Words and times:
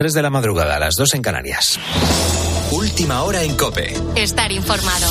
3 0.00 0.12
de 0.12 0.22
la 0.22 0.30
madrugada, 0.30 0.76
a 0.76 0.78
las 0.78 0.94
2 0.94 1.14
en 1.14 1.22
Canarias. 1.22 1.76
Última 2.70 3.24
hora 3.24 3.42
en 3.42 3.56
Cope. 3.56 3.94
Estar 4.14 4.52
informado. 4.52 5.08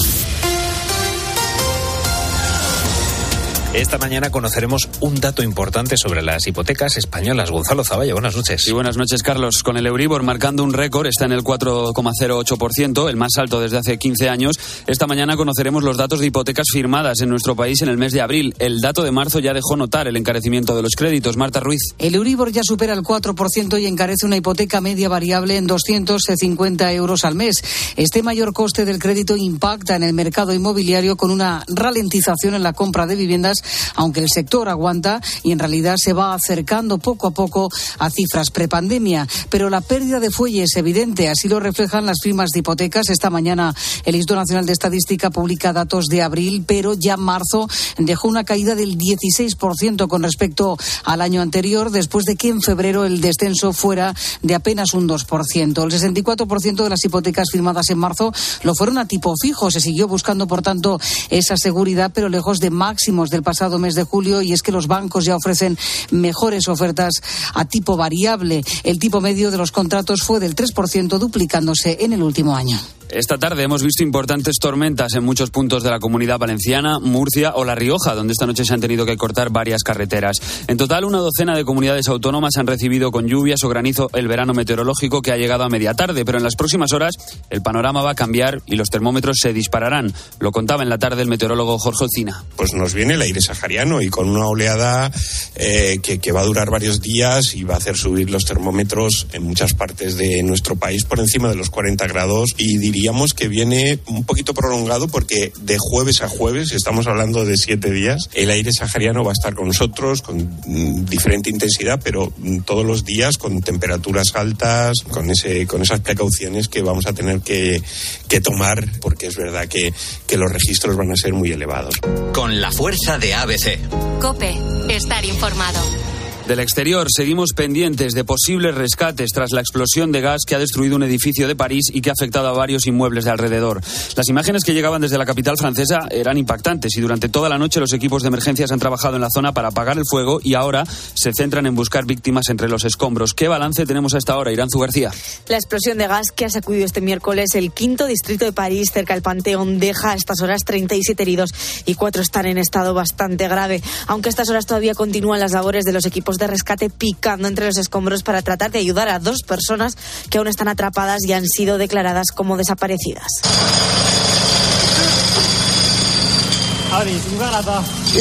Esta 3.77 3.99
mañana 3.99 4.31
conoceremos 4.31 4.89
un 5.01 5.21
dato 5.21 5.43
importante 5.43 5.97
sobre 5.97 6.23
las 6.23 6.47
hipotecas 6.47 6.97
españolas. 6.97 7.51
Gonzalo 7.51 7.83
Zavalla, 7.83 8.13
buenas 8.13 8.35
noches. 8.35 8.63
Sí, 8.63 8.71
buenas 8.71 8.97
noches, 8.97 9.21
Carlos. 9.21 9.61
Con 9.61 9.77
el 9.77 9.85
Euribor 9.85 10.23
marcando 10.23 10.63
un 10.63 10.73
récord, 10.73 11.05
está 11.05 11.25
en 11.25 11.31
el 11.31 11.43
4,08%, 11.43 13.07
el 13.07 13.17
más 13.17 13.33
alto 13.37 13.61
desde 13.61 13.77
hace 13.77 13.99
15 13.99 14.29
años. 14.29 14.59
Esta 14.87 15.05
mañana 15.05 15.37
conoceremos 15.37 15.83
los 15.83 15.95
datos 15.95 16.19
de 16.19 16.25
hipotecas 16.25 16.65
firmadas 16.73 17.21
en 17.21 17.29
nuestro 17.29 17.55
país 17.55 17.79
en 17.83 17.89
el 17.89 17.97
mes 17.97 18.13
de 18.13 18.21
abril. 18.21 18.55
El 18.57 18.81
dato 18.81 19.03
de 19.03 19.11
marzo 19.11 19.37
ya 19.37 19.53
dejó 19.53 19.77
notar 19.77 20.07
el 20.07 20.17
encarecimiento 20.17 20.75
de 20.75 20.81
los 20.81 20.95
créditos. 20.95 21.37
Marta 21.37 21.59
Ruiz. 21.59 21.93
El 21.99 22.15
Euribor 22.15 22.51
ya 22.51 22.63
supera 22.63 22.95
el 22.95 23.03
4% 23.03 23.79
y 23.79 23.85
encarece 23.85 24.25
una 24.25 24.37
hipoteca 24.37 24.81
media 24.81 25.07
variable 25.07 25.55
en 25.55 25.67
250 25.67 26.93
euros 26.93 27.25
al 27.25 27.35
mes. 27.35 27.61
Este 27.95 28.23
mayor 28.23 28.53
coste 28.53 28.85
del 28.85 28.97
crédito 28.97 29.37
impacta 29.37 29.95
en 29.95 30.01
el 30.01 30.13
mercado 30.13 30.51
inmobiliario 30.51 31.15
con 31.15 31.29
una 31.29 31.63
ralentización 31.67 32.55
en 32.55 32.63
la 32.63 32.73
compra 32.73 33.05
de 33.05 33.15
viviendas 33.15 33.61
aunque 33.95 34.21
el 34.21 34.29
sector 34.29 34.69
aguanta 34.69 35.21
y 35.43 35.51
en 35.51 35.59
realidad 35.59 35.97
se 35.97 36.13
va 36.13 36.33
acercando 36.33 36.97
poco 36.97 37.27
a 37.27 37.31
poco 37.31 37.69
a 37.99 38.09
cifras 38.09 38.51
prepandemia. 38.51 39.27
Pero 39.49 39.69
la 39.69 39.81
pérdida 39.81 40.19
de 40.19 40.31
fuelle 40.31 40.63
es 40.63 40.75
evidente, 40.75 41.29
así 41.29 41.47
lo 41.47 41.59
reflejan 41.59 42.05
las 42.05 42.19
firmas 42.21 42.51
de 42.51 42.59
hipotecas. 42.59 43.09
Esta 43.09 43.29
mañana 43.29 43.73
el 44.05 44.15
Instituto 44.15 44.39
Nacional 44.39 44.65
de 44.65 44.73
Estadística 44.73 45.29
publica 45.29 45.73
datos 45.73 46.05
de 46.05 46.21
abril, 46.21 46.63
pero 46.65 46.93
ya 46.93 47.17
marzo 47.17 47.67
dejó 47.97 48.27
una 48.27 48.43
caída 48.43 48.75
del 48.75 48.97
16% 48.97 50.07
con 50.07 50.23
respecto 50.23 50.77
al 51.03 51.21
año 51.21 51.41
anterior, 51.41 51.91
después 51.91 52.25
de 52.25 52.35
que 52.35 52.49
en 52.49 52.61
febrero 52.61 53.05
el 53.05 53.21
descenso 53.21 53.73
fuera 53.73 54.13
de 54.41 54.55
apenas 54.55 54.93
un 54.93 55.07
2%. 55.07 55.83
El 55.83 56.15
64% 56.15 56.83
de 56.83 56.89
las 56.89 57.03
hipotecas 57.03 57.47
firmadas 57.51 57.89
en 57.89 57.97
marzo 57.97 58.33
lo 58.63 58.75
fueron 58.75 58.97
a 58.97 59.07
tipo 59.07 59.33
fijo. 59.41 59.71
Se 59.71 59.81
siguió 59.81 60.07
buscando, 60.07 60.47
por 60.47 60.61
tanto, 60.61 60.99
esa 61.29 61.57
seguridad, 61.57 62.11
pero 62.13 62.29
lejos 62.29 62.59
de 62.59 62.69
máximos 62.69 63.29
del 63.29 63.43
pasado 63.43 63.56
mes 63.79 63.95
de 63.95 64.03
julio 64.03 64.41
y 64.41 64.53
es 64.53 64.61
que 64.61 64.71
los 64.71 64.87
bancos 64.87 65.25
ya 65.25 65.35
ofrecen 65.35 65.77
mejores 66.11 66.67
ofertas 66.67 67.21
a 67.53 67.65
tipo 67.65 67.97
variable. 67.97 68.63
El 68.83 68.99
tipo 68.99 69.21
medio 69.21 69.51
de 69.51 69.57
los 69.57 69.71
contratos 69.71 70.21
fue 70.21 70.39
del 70.39 70.55
3%, 70.55 71.17
duplicándose 71.17 71.97
en 72.01 72.13
el 72.13 72.23
último 72.23 72.55
año. 72.55 72.79
Esta 73.09 73.37
tarde 73.37 73.63
hemos 73.63 73.83
visto 73.83 74.03
importantes 74.03 74.57
tormentas 74.59 75.13
en 75.13 75.23
muchos 75.23 75.49
puntos 75.49 75.81
de 75.81 75.89
la 75.89 75.99
comunidad 75.99 76.39
valenciana, 76.39 76.99
Murcia 76.99 77.53
o 77.55 77.63
La 77.63 77.73
Rioja, 77.73 78.13
donde 78.13 78.33
esta 78.33 78.45
noche 78.45 78.65
se 78.65 78.73
han 78.73 78.81
tenido 78.81 79.05
que 79.05 79.15
cortar 79.15 79.49
varias 79.49 79.81
carreteras. 79.83 80.41
En 80.67 80.75
total, 80.75 81.05
una 81.05 81.19
docena 81.19 81.55
de 81.55 81.63
comunidades 81.63 82.09
autónomas 82.09 82.57
han 82.57 82.67
recibido 82.67 83.11
con 83.11 83.25
lluvias 83.25 83.63
o 83.63 83.69
granizo 83.69 84.09
el 84.13 84.27
verano 84.27 84.53
meteorológico 84.53 85.21
que 85.21 85.31
ha 85.31 85.37
llegado 85.37 85.63
a 85.63 85.69
media 85.69 85.93
tarde, 85.93 86.25
pero 86.25 86.37
en 86.37 86.43
las 86.43 86.57
próximas 86.57 86.91
horas 86.91 87.13
el 87.49 87.61
panorama 87.61 88.01
va 88.01 88.11
a 88.11 88.15
cambiar 88.15 88.61
y 88.65 88.75
los 88.75 88.89
termómetros 88.89 89.37
se 89.41 89.53
dispararán. 89.53 90.13
Lo 90.41 90.51
contaba 90.51 90.83
en 90.83 90.89
la 90.89 90.97
tarde 90.97 91.21
el 91.21 91.29
meteorólogo 91.29 91.79
Jorge 91.79 92.05
Ocina. 92.05 92.43
Pues 92.57 92.73
nos 92.73 92.93
viene 92.93 93.13
el 93.13 93.21
aire 93.21 93.36
sahariano 93.41 94.01
y 94.01 94.09
con 94.09 94.29
una 94.29 94.47
oleada 94.47 95.11
eh, 95.55 95.99
que, 96.03 96.19
que 96.19 96.31
va 96.31 96.41
a 96.41 96.45
durar 96.45 96.69
varios 96.69 97.01
días 97.01 97.55
y 97.55 97.63
va 97.63 97.75
a 97.75 97.77
hacer 97.77 97.95
subir 97.95 98.29
los 98.29 98.45
termómetros 98.45 99.27
en 99.33 99.43
muchas 99.43 99.73
partes 99.73 100.17
de 100.17 100.43
nuestro 100.43 100.75
país 100.75 101.05
por 101.05 101.19
encima 101.19 101.49
de 101.49 101.55
los 101.55 101.69
40 101.69 102.05
grados 102.07 102.49
y 102.57 102.77
diría 102.77 102.97
diríamos 102.97 103.35
que 103.35 103.47
viene 103.47 103.99
un 104.07 104.25
poquito 104.25 104.55
prolongado 104.55 105.07
porque 105.07 105.53
de 105.61 105.77
jueves 105.79 106.23
a 106.23 106.27
jueves, 106.27 106.71
estamos 106.71 107.05
hablando 107.05 107.45
de 107.45 107.55
siete 107.55 107.91
días, 107.91 108.27
el 108.33 108.49
aire 108.49 108.73
sahariano 108.73 109.23
va 109.23 109.31
a 109.31 109.33
estar 109.33 109.53
con 109.53 109.67
nosotros 109.67 110.23
con 110.23 110.37
mm, 110.37 111.05
diferente 111.05 111.51
intensidad, 111.51 112.01
pero 112.03 112.33
mm, 112.37 112.61
todos 112.61 112.83
los 112.83 113.05
días 113.05 113.37
con 113.37 113.61
temperaturas 113.61 114.35
altas, 114.35 114.95
con, 115.11 115.29
ese, 115.29 115.67
con 115.67 115.83
esas 115.83 115.99
precauciones 115.99 116.67
que 116.67 116.81
vamos 116.81 117.05
a 117.05 117.13
tener 117.13 117.41
que, 117.41 117.81
que 118.27 118.41
tomar 118.41 118.83
porque 118.99 119.27
es 119.27 119.37
verdad 119.37 119.67
que, 119.67 119.93
que 120.25 120.37
los 120.37 120.51
registros 120.51 120.97
van 120.97 121.11
a 121.11 121.15
ser 121.15 121.33
muy 121.33 121.51
elevados. 121.51 121.95
Con 122.33 122.59
la 122.59 122.71
fuerza 122.71 123.19
de 123.19 123.26
ABC. 123.33 123.79
Cope, 124.19 124.55
estar 124.89 125.25
informado. 125.25 126.06
Del 126.47 126.61
exterior 126.61 127.07
seguimos 127.13 127.49
pendientes 127.53 128.13
de 128.13 128.23
posibles 128.23 128.73
rescates 128.73 129.31
tras 129.33 129.51
la 129.51 129.59
explosión 129.59 130.13
de 130.13 130.21
gas 130.21 130.43
que 130.47 130.55
ha 130.55 130.59
destruido 130.59 130.95
un 130.95 131.03
edificio 131.03 131.45
de 131.45 131.57
París 131.57 131.87
y 131.91 131.99
que 131.99 132.09
ha 132.09 132.13
afectado 132.13 132.47
a 132.47 132.53
varios 132.53 132.87
inmuebles 132.87 133.25
de 133.25 133.31
alrededor. 133.31 133.81
Las 134.15 134.29
imágenes 134.29 134.63
que 134.63 134.73
llegaban 134.73 135.01
desde 135.01 135.17
la 135.17 135.25
capital 135.25 135.57
francesa 135.57 136.07
eran 136.09 136.37
impactantes 136.37 136.95
y 136.95 137.01
durante 137.01 137.27
toda 137.27 137.49
la 137.49 137.57
noche 137.57 137.81
los 137.81 137.91
equipos 137.91 138.21
de 138.21 138.29
emergencias 138.29 138.71
han 138.71 138.79
trabajado 138.79 139.17
en 139.17 139.23
la 139.23 139.27
zona 139.29 139.51
para 139.51 139.67
apagar 139.67 139.97
el 139.97 140.05
fuego 140.09 140.39
y 140.41 140.53
ahora 140.53 140.85
se 140.85 141.33
centran 141.33 141.65
en 141.65 141.75
buscar 141.75 142.05
víctimas 142.05 142.47
entre 142.47 142.69
los 142.69 142.85
escombros. 142.85 143.33
¿Qué 143.33 143.49
balance 143.49 143.85
tenemos 143.85 144.13
a 144.13 144.17
esta 144.17 144.37
hora, 144.37 144.49
Iranzu 144.49 144.79
García? 144.79 145.11
La 145.49 145.57
explosión 145.57 145.97
de 145.97 146.07
gas 146.07 146.31
que 146.33 146.45
ha 146.45 146.49
sacudido 146.49 146.85
este 146.85 147.01
miércoles 147.01 147.55
el 147.55 147.73
quinto 147.73 148.07
distrito 148.07 148.45
de 148.45 148.53
París, 148.53 148.91
cerca 148.93 149.15
del 149.15 149.21
Panteón, 149.21 149.79
deja 149.79 150.11
a 150.11 150.15
estas 150.15 150.39
horas 150.41 150.61
37 150.63 151.21
heridos 151.21 151.49
y 151.85 151.95
cuatro 151.95 152.21
están 152.21 152.45
en 152.45 152.57
estado 152.57 152.93
bastante 152.93 153.49
grave. 153.49 153.81
Aunque 154.07 154.29
a 154.29 154.31
estas 154.31 154.47
horas 154.47 154.65
todavía 154.65 154.93
continúan 154.93 155.41
las 155.41 155.51
labores 155.51 155.83
de 155.83 155.91
los 155.91 156.05
equipos 156.05 156.36
de 156.37 156.47
rescate 156.47 156.89
picando 156.89 157.47
entre 157.47 157.65
los 157.65 157.77
escombros 157.77 158.23
para 158.23 158.41
tratar 158.41 158.71
de 158.71 158.79
ayudar 158.79 159.09
a 159.09 159.19
dos 159.19 159.43
personas 159.45 159.97
que 160.29 160.37
aún 160.37 160.47
están 160.47 160.67
atrapadas 160.67 161.19
y 161.25 161.33
han 161.33 161.47
sido 161.47 161.77
declaradas 161.77 162.27
como 162.33 162.57
desaparecidas. 162.57 163.27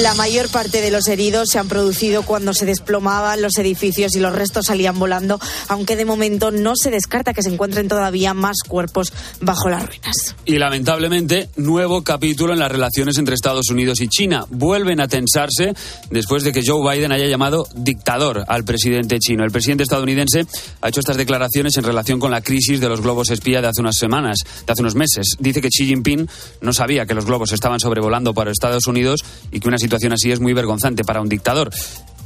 La 0.02 0.14
mayor 0.16 0.50
parte 0.50 0.82
de 0.82 0.90
los 0.90 1.08
heridos 1.08 1.48
se 1.50 1.58
han 1.58 1.66
producido 1.66 2.24
cuando 2.24 2.52
se 2.52 2.66
desplomaban 2.66 3.40
los 3.40 3.56
edificios 3.56 4.14
y 4.14 4.20
los 4.20 4.34
restos 4.34 4.66
salían 4.66 4.98
volando, 4.98 5.40
aunque 5.68 5.96
de 5.96 6.04
momento 6.04 6.50
no 6.50 6.74
se 6.76 6.90
descarta 6.90 7.32
que 7.32 7.42
se 7.42 7.48
encuentren 7.48 7.88
todavía 7.88 8.34
más 8.34 8.58
cuerpos 8.68 9.14
bajo 9.40 9.70
las 9.70 9.86
ruinas. 9.86 10.34
Y 10.44 10.58
lamentablemente, 10.58 11.48
nuevo 11.56 12.04
capítulo 12.04 12.52
en 12.52 12.58
las 12.58 12.70
relaciones 12.70 13.16
entre 13.16 13.34
Estados 13.34 13.70
Unidos 13.70 14.02
y 14.02 14.08
China. 14.08 14.44
Vuelven 14.50 15.00
a 15.00 15.08
tensarse 15.08 15.72
después 16.10 16.44
de 16.44 16.52
que 16.52 16.60
Joe 16.62 16.82
Biden 16.94 17.12
haya 17.12 17.26
llamado 17.26 17.66
dictador 17.74 18.44
al 18.46 18.64
presidente 18.64 19.18
chino. 19.20 19.42
El 19.42 19.52
presidente 19.52 19.84
estadounidense 19.84 20.44
ha 20.82 20.88
hecho 20.88 21.00
estas 21.00 21.16
declaraciones 21.16 21.78
en 21.78 21.84
relación 21.84 22.20
con 22.20 22.30
la 22.30 22.42
crisis 22.42 22.78
de 22.78 22.90
los 22.90 23.00
globos 23.00 23.30
espía 23.30 23.62
de 23.62 23.68
hace 23.68 23.80
unas 23.80 23.96
semanas, 23.96 24.36
de 24.66 24.72
hace 24.72 24.82
unos 24.82 24.96
meses. 24.96 25.36
Dice 25.38 25.62
que 25.62 25.70
Xi 25.70 25.86
Jinping 25.86 26.28
no 26.60 26.72
sabía 26.74 27.06
que 27.06 27.14
los 27.14 27.24
globos 27.24 27.52
estaban 27.52 27.80
sobrevolando 27.80 28.34
para 28.34 28.50
Estados 28.50 28.65
Unidos 28.86 29.24
y 29.50 29.60
que 29.60 29.68
una 29.68 29.78
situación 29.78 30.12
así 30.12 30.30
es 30.30 30.40
muy 30.40 30.52
vergonzante 30.52 31.04
para 31.04 31.20
un 31.20 31.28
dictador. 31.28 31.70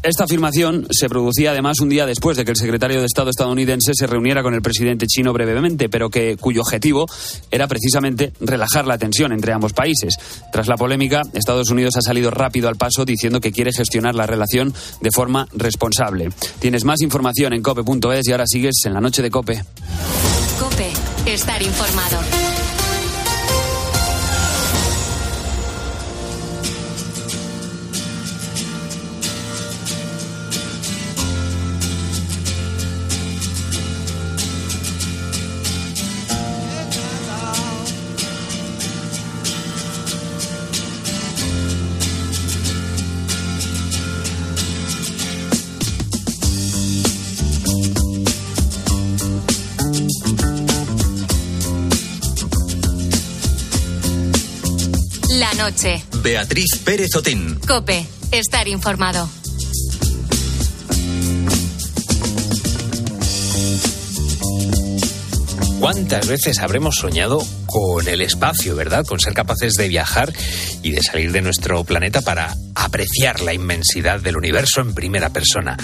Esta 0.03 0.25
afirmación 0.25 0.87
se 0.91 1.11
producía 1.11 1.51
además 1.51 1.81
un 1.81 1.91
día 1.91 2.07
después 2.07 2.35
de 2.35 2.47
que 2.47 2.53
el 2.53 2.57
secretario 2.57 3.01
de 3.01 3.07
Estado 3.07 3.29
estadounidense 3.29 3.93
se 3.95 4.07
reuniera 4.07 4.43
con 4.43 4.55
el 4.55 4.63
presidente 4.63 5.07
chino 5.07 5.35
brevemente, 5.35 5.91
pero 5.91 6.09
que 6.09 6.39
cuyo 6.39 6.63
objetivo 6.63 7.07
era 7.51 7.69
precisamente 7.69 8.33
relajar 8.41 8.87
la 8.87 8.97
tensión 8.97 9.33
entre 9.33 9.53
ambos 9.53 9.75
países. 9.75 10.17
Tras 10.53 10.69
la 10.69 10.77
polémica, 10.77 11.21
Estados 11.35 11.69
Unidos 11.69 11.97
ha 11.99 12.01
salido 12.01 12.31
rápido 12.31 12.71
al 12.71 12.77
paso 12.77 13.05
diciendo 13.05 13.43
que 13.43 13.53
quiere 13.53 13.73
gestionar 13.73 14.15
la 14.15 14.27
relación 14.27 14.73
de 15.03 15.11
forma 15.11 15.47
responsable. 15.53 16.31
Tienes 16.61 16.85
más 16.85 17.03
información 17.03 17.53
en 17.53 17.63
cope.es 17.63 18.27
y 18.27 18.33
ahora 18.33 18.45
sigues 18.47 18.77
en 18.87 18.95
la 18.95 19.03
noche 19.03 19.21
de 19.21 19.31
Cope. 19.31 19.63
Cope, 20.59 20.91
estar 21.27 21.61
informado. 21.61 22.60
Beatriz 56.23 56.79
Pérez 56.85 57.15
Otín. 57.17 57.59
Cope, 57.67 58.07
estar 58.31 58.69
informado. 58.69 59.29
¿Cuántas 65.81 66.29
veces 66.29 66.59
habremos 66.59 66.97
soñado 66.97 67.43
con 67.65 68.07
el 68.07 68.21
espacio, 68.21 68.77
verdad? 68.77 69.07
Con 69.07 69.19
ser 69.19 69.33
capaces 69.33 69.75
de 69.75 69.89
viajar 69.89 70.31
y 70.83 70.93
de 70.93 71.03
salir 71.03 71.33
de 71.33 71.41
nuestro 71.41 71.85
planeta 71.85 72.21
para 72.21 72.55
apreciar 72.91 73.41
la 73.41 73.55
inmensidad 73.55 74.19
del 74.19 74.37
universo 74.37 74.81
en 74.81 74.95
primera 74.95 75.31
persona. 75.31 75.77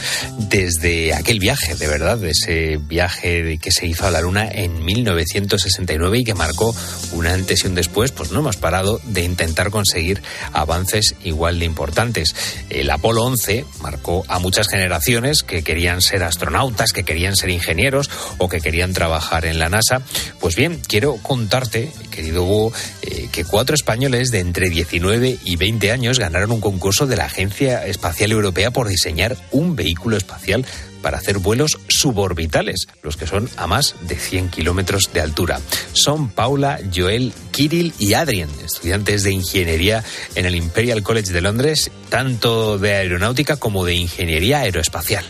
Desde 0.51 1.15
aquel 1.15 1.39
viaje, 1.39 1.77
de 1.77 1.87
verdad, 1.87 2.19
de 2.19 2.31
ese 2.31 2.79
viaje 2.79 3.59
que 3.59 3.71
se 3.71 3.87
hizo 3.87 4.09
a 4.09 4.11
la 4.11 4.21
Luna 4.21 4.49
en 4.51 4.85
1969 4.85 6.19
y 6.19 6.25
que 6.25 6.35
marcó 6.35 6.75
un 7.13 7.29
antes 7.29 7.63
y 7.63 7.69
un 7.69 7.77
después, 7.77 8.11
pues 8.11 8.33
no 8.33 8.41
hemos 8.41 8.57
parado 8.57 9.01
de 9.05 9.23
intentar 9.23 9.71
conseguir 9.71 10.21
avances 10.53 11.15
igual 11.23 11.61
de 11.61 11.67
importantes. 11.67 12.35
El 12.71 12.91
Apolo 12.91 13.23
11 13.23 13.65
marcó 13.83 14.25
a 14.27 14.41
muchas 14.41 14.67
generaciones 14.67 15.45
que 15.45 15.63
querían 15.63 16.03
ser 16.03 16.25
astronautas, 16.25 16.93
que 16.93 17.05
querían 17.05 17.37
ser 17.37 17.51
ingenieros 17.51 18.11
o 18.39 18.49
que 18.49 18.61
querían 18.61 18.93
trabajar 18.93 19.47
en 19.47 19.61
la 19.61 19.69
NASA. 19.69 20.03
Pues 20.41 20.57
bien, 20.57 20.81
quiero 20.89 21.19
contarte, 21.23 21.93
querido 22.11 22.43
Hugo, 22.43 22.73
eh, 23.03 23.29
que 23.31 23.45
cuatro 23.45 23.77
españoles 23.77 24.33
de 24.33 24.41
entre 24.41 24.71
19 24.71 25.39
y 25.45 25.55
20 25.55 25.93
años 25.93 26.19
ganaron 26.19 26.51
un 26.51 26.61
concurso 26.61 26.96
de 27.05 27.17
la 27.17 27.27
Agencia 27.27 27.85
Espacial 27.87 28.33
Europea 28.33 28.71
por 28.71 28.89
diseñar 28.89 29.37
un 29.51 29.77
vehículo 29.77 30.17
espacial 30.17 30.65
para 31.03 31.19
hacer 31.19 31.39
vuelos 31.39 31.79
suborbitales, 31.89 32.89
los 33.03 33.19
que 33.19 33.27
son 33.27 33.51
a 33.59 33.67
más 33.67 33.95
de 34.09 34.17
100 34.17 34.49
kilómetros 34.49 35.11
de 35.13 35.21
altura. 35.21 35.61
Son 35.93 36.31
Paula, 36.31 36.81
Joel, 36.95 37.35
Kirill 37.51 37.93
y 37.99 38.15
Adrien, 38.15 38.49
estudiantes 38.65 39.23
de 39.23 39.33
ingeniería 39.33 40.03
en 40.35 40.47
el 40.47 40.55
Imperial 40.55 41.03
College 41.03 41.33
de 41.33 41.43
Londres, 41.43 41.91
tanto 42.09 42.79
de 42.79 42.95
aeronáutica 42.95 43.57
como 43.57 43.85
de 43.85 43.95
ingeniería 43.95 44.61
aeroespacial 44.61 45.25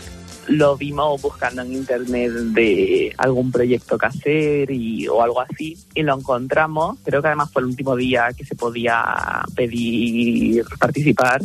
lo 0.47 0.77
vimos 0.77 1.21
buscando 1.21 1.61
en 1.61 1.73
internet 1.73 2.31
de 2.31 3.13
algún 3.17 3.51
proyecto 3.51 3.97
que 3.97 4.05
hacer 4.05 4.71
y, 4.71 5.07
o 5.07 5.21
algo 5.21 5.41
así 5.41 5.77
y 5.93 6.03
lo 6.03 6.17
encontramos. 6.17 6.97
Creo 7.03 7.21
que 7.21 7.27
además 7.27 7.51
fue 7.51 7.61
el 7.61 7.67
último 7.67 7.95
día 7.95 8.29
que 8.35 8.45
se 8.45 8.55
podía 8.55 9.43
pedir 9.55 10.63
participar 10.79 11.41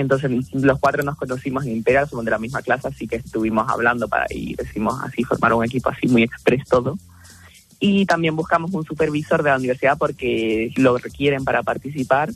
entonces 0.00 0.30
los 0.52 0.78
cuatro 0.78 1.02
nos 1.02 1.16
conocimos 1.16 1.64
en 1.64 1.72
Imperial, 1.72 2.08
somos 2.08 2.24
de 2.24 2.30
la 2.30 2.38
misma 2.38 2.60
clase, 2.60 2.88
así 2.88 3.08
que 3.08 3.16
estuvimos 3.16 3.66
hablando 3.68 4.08
para 4.08 4.26
y 4.28 4.54
decimos 4.54 4.94
así 5.02 5.24
formar 5.24 5.54
un 5.54 5.64
equipo 5.64 5.88
así 5.88 6.06
muy 6.06 6.22
express 6.22 6.68
todo. 6.68 6.98
Y 7.80 8.04
también 8.04 8.36
buscamos 8.36 8.72
un 8.74 8.84
supervisor 8.84 9.42
de 9.42 9.50
la 9.50 9.56
universidad 9.56 9.96
porque 9.96 10.70
lo 10.76 10.98
requieren 10.98 11.44
para 11.44 11.62
participar 11.62 12.30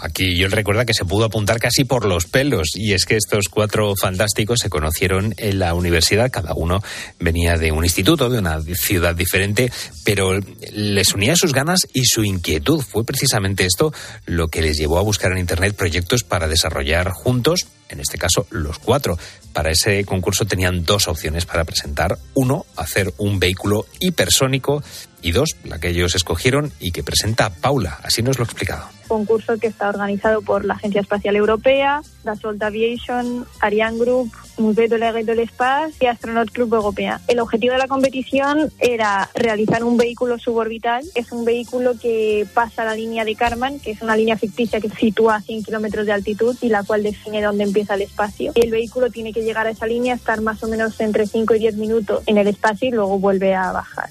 Aquí 0.00 0.36
yo 0.36 0.48
recuerda 0.48 0.84
que 0.84 0.94
se 0.94 1.04
pudo 1.04 1.24
apuntar 1.24 1.58
casi 1.58 1.84
por 1.84 2.04
los 2.04 2.26
pelos 2.26 2.68
y 2.74 2.92
es 2.92 3.04
que 3.04 3.16
estos 3.16 3.48
cuatro 3.48 3.94
fantásticos 4.00 4.60
se 4.60 4.70
conocieron 4.70 5.34
en 5.36 5.58
la 5.58 5.74
universidad, 5.74 6.30
cada 6.30 6.54
uno 6.54 6.82
venía 7.18 7.56
de 7.56 7.72
un 7.72 7.84
instituto, 7.84 8.28
de 8.28 8.38
una 8.38 8.60
ciudad 8.60 9.14
diferente, 9.14 9.72
pero 10.04 10.38
les 10.72 11.14
unía 11.14 11.34
sus 11.34 11.52
ganas 11.52 11.80
y 11.92 12.04
su 12.04 12.24
inquietud. 12.24 12.80
Fue 12.80 13.04
precisamente 13.04 13.64
esto 13.64 13.92
lo 14.26 14.48
que 14.48 14.62
les 14.62 14.76
llevó 14.76 14.98
a 14.98 15.02
buscar 15.02 15.32
en 15.32 15.38
Internet 15.38 15.74
proyectos 15.74 16.22
para 16.22 16.46
desarrollar 16.46 17.10
juntos, 17.10 17.66
en 17.88 18.00
este 18.00 18.18
caso 18.18 18.46
los 18.50 18.78
cuatro. 18.78 19.18
Para 19.52 19.72
ese 19.72 20.04
concurso 20.04 20.44
tenían 20.44 20.84
dos 20.84 21.08
opciones 21.08 21.44
para 21.44 21.64
presentar. 21.64 22.18
Uno, 22.34 22.66
hacer 22.76 23.12
un 23.18 23.40
vehículo 23.40 23.86
hipersónico 23.98 24.82
y 25.22 25.32
dos, 25.32 25.56
la 25.64 25.78
que 25.78 25.88
ellos 25.88 26.14
escogieron 26.14 26.72
y 26.80 26.92
que 26.92 27.02
presenta 27.02 27.50
Paula. 27.50 27.98
Así 28.02 28.22
nos 28.22 28.38
lo 28.38 28.44
ha 28.44 28.46
explicado 28.46 28.88
concurso 29.08 29.58
que 29.58 29.66
está 29.66 29.88
organizado 29.88 30.42
por 30.42 30.64
la 30.64 30.74
Agencia 30.74 31.00
Espacial 31.00 31.34
Europea, 31.34 32.02
Dassault 32.22 32.62
Aviation, 32.62 33.46
Ariane 33.58 33.98
Group, 33.98 34.30
Musée 34.58 34.88
de 34.88 34.98
l'Air 34.98 35.24
de 35.24 35.34
l'Espace 35.34 35.94
y 36.00 36.06
Astronaut 36.06 36.50
Club 36.50 36.74
Europea. 36.74 37.20
El 37.26 37.40
objetivo 37.40 37.72
de 37.72 37.78
la 37.78 37.88
competición 37.88 38.70
era 38.78 39.28
realizar 39.34 39.82
un 39.82 39.96
vehículo 39.96 40.38
suborbital. 40.38 41.02
Es 41.14 41.32
un 41.32 41.44
vehículo 41.44 41.94
que 42.00 42.46
pasa 42.54 42.84
la 42.84 42.94
línea 42.94 43.24
de 43.24 43.34
Karman, 43.34 43.80
que 43.80 43.92
es 43.92 44.02
una 44.02 44.16
línea 44.16 44.36
ficticia 44.36 44.80
que 44.80 44.90
se 44.90 44.96
sitúa 44.96 45.36
a 45.36 45.40
100 45.40 45.64
kilómetros 45.64 46.06
de 46.06 46.12
altitud 46.12 46.56
y 46.60 46.68
la 46.68 46.84
cual 46.84 47.02
define 47.02 47.42
dónde 47.42 47.64
empieza 47.64 47.94
el 47.94 48.02
espacio. 48.02 48.52
El 48.54 48.70
vehículo 48.70 49.10
tiene 49.10 49.32
que 49.32 49.42
llegar 49.42 49.66
a 49.66 49.70
esa 49.70 49.86
línea, 49.86 50.14
estar 50.14 50.40
más 50.42 50.62
o 50.62 50.68
menos 50.68 51.00
entre 51.00 51.26
5 51.26 51.54
y 51.54 51.58
10 51.60 51.76
minutos 51.76 52.22
en 52.26 52.38
el 52.38 52.46
espacio 52.46 52.88
y 52.88 52.92
luego 52.92 53.18
vuelve 53.18 53.54
a 53.54 53.72
bajar. 53.72 54.10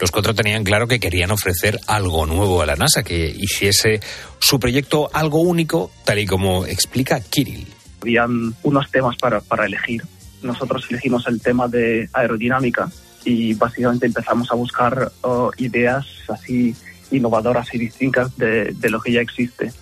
Los 0.00 0.10
cuatro 0.10 0.34
tenían 0.34 0.64
claro 0.64 0.86
que 0.86 1.00
querían 1.00 1.30
ofrecer 1.30 1.78
algo 1.86 2.26
nuevo 2.26 2.62
a 2.62 2.66
la 2.66 2.76
NASA, 2.76 3.02
que 3.02 3.26
hiciese 3.26 4.00
su 4.38 4.58
proyecto 4.58 5.10
algo 5.12 5.40
único, 5.40 5.90
tal 6.04 6.18
y 6.18 6.26
como 6.26 6.66
explica 6.66 7.20
Kirill. 7.20 7.66
Habían 8.02 8.54
unos 8.62 8.90
temas 8.90 9.16
para, 9.16 9.66
elegir. 9.66 10.02
Nosotros 10.42 10.86
elegimos 10.90 11.26
el 11.26 11.40
tema 11.40 11.68
de 11.68 12.08
aerodinámica 12.12 12.90
y 13.24 13.54
básicamente 13.54 14.06
empezamos 14.06 14.50
a 14.52 14.54
buscar 14.54 15.10
oh, 15.22 15.50
ideas 15.56 16.06
así 16.28 16.74
innovadoras 17.10 17.72
y 17.72 17.78
distintas 17.78 18.36
de 18.36 18.90
lo 18.90 19.00
que 19.00 19.12
ya 19.12 19.20
existe. 19.20 19.72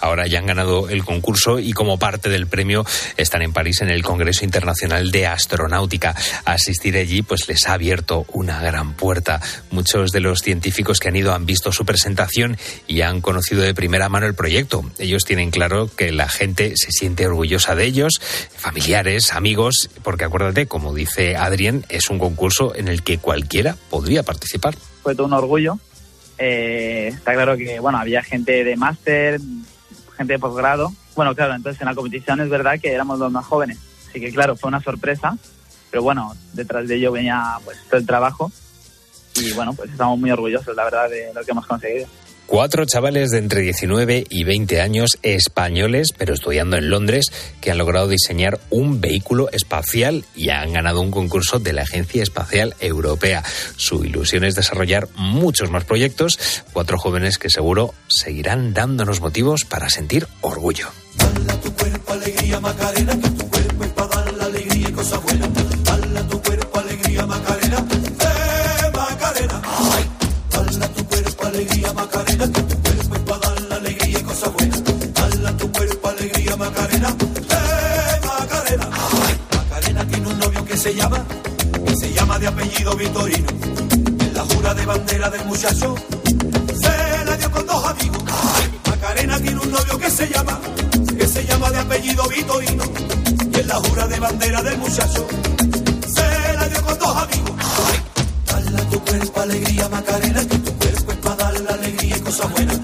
Ahora 0.00 0.26
ya 0.26 0.38
han 0.38 0.46
ganado 0.46 0.88
el 0.88 1.04
concurso 1.04 1.58
y 1.58 1.72
como 1.72 1.98
parte 1.98 2.28
del 2.28 2.46
premio 2.46 2.84
están 3.16 3.42
en 3.42 3.52
París 3.52 3.80
en 3.82 3.90
el 3.90 4.02
Congreso 4.02 4.44
Internacional 4.44 5.10
de 5.10 5.26
Astronáutica. 5.26 6.14
Asistir 6.44 6.96
allí 6.96 7.22
pues 7.22 7.48
les 7.48 7.66
ha 7.66 7.74
abierto 7.74 8.26
una 8.32 8.60
gran 8.60 8.94
puerta. 8.94 9.40
Muchos 9.70 10.12
de 10.12 10.20
los 10.20 10.40
científicos 10.40 11.00
que 11.00 11.08
han 11.08 11.16
ido 11.16 11.34
han 11.34 11.46
visto 11.46 11.72
su 11.72 11.84
presentación 11.84 12.56
y 12.86 13.02
han 13.02 13.20
conocido 13.20 13.62
de 13.62 13.74
primera 13.74 14.08
mano 14.08 14.26
el 14.26 14.34
proyecto. 14.34 14.84
Ellos 14.98 15.24
tienen 15.24 15.50
claro 15.50 15.90
que 15.94 16.12
la 16.12 16.28
gente 16.28 16.74
se 16.76 16.90
siente 16.90 17.26
orgullosa 17.26 17.74
de 17.74 17.84
ellos, 17.84 18.20
familiares, 18.56 19.32
amigos, 19.32 19.90
porque 20.02 20.24
acuérdate, 20.24 20.66
como 20.66 20.94
dice 20.94 21.36
Adrien, 21.36 21.84
es 21.88 22.10
un 22.10 22.18
concurso 22.18 22.74
en 22.74 22.88
el 22.88 23.02
que 23.02 23.18
cualquiera 23.18 23.76
podría 23.90 24.22
participar. 24.22 24.74
Fue 25.02 25.14
todo 25.14 25.26
un 25.26 25.32
orgullo 25.32 25.78
eh, 26.38 27.08
está 27.12 27.32
claro 27.34 27.56
que, 27.56 27.80
bueno, 27.80 27.98
había 27.98 28.22
gente 28.22 28.64
de 28.64 28.76
máster, 28.76 29.40
gente 30.16 30.32
de 30.34 30.38
posgrado. 30.38 30.92
Bueno, 31.14 31.34
claro, 31.34 31.54
entonces 31.54 31.80
en 31.80 31.86
la 31.86 31.94
competición 31.94 32.40
es 32.40 32.48
verdad 32.48 32.80
que 32.80 32.92
éramos 32.92 33.18
los 33.18 33.30
más 33.30 33.46
jóvenes. 33.46 33.78
Así 34.08 34.20
que, 34.20 34.32
claro, 34.32 34.56
fue 34.56 34.68
una 34.68 34.80
sorpresa. 34.80 35.36
Pero 35.90 36.02
bueno, 36.02 36.34
detrás 36.52 36.88
de 36.88 36.96
ello 36.96 37.12
venía 37.12 37.58
pues 37.64 37.78
todo 37.88 37.98
el 37.98 38.06
trabajo. 38.06 38.50
Y 39.36 39.52
bueno, 39.52 39.74
pues 39.74 39.90
estamos 39.90 40.18
muy 40.18 40.30
orgullosos, 40.30 40.74
la 40.74 40.84
verdad, 40.84 41.08
de 41.08 41.32
lo 41.34 41.44
que 41.44 41.50
hemos 41.50 41.66
conseguido. 41.66 42.06
Cuatro 42.46 42.84
chavales 42.84 43.30
de 43.30 43.38
entre 43.38 43.62
19 43.62 44.26
y 44.28 44.44
20 44.44 44.80
años 44.80 45.18
españoles, 45.22 46.08
pero 46.16 46.34
estudiando 46.34 46.76
en 46.76 46.90
Londres, 46.90 47.26
que 47.60 47.70
han 47.70 47.78
logrado 47.78 48.06
diseñar 48.08 48.60
un 48.68 49.00
vehículo 49.00 49.50
espacial 49.50 50.24
y 50.36 50.50
han 50.50 50.74
ganado 50.74 51.00
un 51.00 51.10
concurso 51.10 51.58
de 51.58 51.72
la 51.72 51.82
Agencia 51.82 52.22
Espacial 52.22 52.76
Europea. 52.80 53.42
Su 53.76 54.04
ilusión 54.04 54.44
es 54.44 54.54
desarrollar 54.54 55.08
muchos 55.16 55.70
más 55.70 55.84
proyectos. 55.84 56.38
Cuatro 56.72 56.98
jóvenes 56.98 57.38
que 57.38 57.48
seguro 57.48 57.94
seguirán 58.08 58.74
dándonos 58.74 59.20
motivos 59.20 59.64
para 59.64 59.88
sentir 59.88 60.28
orgullo. 60.42 60.88
Se 80.84 80.94
llama, 80.94 81.24
que 81.86 81.96
se 81.96 82.12
llama 82.12 82.38
de 82.38 82.46
apellido 82.46 82.94
Vitorino. 82.94 83.48
En 84.20 84.34
la 84.34 84.42
jura 84.42 84.74
de 84.74 84.84
bandera 84.84 85.30
del 85.30 85.42
muchacho 85.46 85.94
se 86.82 87.24
la 87.24 87.36
dio 87.38 87.50
con 87.50 87.66
dos 87.66 87.86
amigos. 87.86 88.22
Macarena 88.90 89.40
tiene 89.40 89.60
un 89.60 89.70
novio 89.70 89.98
que 89.98 90.10
se 90.10 90.28
llama, 90.28 90.60
que 91.18 91.26
se 91.26 91.42
llama 91.46 91.70
de 91.70 91.78
apellido 91.78 92.28
Vitorino. 92.28 92.84
Y 93.50 93.60
en 93.60 93.66
la 93.66 93.76
jura 93.76 94.06
de 94.08 94.20
bandera 94.20 94.62
del 94.62 94.76
muchacho 94.76 95.26
se 96.14 96.52
la 96.52 96.68
dio 96.68 96.82
con 96.82 96.98
dos 96.98 97.16
amigos. 97.16 97.56
Dale 98.46 98.76
a 98.76 98.90
tu 98.90 99.00
cuerpo 99.04 99.40
alegría, 99.40 99.88
Macarena, 99.88 100.40
que 100.46 100.58
tu 100.58 100.72
cuerpo 100.74 101.12
es 101.12 101.18
para 101.18 101.36
darle 101.36 101.68
alegría 101.70 102.16
y 102.18 102.20
cosas 102.20 102.52
buenas. 102.52 102.83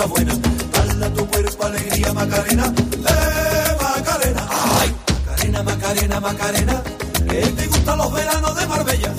Cosa 0.00 0.06
buena. 0.06 0.34
Dale 0.72 1.10
tu 1.10 1.26
cuerpo 1.26 1.64
alegría, 1.64 2.12
Macarena. 2.12 2.72
Eh, 2.92 3.76
Macarena. 3.82 4.48
Ay. 4.80 4.94
Macarena, 5.26 5.62
Macarena, 5.62 6.20
Macarena. 6.20 6.82
Que 7.28 7.40
te 7.46 7.66
gustan 7.66 7.98
los 7.98 8.12
veranos 8.12 8.56
de 8.56 8.66
Marbella. 8.66 9.14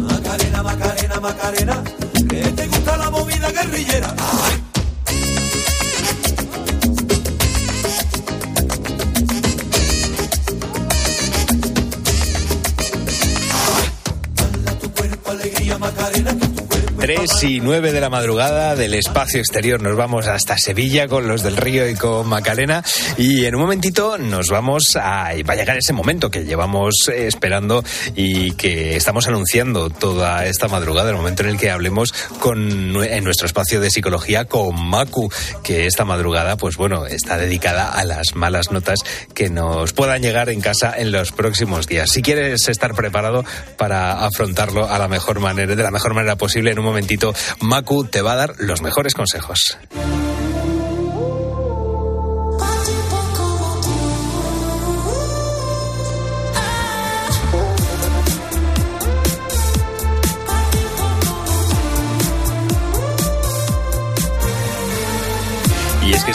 Macarena, 0.00 0.62
Macarena, 0.62 1.20
Macarena. 1.20 1.84
Que 2.28 2.42
te 2.42 2.66
gusta 2.66 2.96
la 2.96 3.10
movida 3.10 3.50
guerrillera. 3.50 4.14
Ay. 4.18 4.64
Tres 16.24 16.63
3 17.04 17.42
y 17.42 17.60
9 17.60 17.92
de 17.92 18.00
la 18.00 18.08
madrugada 18.08 18.76
del 18.76 18.94
espacio 18.94 19.38
exterior. 19.38 19.82
Nos 19.82 19.94
vamos 19.94 20.26
hasta 20.26 20.56
Sevilla 20.56 21.06
con 21.06 21.28
los 21.28 21.42
del 21.42 21.58
Río 21.58 21.86
y 21.86 21.96
con 21.96 22.26
Macarena. 22.26 22.82
Y 23.18 23.44
en 23.44 23.54
un 23.56 23.60
momentito 23.60 24.16
nos 24.16 24.48
vamos 24.48 24.96
a. 24.96 25.28
Va 25.46 25.52
a 25.52 25.56
llegar 25.56 25.76
ese 25.76 25.92
momento 25.92 26.30
que 26.30 26.46
llevamos 26.46 26.94
eh, 27.12 27.26
esperando 27.26 27.84
y 28.16 28.52
que 28.52 28.96
estamos 28.96 29.28
anunciando 29.28 29.90
toda 29.90 30.46
esta 30.46 30.66
madrugada, 30.66 31.10
el 31.10 31.16
momento 31.16 31.42
en 31.42 31.50
el 31.50 31.58
que 31.58 31.70
hablemos 31.70 32.14
con, 32.40 32.96
en 33.04 33.22
nuestro 33.22 33.44
espacio 33.48 33.82
de 33.82 33.90
psicología 33.90 34.46
con 34.46 34.74
Macu, 34.88 35.30
que 35.62 35.84
esta 35.84 36.06
madrugada, 36.06 36.56
pues 36.56 36.78
bueno, 36.78 37.04
está 37.04 37.36
dedicada 37.36 37.90
a 37.90 38.02
las 38.06 38.34
malas 38.34 38.70
notas 38.70 39.00
que 39.34 39.50
nos 39.50 39.92
puedan 39.92 40.22
llegar 40.22 40.48
en 40.48 40.62
casa 40.62 40.94
en 40.96 41.12
los 41.12 41.32
próximos 41.32 41.86
días. 41.86 42.08
Si 42.08 42.22
quieres 42.22 42.66
estar 42.66 42.94
preparado 42.94 43.44
para 43.76 44.24
afrontarlo 44.24 44.88
a 44.88 44.98
la 44.98 45.08
mejor 45.08 45.40
manera, 45.40 45.76
de 45.76 45.82
la 45.82 45.90
mejor 45.90 46.14
manera 46.14 46.36
posible, 46.36 46.70
en 46.70 46.78
un 46.78 46.93
momentito, 46.94 47.34
Macu 47.60 48.04
te 48.04 48.22
va 48.22 48.32
a 48.32 48.36
dar 48.36 48.54
los 48.58 48.80
mejores 48.80 49.14
consejos. 49.14 49.76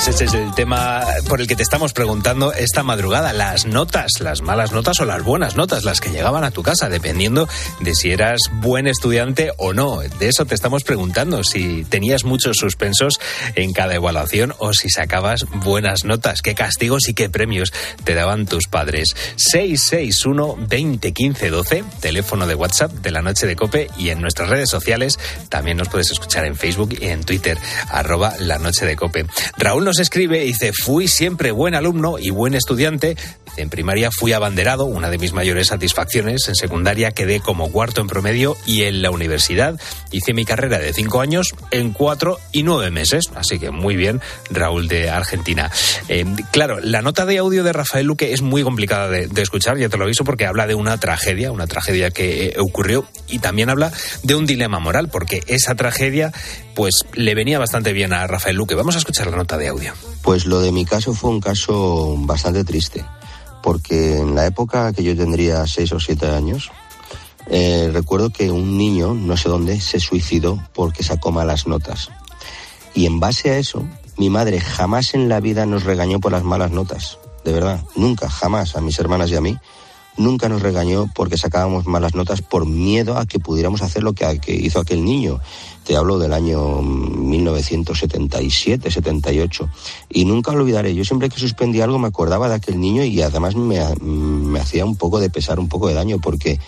Ese 0.07 0.25
es 0.25 0.33
el 0.33 0.53
tema 0.53 1.03
por 1.27 1.41
el 1.41 1.47
que 1.47 1.55
te 1.55 1.63
estamos 1.63 1.91
preguntando 1.91 2.53
esta 2.53 2.83
madrugada. 2.83 3.33
Las 3.33 3.65
notas, 3.65 4.19
las 4.21 4.41
malas 4.41 4.71
notas 4.71 4.99
o 5.01 5.05
las 5.05 5.23
buenas 5.23 5.57
notas, 5.57 5.83
las 5.83 5.99
que 5.99 6.09
llegaban 6.09 6.43
a 6.43 6.51
tu 6.51 6.63
casa, 6.63 6.89
dependiendo 6.89 7.49
de 7.81 7.93
si 7.95 8.11
eras 8.11 8.39
buen 8.53 8.87
estudiante 8.87 9.51
o 9.57 9.73
no. 9.73 9.99
De 9.99 10.29
eso 10.29 10.45
te 10.45 10.55
estamos 10.55 10.83
preguntando, 10.83 11.43
si 11.43 11.83
tenías 11.83 12.23
muchos 12.23 12.57
suspensos 12.57 13.19
en 13.55 13.73
cada 13.73 13.95
evaluación 13.95 14.53
o 14.59 14.73
si 14.73 14.89
sacabas 14.89 15.45
buenas 15.65 16.05
notas. 16.05 16.41
¿Qué 16.41 16.55
castigos 16.55 17.09
y 17.09 17.13
qué 17.13 17.29
premios 17.29 17.73
te 18.03 18.13
daban 18.13 18.45
tus 18.45 18.67
padres? 18.67 19.15
661 19.35 20.55
20 20.67 21.11
15 21.11 21.49
12, 21.49 21.83
teléfono 21.99 22.47
de 22.47 22.55
WhatsApp 22.55 22.91
de 22.91 23.11
la 23.11 23.21
noche 23.21 23.47
de 23.47 23.55
Cope 23.55 23.89
y 23.97 24.09
en 24.09 24.21
nuestras 24.21 24.49
redes 24.49 24.69
sociales 24.69 25.19
también 25.49 25.77
nos 25.77 25.89
puedes 25.89 26.09
escuchar 26.11 26.45
en 26.45 26.55
Facebook 26.55 26.95
y 26.99 27.07
en 27.07 27.23
Twitter, 27.23 27.57
arroba 27.89 28.35
la 28.39 28.59
noche 28.59 28.85
de 28.85 28.95
Cope. 28.95 29.25
Raúl 29.57 29.88
nos 29.89 29.97
escribe 29.97 30.43
y 30.43 30.49
dice, 30.49 30.71
fui 30.71 31.07
siempre 31.07 31.49
buen 31.49 31.73
alumno 31.73 32.19
y 32.19 32.29
buen 32.29 32.53
estudiante. 32.53 33.17
Dice, 33.45 33.63
en 33.63 33.71
primaria 33.71 34.11
fui 34.11 34.33
abanderado, 34.33 34.85
una 34.85 35.09
de 35.09 35.17
mis 35.17 35.33
mayores 35.33 35.69
satisfacciones. 35.69 36.47
En 36.47 36.53
secundaria 36.53 37.09
quedé 37.09 37.39
como 37.39 37.71
cuarto 37.71 37.99
en 37.99 38.05
promedio 38.05 38.55
y 38.67 38.83
en 38.83 39.01
la 39.01 39.09
universidad 39.09 39.79
hice 40.11 40.35
mi 40.35 40.45
carrera 40.45 40.77
de 40.77 40.93
cinco 40.93 41.21
años 41.21 41.55
en 41.71 41.91
cuatro 41.91 42.37
y 42.51 42.61
nueve 42.61 42.91
meses. 42.91 43.31
Así 43.33 43.57
que 43.57 43.71
muy 43.71 43.95
bien, 43.95 44.21
Raúl 44.51 44.87
de 44.87 45.09
Argentina. 45.09 45.71
Eh, 46.07 46.23
claro, 46.51 46.79
la 46.81 47.01
nota 47.01 47.25
de 47.25 47.39
audio 47.39 47.63
de 47.63 47.73
Rafael 47.73 48.05
Luque 48.05 48.31
es 48.31 48.43
muy 48.43 48.61
complicada 48.61 49.09
de, 49.09 49.25
de, 49.25 49.41
escuchar, 49.41 49.79
ya 49.79 49.89
te 49.89 49.97
lo 49.97 50.03
aviso, 50.03 50.23
porque 50.23 50.45
habla 50.45 50.67
de 50.67 50.75
una 50.75 50.99
tragedia, 50.99 51.51
una 51.51 51.65
tragedia 51.65 52.11
que 52.11 52.45
eh, 52.45 52.53
ocurrió 52.59 53.07
y 53.27 53.39
también 53.39 53.71
habla 53.71 53.91
de 54.21 54.35
un 54.35 54.45
dilema 54.45 54.77
moral, 54.77 55.09
porque 55.09 55.41
esa 55.47 55.73
tragedia 55.73 56.31
pues 56.75 56.93
le 57.13 57.33
venía 57.33 57.57
bastante 57.57 57.91
bien 57.91 58.13
a 58.13 58.27
Rafael 58.27 58.55
Luque. 58.55 58.75
Vamos 58.75 58.93
a 58.95 58.99
escuchar 58.99 59.31
la 59.31 59.37
nota 59.37 59.57
de 59.57 59.67
audio. 59.69 59.78
Pues 60.21 60.45
lo 60.45 60.59
de 60.59 60.71
mi 60.71 60.85
caso 60.85 61.13
fue 61.13 61.29
un 61.29 61.39
caso 61.39 62.15
bastante 62.19 62.63
triste, 62.63 63.05
porque 63.63 64.17
en 64.17 64.35
la 64.35 64.45
época 64.45 64.93
que 64.93 65.03
yo 65.03 65.15
tendría 65.15 65.65
seis 65.67 65.91
o 65.91 65.99
siete 65.99 66.27
años, 66.27 66.71
eh, 67.47 67.89
recuerdo 67.91 68.29
que 68.29 68.51
un 68.51 68.77
niño, 68.77 69.13
no 69.13 69.35
sé 69.37 69.49
dónde, 69.49 69.79
se 69.79 69.99
suicidó 69.99 70.61
porque 70.73 71.03
sacó 71.03 71.31
malas 71.31 71.65
notas. 71.67 72.09
Y 72.93 73.05
en 73.05 73.19
base 73.19 73.49
a 73.51 73.57
eso, 73.57 73.85
mi 74.17 74.29
madre 74.29 74.59
jamás 74.59 75.13
en 75.13 75.29
la 75.29 75.39
vida 75.39 75.65
nos 75.65 75.83
regañó 75.83 76.19
por 76.19 76.31
las 76.31 76.43
malas 76.43 76.71
notas. 76.71 77.17
De 77.43 77.53
verdad, 77.53 77.81
nunca, 77.95 78.29
jamás, 78.29 78.75
a 78.75 78.81
mis 78.81 78.99
hermanas 78.99 79.31
y 79.31 79.35
a 79.35 79.41
mí, 79.41 79.57
nunca 80.19 80.49
nos 80.49 80.61
regañó 80.61 81.09
porque 81.15 81.37
sacábamos 81.37 81.87
malas 81.87 82.13
notas 82.13 82.41
por 82.41 82.67
miedo 82.67 83.17
a 83.17 83.25
que 83.25 83.39
pudiéramos 83.39 83.81
hacer 83.81 84.03
lo 84.03 84.13
que, 84.13 84.39
hizo 84.47 84.79
aquel 84.79 85.03
niño. 85.03 85.39
Te 85.85 85.95
hablo 85.95 86.19
del 86.19 86.33
año 86.33 86.81
1977, 86.81 88.91
78. 88.91 89.69
Y 90.09 90.25
nunca 90.25 90.51
lo 90.51 90.59
olvidaré. 90.59 90.93
Yo 90.93 91.03
siempre 91.03 91.29
que 91.29 91.39
suspendía 91.39 91.85
algo 91.85 91.97
me 91.97 92.09
acordaba 92.09 92.49
de 92.49 92.55
aquel 92.55 92.79
niño 92.79 93.03
y 93.03 93.19
además 93.21 93.55
me, 93.55 93.79
me 94.01 94.59
hacía 94.59 94.85
un 94.85 94.97
poco 94.97 95.19
de 95.19 95.31
pesar, 95.31 95.59
un 95.59 95.69
poco 95.69 95.87
de 95.87 95.95
daño, 95.95 96.19
porque 96.19 96.59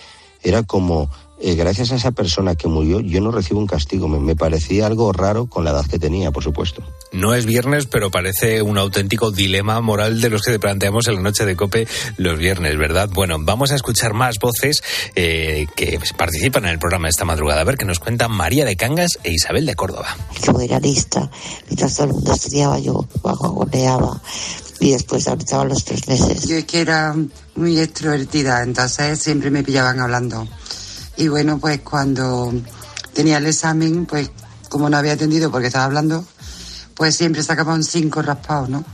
era 0.42 0.64
como 0.64 1.08
eh, 1.44 1.56
gracias 1.56 1.90
a 1.90 1.96
esa 1.96 2.12
persona 2.12 2.54
que 2.54 2.68
murió, 2.68 3.00
yo 3.00 3.20
no 3.20 3.32
recibo 3.32 3.58
un 3.58 3.66
castigo. 3.66 4.06
Me, 4.06 4.20
me, 4.20 4.36
parecía 4.36 4.86
algo 4.86 5.12
raro 5.12 5.46
con 5.46 5.64
la 5.64 5.70
edad 5.70 5.84
que 5.86 5.98
tenía, 5.98 6.30
por 6.30 6.44
supuesto. 6.44 6.84
No 7.10 7.34
es 7.34 7.46
viernes, 7.46 7.86
pero 7.86 8.12
parece 8.12 8.62
un 8.62 8.78
auténtico 8.78 9.32
dilema 9.32 9.80
moral 9.80 10.20
de 10.20 10.30
los 10.30 10.42
que 10.42 10.52
te 10.52 10.58
planteamos 10.60 11.08
en 11.08 11.16
la 11.16 11.20
noche 11.20 11.44
de 11.44 11.56
Cope 11.56 11.88
los 12.16 12.38
viernes, 12.38 12.78
¿verdad? 12.78 13.08
Bueno, 13.12 13.38
vamos 13.40 13.72
a 13.72 13.74
escuchar 13.74 14.14
más 14.14 14.36
voces 14.40 14.84
eh, 15.16 15.66
que 15.74 15.98
participan 16.16 16.64
en 16.64 16.70
el 16.70 16.78
programa 16.78 17.08
esta 17.08 17.24
madrugada. 17.24 17.62
A 17.62 17.64
ver 17.64 17.76
qué 17.76 17.84
nos 17.84 17.98
cuentan 17.98 18.30
María 18.30 18.64
de 18.64 18.76
Cangas 18.76 19.18
e 19.24 19.32
Isabel 19.32 19.66
de 19.66 19.74
Córdoba. 19.74 20.16
Yo 20.46 20.60
era 20.60 20.78
lista. 20.78 21.28
Mientras 21.66 21.96
todo 21.96 22.06
el 22.06 22.12
mundo 22.12 22.34
estudiaba, 22.34 22.78
yo 22.78 23.06
vagoneaba 23.20 24.20
y 24.78 24.92
después 24.92 25.26
ahorita 25.28 25.64
los 25.64 25.84
tres 25.84 26.06
meses. 26.08 26.46
Yo 26.48 26.56
es 26.56 26.64
que 26.64 26.80
era 26.80 27.14
muy 27.54 27.78
extrovertida, 27.78 28.62
entonces 28.62 29.18
siempre 29.20 29.50
me 29.50 29.62
pillaban 29.62 30.00
hablando. 30.00 30.46
Y 31.16 31.28
bueno, 31.28 31.58
pues 31.58 31.80
cuando 31.80 32.52
tenía 33.12 33.38
el 33.38 33.46
examen, 33.46 34.06
pues 34.06 34.30
como 34.68 34.88
no 34.88 34.96
había 34.96 35.12
atendido 35.12 35.50
porque 35.50 35.66
estaba 35.66 35.84
hablando, 35.84 36.24
pues 36.94 37.14
siempre 37.14 37.42
sacaba 37.42 37.74
un 37.74 37.84
5 37.84 38.22
raspado, 38.22 38.68
¿no? 38.68 38.84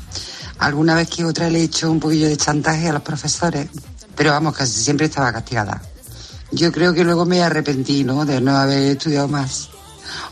Alguna 0.59 0.95
vez 0.97 1.09
que 1.09 1.25
otra 1.25 1.49
le 1.49 1.61
he 1.61 1.63
hecho 1.65 1.91
un 1.91 2.01
poquillo 2.01 2.27
de 2.27 2.37
chantaje 2.37 2.89
a 2.89 2.93
los 2.93 3.03
profesores, 3.03 3.69
pero 4.17 4.33
vamos, 4.33 4.57
casi 4.57 4.83
siempre 4.83 5.07
estaba 5.07 5.33
castigada. 5.33 5.81
Yo 6.51 6.73
creo 6.73 6.93
que 6.95 7.05
luego 7.05 7.27
me 7.27 7.43
arrepentí, 7.43 8.03
¿no? 8.03 8.25
De 8.25 8.41
no 8.41 8.57
haber 8.57 8.93
estudiado 8.93 9.29
más. 9.29 9.69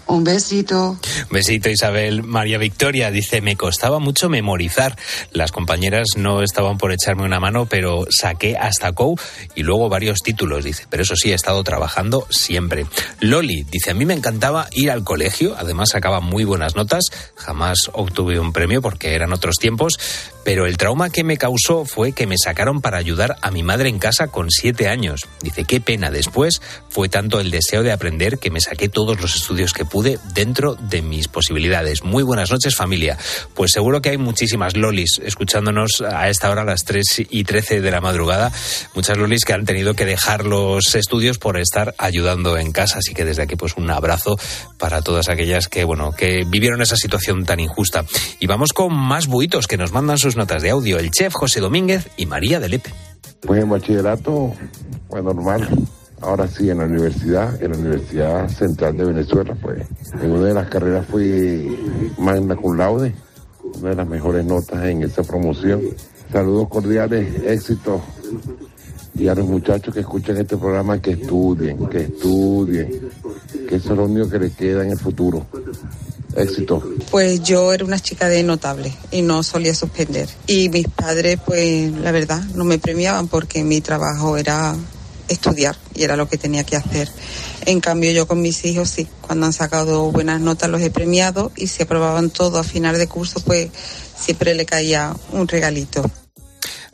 Un 0.07 0.25
besito. 0.25 0.99
Besito, 1.31 1.69
Isabel. 1.69 2.23
María 2.23 2.59
Victoria 2.59 3.11
dice, 3.11 3.41
me 3.41 3.57
costaba 3.57 3.99
mucho 3.99 4.29
memorizar. 4.29 4.97
Las 5.33 5.53
compañeras 5.53 6.09
no 6.17 6.43
estaban 6.43 6.79
por 6.79 6.93
echarme 6.93 7.25
una 7.25 7.41
mano, 7.41 7.67
pero 7.67 8.07
saqué 8.11 8.57
hasta 8.57 8.93
COU 8.93 9.17
y 9.55 9.63
luego 9.63 9.89
varios 9.89 10.21
títulos, 10.23 10.65
dice. 10.65 10.87
Pero 10.89 11.03
eso 11.03 11.17
sí, 11.17 11.33
he 11.33 11.35
estado 11.35 11.63
trabajando 11.65 12.27
siempre. 12.31 12.87
Loli 13.21 13.65
dice, 13.65 13.91
a 13.91 13.95
mí 13.95 14.05
me 14.05 14.15
encantaba 14.15 14.69
ir 14.73 14.91
al 14.91 15.05
colegio, 15.05 15.57
además 15.59 15.91
sacaba 15.91 16.21
muy 16.21 16.45
buenas 16.45 16.77
notas, 16.77 17.05
jamás 17.37 17.91
obtuve 17.93 18.39
un 18.39 18.53
premio 18.53 18.83
porque 18.83 19.15
eran 19.15 19.33
otros 19.33 19.57
tiempos, 19.57 19.99
pero 20.47 20.65
el 20.65 20.77
trauma 20.77 21.11
que 21.11 21.25
me 21.25 21.39
causó 21.39 21.85
fue 21.85 22.13
que 22.13 22.29
me 22.29 22.37
sacaron 22.39 22.81
para 22.81 22.99
ayudar 22.99 23.37
a 23.43 23.51
mi 23.51 23.65
madre 23.65 23.89
en 23.89 23.99
casa 23.99 24.29
con 24.29 24.49
siete 24.49 24.87
años. 24.87 25.27
Dice, 25.43 25.65
qué 25.65 25.81
pena. 25.81 26.13
Después 26.13 26.63
fue 26.89 27.09
tanto 27.09 27.41
el 27.41 27.51
deseo 27.51 27.83
de 27.83 27.91
aprender 27.91 28.39
que 28.39 28.53
me 28.53 28.61
saqué 28.61 28.89
todos 28.89 29.21
los 29.21 29.35
estudios 29.35 29.73
que 29.73 29.85
pude 29.85 30.21
dentro 30.35 30.77
de 30.77 31.03
mis 31.03 31.27
posibilidades. 31.27 32.05
Muy 32.05 32.23
buenas 32.23 32.53
noches, 32.53 32.77
familia. 32.77 33.19
Pues 33.55 33.73
seguro 33.73 34.01
que 34.01 34.11
hay 34.11 34.19
muchísimas 34.19 34.77
lolis 34.77 35.21
escuchándonos 35.21 36.01
a 36.01 36.29
esta 36.29 36.49
hora, 36.49 36.63
las 36.63 36.85
3 36.85 37.23
y 37.29 37.43
13 37.43 37.81
de 37.81 37.91
la 37.91 38.01
madrugada. 38.01 38.53
Muchas 38.95 39.19
lolis 39.19 39.45
que 39.45 39.53
han 39.53 39.65
tenido 39.65 39.95
que 39.95 40.05
dejar 40.05 40.45
los 40.45 40.95
estudios 40.95 41.39
por 41.39 41.59
estar 41.59 41.97
ayudando 41.99 42.57
en 42.57 42.71
casa. 42.71 42.99
Así 42.99 43.15
que 43.15 43.25
desde 43.25 43.43
aquí, 43.43 43.57
pues 43.57 43.77
un 43.77 43.91
abrazo 43.91 44.39
para 44.79 45.03
todas 45.03 45.29
aquellas 45.29 45.67
que, 45.67 45.83
bueno, 45.83 46.13
que 46.13 46.45
vivieron 46.47 46.83
esa 46.83 46.97
situación 46.97 47.45
tan 47.45 47.59
injusta. 47.59 48.05
Y 48.39 48.47
vamos 48.47 48.73
con 48.73 48.95
más 48.95 49.27
buitos 49.27 49.67
que 49.67 49.77
nos 49.77 49.91
mandan 49.91 50.19
sus 50.19 50.36
notas 50.37 50.63
de 50.63 50.71
audio. 50.71 50.99
El 50.99 51.11
chef 51.11 51.33
José 51.35 51.61
Domínguez 51.61 52.09
y 52.17 52.27
María 52.27 52.61
de 52.61 52.69
Lepe. 52.69 52.91
Pues 53.41 53.63
en 53.63 53.69
bachillerato, 53.69 54.53
pues 55.09 55.23
normal. 55.23 55.69
Ahora 56.21 56.49
sí, 56.49 56.71
en 56.71 56.79
la 56.79 56.85
universidad, 56.85 57.63
en 57.63 57.73
la 57.73 57.79
Universidad 57.79 58.49
Central 58.49 58.97
de 58.97 59.05
Venezuela, 59.05 59.55
pues 59.61 59.87
en 60.21 60.31
una 60.31 60.47
de 60.47 60.55
las 60.55 60.69
carreras 60.69 61.07
fui 61.07 61.79
magna 62.19 62.57
cum 62.57 62.77
laude, 62.77 63.15
una 63.79 63.91
de 63.91 63.97
las 63.97 64.09
mejores 64.09 64.45
notas 64.45 64.85
en 64.85 65.03
esa 65.03 65.23
promoción. 65.23 65.83
Saludos 66.33 66.69
cordiales, 66.69 67.43
éxitos 67.45 68.01
y 69.15 69.29
a 69.29 69.35
los 69.35 69.47
muchachos 69.47 69.95
que 69.95 70.01
escuchan 70.01 70.37
este 70.37 70.57
programa 70.57 71.01
que 71.01 71.13
estudien, 71.13 71.87
que 71.89 72.03
estudien, 72.03 73.11
que 73.69 73.77
eso 73.77 73.93
es 73.93 73.97
lo 73.97 74.05
único 74.05 74.29
que 74.29 74.39
les 74.39 74.57
queda 74.57 74.85
en 74.85 74.91
el 74.91 74.99
futuro. 74.99 75.47
Éxito. 76.37 76.83
Pues 77.11 77.43
yo 77.43 77.73
era 77.73 77.85
una 77.85 77.99
chica 77.99 78.29
de 78.29 78.43
notable 78.43 78.93
y 79.11 79.23
no 79.23 79.43
solía 79.43 79.75
suspender. 79.75 80.29
Y 80.47 80.69
mis 80.69 80.89
padres, 80.89 81.39
pues 81.45 81.91
la 81.93 82.13
verdad, 82.13 82.43
no 82.55 82.65
me 82.65 82.79
premiaban 82.79 83.29
porque 83.29 83.65
mi 83.65 83.81
trabajo 83.81 84.37
era 84.37 84.77
estudiar 85.29 85.77
y 85.95 86.05
era 86.05 86.17
lo 86.17 86.29
que 86.29 86.39
tenía 86.39 86.65
que 86.65 86.77
hacer. 86.77 87.11
En 87.65 87.81
cambio 87.81 88.13
yo 88.13 88.29
con 88.29 88.41
mis 88.41 88.65
hijos 88.65 88.91
sí, 88.91 89.09
cuando 89.21 89.47
han 89.47 89.53
sacado 89.53 90.11
buenas 90.13 90.41
notas 90.41 90.71
los 90.71 90.81
he 90.83 90.91
premiado 90.91 91.51
y 91.57 91.67
si 91.67 91.83
aprobaban 91.83 92.31
todo 92.31 92.59
a 92.59 92.65
final 92.65 92.97
de 92.97 93.09
curso 93.09 93.41
pues 93.41 93.71
siempre 94.17 94.55
le 94.55 94.67
caía 94.67 95.15
un 95.33 95.49
regalito. 95.49 96.09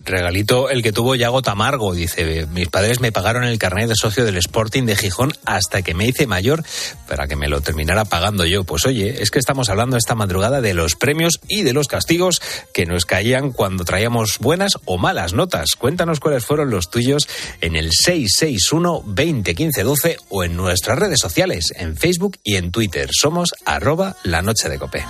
Regalito 0.05 0.71
el 0.71 0.83
que 0.83 0.93
tuvo 0.93 1.15
Yago 1.15 1.43
Tamargo, 1.43 1.95
dice, 1.95 2.47
mis 2.47 2.69
padres 2.69 3.01
me 3.01 3.13
pagaron 3.13 3.45
el 3.45 3.59
carnet 3.59 3.89
de 3.89 3.95
socio 3.95 4.25
del 4.25 4.37
Sporting 4.37 4.85
de 4.85 4.97
Gijón 4.97 5.33
hasta 5.45 5.83
que 5.83 5.95
me 5.95 6.07
hice 6.07 6.27
mayor 6.27 6.65
para 7.07 7.29
que 7.29 7.37
me 7.37 7.49
lo 7.49 7.61
terminara 7.61 8.05
pagando 8.05 8.45
yo. 8.45 8.65
Pues 8.65 8.85
oye, 8.87 9.23
es 9.23 9.31
que 9.31 9.39
estamos 9.39 9.69
hablando 9.69 9.97
esta 9.97 10.15
madrugada 10.15 10.61
de 10.61 10.75
los 10.75 10.97
premios 10.97 11.41
y 11.49 11.63
de 11.63 11.73
los 11.73 11.89
castigos 11.89 12.43
que 12.75 12.87
nos 12.87 13.07
caían 13.07 13.53
cuando 13.53 13.85
traíamos 13.85 14.39
buenas 14.39 14.79
o 14.85 14.99
malas 14.99 15.35
notas. 15.35 15.77
Cuéntanos 15.79 16.21
cuáles 16.21 16.45
fueron 16.45 16.71
los 16.71 16.91
tuyos 16.91 17.29
en 17.61 17.77
el 17.77 17.91
661 17.93 19.05
20 19.07 19.55
15 19.55 19.83
12 19.83 20.17
o 20.31 20.45
en 20.45 20.57
nuestras 20.57 20.99
redes 20.99 21.21
sociales, 21.21 21.73
en 21.77 21.97
Facebook 21.97 22.39
y 22.43 22.57
en 22.57 22.73
Twitter. 22.73 23.09
Somos 23.13 23.51
arroba 23.65 24.17
la 24.25 24.43
noche 24.43 24.69
de 24.69 24.79
cope. 24.79 25.05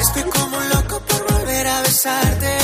Estoy 0.00 0.22
como 0.30 0.58
loco 0.60 1.02
por 1.06 1.32
volver 1.32 1.66
a 1.66 1.82
besarte. 1.82 2.61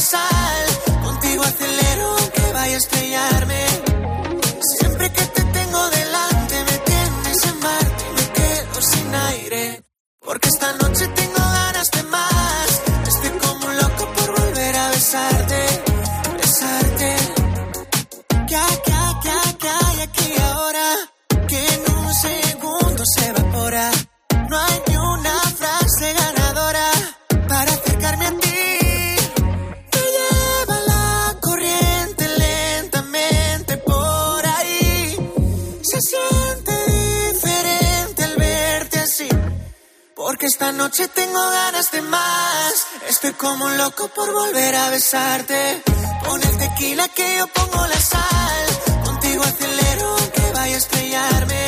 Pongo 0.00 0.16
la 0.16 0.18
sal. 0.18 1.02
Contigo 1.02 1.42
acelero 1.44 2.16
aunque 2.18 2.52
vaya 2.52 2.74
a 2.74 2.78
estrellarme. 2.78 3.66
Siempre 4.78 5.12
que 5.12 5.22
te 5.22 5.42
tengo 5.42 5.88
delante 5.90 6.64
me 6.64 6.78
tienes 6.78 7.44
en 7.46 7.60
Marte 7.60 8.04
me 8.16 8.32
quedo 8.32 8.82
sin 8.82 9.14
aire. 9.14 9.82
Porque 10.20 10.48
esta 10.48 10.72
noche 10.74 11.06
tengo 11.08 11.29
como 43.40 43.64
un 43.64 43.78
loco 43.78 44.08
por 44.14 44.30
volver 44.32 44.74
a 44.74 44.90
besarte. 44.90 45.82
Pon 46.24 46.42
el 46.42 46.58
tequila 46.58 47.08
que 47.08 47.38
yo 47.38 47.46
pongo 47.46 47.86
la 47.86 48.00
sal. 48.00 48.66
Contigo 49.04 49.42
acelero 49.42 50.16
aunque 50.18 50.42
vaya 50.54 50.74
a 50.74 50.78
estrellarme. 50.78 51.66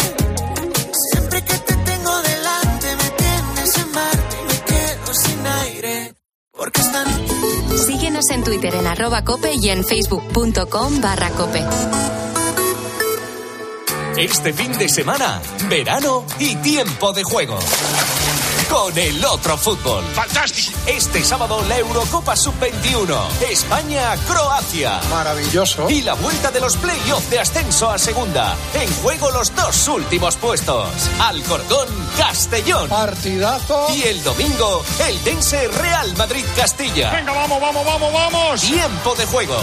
Siempre 1.11 1.43
que 1.43 1.55
te 1.55 1.75
tengo 1.75 2.23
delante 2.23 2.97
me 2.97 3.11
tienes 3.23 3.77
en 3.79 3.93
Marte 3.93 4.37
y 4.41 4.45
me 4.45 4.61
quedo 4.71 5.15
sin 5.15 5.47
aire. 5.47 6.15
Porque 6.53 6.81
noche 6.83 7.85
Síguenos 7.87 8.31
en 8.31 8.45
Twitter 8.45 8.75
en 8.75 8.87
arroba 8.87 9.25
cope 9.25 9.55
y 9.55 9.71
en 9.71 9.83
facebook.com 9.85 11.01
barra 11.01 11.31
cope. 11.31 11.65
Este 14.17 14.53
fin 14.53 14.77
de 14.77 14.91
semana, 14.91 15.41
verano 15.71 16.25
y 16.39 16.55
tiempo 16.57 17.13
de 17.15 17.23
juego. 17.25 17.59
Con 18.73 18.97
el 18.97 19.23
otro 19.27 19.59
fútbol. 19.59 20.03
¡Fantástico! 20.15 20.79
Este 20.87 21.23
sábado 21.23 21.63
la 21.69 21.79
Eurocopa 21.79 22.35
Sub-21. 22.35 23.15
España-Croacia. 23.51 24.99
Maravilloso. 25.11 25.91
Y 25.91 26.01
la 26.01 26.15
vuelta 26.15 26.51
de 26.51 26.61
los 26.61 26.79
playoffs 26.79 27.29
de 27.29 27.39
ascenso 27.39 27.91
a 27.91 27.99
segunda. 27.99 28.57
En 28.73 28.91
juego 29.03 29.31
los 29.31 29.55
dos 29.55 29.89
últimos 29.89 30.37
puestos. 30.37 30.89
Alcorcón, 31.21 31.87
Castellón. 32.17 32.89
Partidazo. 32.89 33.89
Y 33.95 34.05
el 34.05 34.25
domingo, 34.25 34.83
el 35.07 35.23
Dense 35.23 35.69
Real 35.69 36.17
Madrid-Castilla. 36.17 37.11
Venga, 37.11 37.33
vamos, 37.33 37.61
vamos, 37.61 37.85
vamos, 37.85 38.13
vamos. 38.13 38.61
Tiempo 38.63 39.15
de 39.17 39.27
juego. 39.27 39.59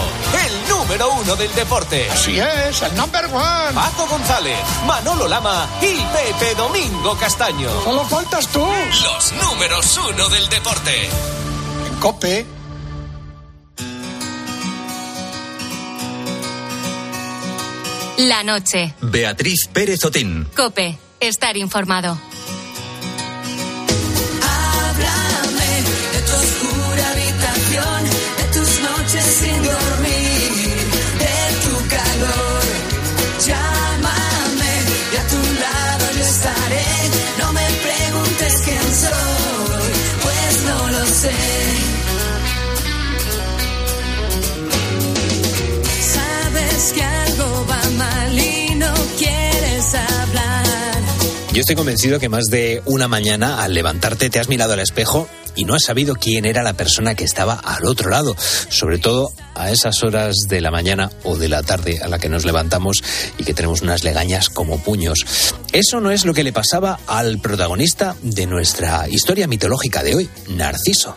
El 0.46 0.68
número 0.68 1.10
uno 1.14 1.34
del 1.34 1.52
deporte. 1.56 2.08
Así 2.10 2.38
es, 2.38 2.80
el 2.82 2.94
number 2.94 3.24
one. 3.24 3.72
Paco 3.74 4.06
González, 4.06 4.60
Manolo 4.86 5.26
Lama 5.26 5.66
y 5.82 5.96
Pepe 5.96 6.54
Domingo 6.54 7.16
Castaño. 7.16 7.68
Solo 7.82 8.04
faltas 8.04 8.46
tú. 8.46 8.64
Los 9.02 9.32
números 9.32 9.98
uno 10.10 10.28
del 10.28 10.48
deporte. 10.48 11.08
En 11.86 11.94
Cope. 12.00 12.46
La 18.18 18.42
noche. 18.42 18.94
Beatriz 19.00 19.68
Pérez 19.72 20.04
Otín. 20.04 20.46
Cope. 20.54 20.98
Estar 21.20 21.56
informado. 21.56 22.18
Yo 51.52 51.62
estoy 51.62 51.74
convencido 51.74 52.20
que 52.20 52.28
más 52.28 52.44
de 52.44 52.80
una 52.86 53.08
mañana 53.08 53.64
al 53.64 53.74
levantarte 53.74 54.30
te 54.30 54.38
has 54.38 54.48
mirado 54.48 54.74
al 54.74 54.78
espejo 54.78 55.28
y 55.56 55.64
no 55.64 55.74
has 55.74 55.82
sabido 55.82 56.14
quién 56.14 56.44
era 56.44 56.62
la 56.62 56.74
persona 56.74 57.16
que 57.16 57.24
estaba 57.24 57.54
al 57.54 57.86
otro 57.86 58.08
lado, 58.08 58.36
sobre 58.68 58.98
todo 58.98 59.32
a 59.56 59.72
esas 59.72 60.04
horas 60.04 60.36
de 60.48 60.60
la 60.60 60.70
mañana 60.70 61.10
o 61.24 61.36
de 61.36 61.48
la 61.48 61.64
tarde 61.64 61.98
a 62.02 62.08
la 62.08 62.20
que 62.20 62.28
nos 62.28 62.44
levantamos 62.44 63.02
y 63.36 63.42
que 63.42 63.52
tenemos 63.52 63.82
unas 63.82 64.04
legañas 64.04 64.48
como 64.48 64.78
puños. 64.78 65.26
Eso 65.72 66.00
no 66.00 66.12
es 66.12 66.24
lo 66.24 66.34
que 66.34 66.44
le 66.44 66.52
pasaba 66.52 67.00
al 67.08 67.40
protagonista 67.40 68.14
de 68.22 68.46
nuestra 68.46 69.08
historia 69.08 69.48
mitológica 69.48 70.04
de 70.04 70.14
hoy, 70.14 70.30
Narciso. 70.50 71.16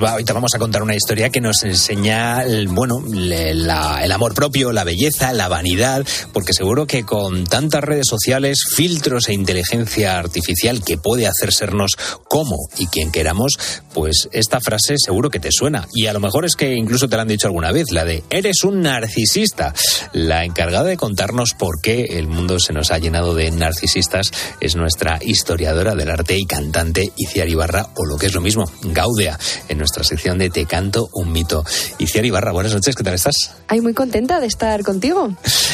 Va, 0.00 0.14
hoy 0.14 0.24
te 0.24 0.32
vamos 0.32 0.54
a 0.54 0.58
contar 0.58 0.82
una 0.82 0.94
historia 0.94 1.30
que 1.30 1.40
nos 1.40 1.62
enseña, 1.62 2.42
el, 2.42 2.68
bueno, 2.68 3.02
el 3.12 4.12
amor 4.12 4.34
propio, 4.34 4.72
la 4.72 4.84
belleza, 4.84 5.32
la 5.32 5.48
vanidad, 5.48 6.06
porque 6.32 6.52
seguro 6.52 6.86
que 6.86 7.04
con 7.04 7.44
tantas 7.44 7.84
redes 7.84 8.06
sociales, 8.08 8.64
filtros 8.74 9.28
e 9.28 9.34
inteligencia 9.34 10.18
artificial 10.18 10.82
que 10.82 10.96
puede 10.96 11.26
hacer 11.26 11.52
sernos 11.52 11.96
como 12.28 12.56
y 12.78 12.86
quien 12.86 13.12
queramos, 13.12 13.58
pues 13.92 14.28
esta 14.32 14.60
frase 14.60 14.94
seguro 14.96 15.28
que 15.28 15.40
te 15.40 15.50
suena. 15.52 15.86
Y 15.92 16.06
a 16.06 16.12
lo 16.12 16.20
mejor 16.20 16.44
es 16.44 16.56
que 16.56 16.74
incluso 16.74 17.08
te 17.08 17.16
la 17.16 17.22
han 17.22 17.28
dicho 17.28 17.46
alguna 17.46 17.72
vez, 17.72 17.90
la 17.90 18.04
de 18.04 18.24
eres 18.30 18.64
un 18.64 18.80
narcisista. 18.82 19.74
La 20.12 20.44
encargada 20.44 20.84
de 20.84 20.96
contarnos 20.96 21.54
por 21.54 21.80
qué 21.80 22.18
el 22.18 22.26
mundo 22.26 22.58
se 22.58 22.72
nos 22.72 22.90
ha 22.90 22.98
llenado 22.98 23.34
de 23.34 23.50
narcisistas 23.50 24.30
es 24.60 24.76
nuestra 24.76 25.18
historiadora 25.20 25.94
del 25.94 26.10
arte 26.10 26.36
y 26.38 26.46
cantante 26.46 27.12
Iciar 27.16 27.48
Ibarra, 27.48 27.88
o 27.96 28.06
lo 28.06 28.16
que 28.16 28.26
es 28.26 28.34
lo 28.34 28.40
mismo, 28.40 28.70
Gaudea, 28.82 29.38
en 29.68 29.78
sección 30.04 30.38
de 30.38 30.48
Te 30.50 30.64
canto 30.66 31.08
un 31.12 31.32
mito. 31.32 31.64
Iciar 31.98 32.24
Ibarra, 32.24 32.52
buenas 32.52 32.72
noches, 32.72 32.94
¿qué 32.94 33.02
tal 33.02 33.14
estás? 33.14 33.34
Ay, 33.68 33.80
muy 33.80 33.92
contenta 33.94 34.40
de 34.40 34.46
estar 34.46 34.82
contigo. 34.82 35.30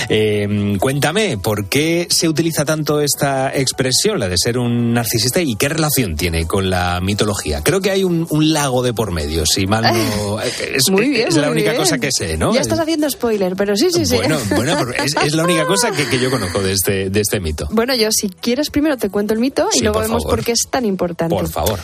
Eh, 0.09 0.77
cuéntame, 0.81 1.39
¿por 1.39 1.69
qué 1.69 2.07
se 2.11 2.29
utiliza 2.29 2.65
tanto 2.65 3.01
esta 3.01 3.55
expresión, 3.55 4.19
la 4.19 4.29
de 4.29 4.37
ser 4.39 4.59
un 4.59 4.93
narcisista, 4.95 5.41
y 5.41 5.57
qué 5.57 5.69
relación 5.69 6.17
tiene 6.17 6.47
con 6.47 6.71
la 6.71 7.01
mitología? 7.01 7.63
Creo 7.63 7.81
que 7.81 7.91
hay 7.91 8.05
un, 8.05 8.27
un 8.31 8.53
lago 8.53 8.83
de 8.83 8.93
por 8.95 9.13
medio, 9.13 9.45
si 9.47 9.67
mal 9.67 9.85
no... 9.85 10.39
Es, 10.77 10.91
muy 10.91 11.09
bien. 11.09 11.29
es 11.29 11.37
la 11.37 11.51
única 11.51 11.71
bien. 11.71 11.83
cosa 11.83 11.99
que 11.99 12.09
sé, 12.11 12.37
¿no? 12.37 12.55
Ya 12.55 12.61
estás 12.61 12.79
haciendo 12.79 13.09
spoiler, 13.11 13.57
pero 13.57 13.77
sí, 13.77 13.89
sí, 13.93 14.07
sí. 14.07 14.17
Bueno, 14.17 14.39
bueno, 14.57 14.77
es, 15.05 15.15
es 15.25 15.35
la 15.35 15.45
única 15.45 15.67
cosa 15.67 15.91
que, 15.91 16.07
que 16.09 16.19
yo 16.19 16.31
conozco 16.31 16.63
de 16.63 16.73
este, 16.73 17.11
de 17.11 17.21
este 17.21 17.41
mito. 17.41 17.69
Bueno, 17.71 17.95
yo 17.95 18.09
si 18.11 18.29
quieres 18.29 18.71
primero 18.71 18.97
te 18.97 19.11
cuento 19.11 19.35
el 19.35 19.41
mito 19.41 19.69
y 19.73 19.79
Sí, 19.79 19.85
luego 19.85 19.95
por 19.95 20.03
vemos 20.05 20.23
favor. 20.23 20.37
por 20.39 20.45
qué 20.45 20.53
es 20.53 20.67
tan 20.71 20.85
importante. 20.85 21.35
Por 21.35 21.49
favor. 21.49 21.79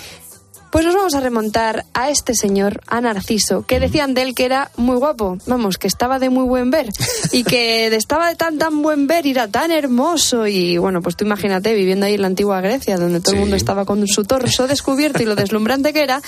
Pues 0.72 0.86
nos 0.86 0.94
vamos 0.94 1.14
a 1.14 1.20
remontar 1.20 1.84
a 1.92 2.08
este 2.08 2.34
señor, 2.34 2.80
a 2.86 3.02
Narciso, 3.02 3.66
que 3.66 3.78
decían 3.78 4.14
de 4.14 4.22
él 4.22 4.34
que 4.34 4.46
era 4.46 4.70
muy 4.76 4.96
guapo, 4.96 5.36
vamos, 5.46 5.76
que 5.76 5.86
estaba 5.86 6.18
de 6.18 6.30
muy 6.30 6.44
buen 6.44 6.70
ver 6.70 6.88
y 7.32 7.44
que 7.44 7.94
estaba 7.94 8.28
de 8.30 8.36
tan 8.36 8.56
tan 8.56 8.80
buen 8.80 9.06
ver 9.06 9.26
y 9.26 9.32
era 9.32 9.48
tan 9.48 9.70
hermoso 9.70 10.46
y 10.46 10.78
bueno, 10.78 11.02
pues 11.02 11.14
tú 11.14 11.26
imagínate 11.26 11.74
viviendo 11.74 12.06
ahí 12.06 12.14
en 12.14 12.22
la 12.22 12.28
antigua 12.28 12.62
Grecia, 12.62 12.96
donde 12.96 13.20
todo 13.20 13.34
el 13.34 13.40
mundo 13.40 13.54
estaba 13.54 13.84
con 13.84 14.06
su 14.08 14.24
torso 14.24 14.66
descubierto 14.66 15.22
y 15.22 15.26
lo 15.26 15.36
deslumbrante 15.36 15.92
que 15.92 16.02
era, 16.02 16.22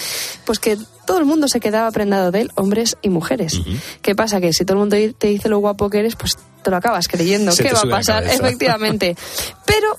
pues 0.44 0.58
que 0.58 0.76
todo 1.06 1.16
el 1.16 1.24
mundo 1.24 1.48
se 1.48 1.58
quedaba 1.58 1.90
prendado 1.90 2.30
de 2.30 2.42
él, 2.42 2.52
hombres 2.54 2.98
y 3.00 3.08
mujeres. 3.08 3.62
¿Qué 4.02 4.14
pasa? 4.14 4.42
Que 4.42 4.52
si 4.52 4.66
todo 4.66 4.74
el 4.74 4.80
mundo 4.80 4.96
te 5.16 5.26
dice 5.28 5.48
lo 5.48 5.58
guapo 5.58 5.88
que 5.88 6.00
eres, 6.00 6.16
pues 6.16 6.36
te 6.62 6.70
lo 6.70 6.76
acabas 6.76 7.08
creyendo. 7.08 7.52
Se 7.52 7.62
¿Qué 7.62 7.72
va 7.72 7.80
a 7.80 7.90
pasar? 7.90 8.24
Efectivamente. 8.24 9.16
Pero 9.66 9.96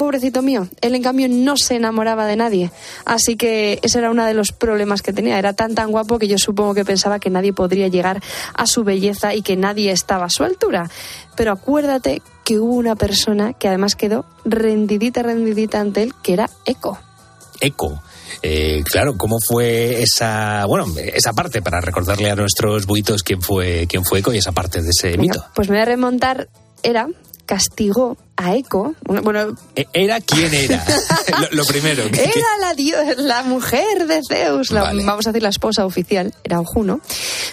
pobrecito 0.00 0.40
mío, 0.40 0.66
él 0.80 0.94
en 0.94 1.02
cambio 1.02 1.28
no 1.28 1.58
se 1.58 1.76
enamoraba 1.76 2.24
de 2.24 2.34
nadie. 2.34 2.70
Así 3.04 3.36
que 3.36 3.78
ese 3.82 3.98
era 3.98 4.10
uno 4.10 4.24
de 4.24 4.32
los 4.32 4.50
problemas 4.50 5.02
que 5.02 5.12
tenía. 5.12 5.38
Era 5.38 5.52
tan 5.52 5.74
tan 5.74 5.90
guapo 5.90 6.18
que 6.18 6.26
yo 6.26 6.38
supongo 6.38 6.72
que 6.72 6.86
pensaba 6.86 7.18
que 7.18 7.28
nadie 7.28 7.52
podría 7.52 7.86
llegar 7.88 8.22
a 8.54 8.66
su 8.66 8.82
belleza 8.82 9.34
y 9.34 9.42
que 9.42 9.58
nadie 9.58 9.92
estaba 9.92 10.24
a 10.24 10.30
su 10.30 10.42
altura. 10.42 10.88
Pero 11.36 11.52
acuérdate 11.52 12.22
que 12.44 12.58
hubo 12.58 12.76
una 12.76 12.96
persona 12.96 13.52
que 13.52 13.68
además 13.68 13.94
quedó 13.94 14.24
rendidita, 14.46 15.22
rendidita 15.22 15.80
ante 15.80 16.04
él, 16.04 16.14
que 16.22 16.32
era 16.32 16.48
Eco. 16.64 16.98
Eco. 17.60 18.02
Eh, 18.40 18.82
claro, 18.90 19.18
¿cómo 19.18 19.36
fue 19.38 20.00
esa, 20.00 20.64
bueno, 20.64 20.86
esa 20.96 21.34
parte 21.34 21.60
para 21.60 21.82
recordarle 21.82 22.30
a 22.30 22.36
nuestros 22.36 22.86
buitos 22.86 23.22
quién 23.22 23.42
fue, 23.42 23.86
quién 23.86 24.06
fue 24.06 24.20
Eco 24.20 24.32
y 24.32 24.38
esa 24.38 24.52
parte 24.52 24.80
de 24.80 24.88
ese 24.88 25.08
Venga, 25.08 25.20
mito? 25.20 25.44
Pues 25.54 25.68
me 25.68 25.76
voy 25.76 25.82
a 25.82 25.84
remontar. 25.84 26.48
Era, 26.82 27.06
castigó 27.44 28.16
a 28.42 28.54
Eco. 28.56 28.94
Bueno, 29.02 29.54
E- 29.76 29.86
¿Era 29.92 30.20
quién 30.20 30.52
era? 30.54 30.82
lo, 31.40 31.56
lo 31.58 31.64
primero. 31.66 32.10
que- 32.10 32.22
Era 32.24 32.56
la, 32.60 32.74
dio- 32.74 32.96
la 33.18 33.42
mujer 33.42 34.06
de 34.06 34.20
Zeus, 34.26 34.70
la- 34.70 34.82
Vale. 34.82 35.04
vamos 35.04 35.26
a 35.26 35.30
decir 35.32 35.42
la 35.42 35.50
esposa 35.50 35.84
oficial, 35.84 36.34
era 36.42 36.58
Juno. 36.64 37.00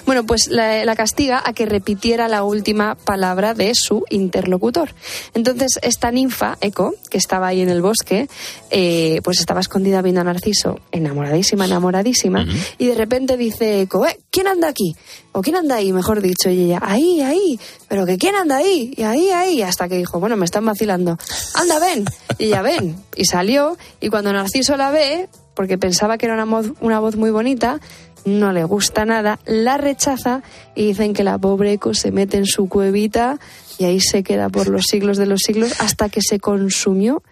Bueno, 0.06 0.26
pues 0.26 0.48
la, 0.50 0.86
la 0.86 0.96
castiga 0.96 1.44
a 1.46 1.52
que 1.54 1.66
repitiera 1.66 2.28
la 2.30 2.44
última 2.44 2.96
palabra 2.96 3.54
de 3.54 3.74
su 3.76 4.06
interlocutor. 4.10 4.94
Entonces, 5.34 5.78
esta 5.82 6.10
ninfa, 6.12 6.58
Eco, 6.62 6.94
que 7.10 7.18
estaba 7.18 7.48
ahí 7.48 7.62
en 7.62 7.70
el 7.70 7.82
bosque, 7.82 8.30
eh, 8.72 9.20
pues 9.24 9.40
estaba 9.40 9.60
escondida 9.60 10.02
viendo 10.02 10.22
a 10.22 10.24
Narciso, 10.24 10.80
enamoradísima, 10.92 11.66
enamoradísima, 11.66 12.46
y 12.78 12.88
de 12.88 12.96
repente 12.96 13.36
dice 13.38 13.82
Eco, 13.82 14.06
"Eh, 14.08 14.18
¿quién 14.32 14.48
anda 14.48 14.70
aquí? 14.70 14.96
O 15.34 15.42
¿quién 15.42 15.56
anda 15.56 15.76
ahí, 15.76 15.94
mejor 15.94 16.22
dicho? 16.22 16.50
Y 16.50 16.64
ella, 16.66 16.80
ahí, 16.82 17.22
ahí, 17.22 17.60
pero 17.88 18.06
que 18.06 18.18
¿quién 18.18 18.34
anda 18.36 18.58
ahí? 18.58 18.94
Y 18.98 19.04
ahí, 19.04 19.30
ahí, 19.30 19.62
hasta 19.62 19.88
que 19.88 19.98
dijo, 19.98 20.20
bueno, 20.20 20.36
me 20.36 20.46
están 20.46 20.64
Anda, 21.56 21.80
ven. 21.80 22.06
Y 22.38 22.46
ella, 22.46 22.62
ven. 22.62 22.96
Y 23.16 23.26
salió, 23.26 23.78
y 24.00 24.10
cuando 24.10 24.32
Narciso 24.32 24.78
la 24.78 24.92
ve, 24.92 25.30
porque 25.54 25.78
pensaba 25.78 26.18
que 26.18 26.28
era 26.28 26.36
una 26.36 26.46
voz, 26.46 26.72
una 26.82 27.00
voz 27.00 27.16
muy 27.16 27.32
bonita, 27.32 27.80
no 28.26 28.52
le 28.52 28.64
gusta 28.64 29.06
nada, 29.06 29.40
la 29.46 29.78
rechaza 29.78 30.44
y 30.76 30.88
dicen 30.88 31.14
que 31.14 31.24
la 31.24 31.38
pobre 31.38 31.80
se 31.94 32.12
mete 32.12 32.38
en 32.38 32.46
su 32.46 32.68
cuevita 32.68 33.40
y 33.78 33.86
ahí 33.86 34.02
se 34.02 34.22
queda 34.22 34.50
por 34.50 34.68
los 34.68 34.86
siglos 34.86 35.18
de 35.18 35.26
los 35.26 35.42
siglos 35.42 35.80
hasta 35.80 36.10
que 36.10 36.22
se 36.22 36.40
consumió 36.40 37.24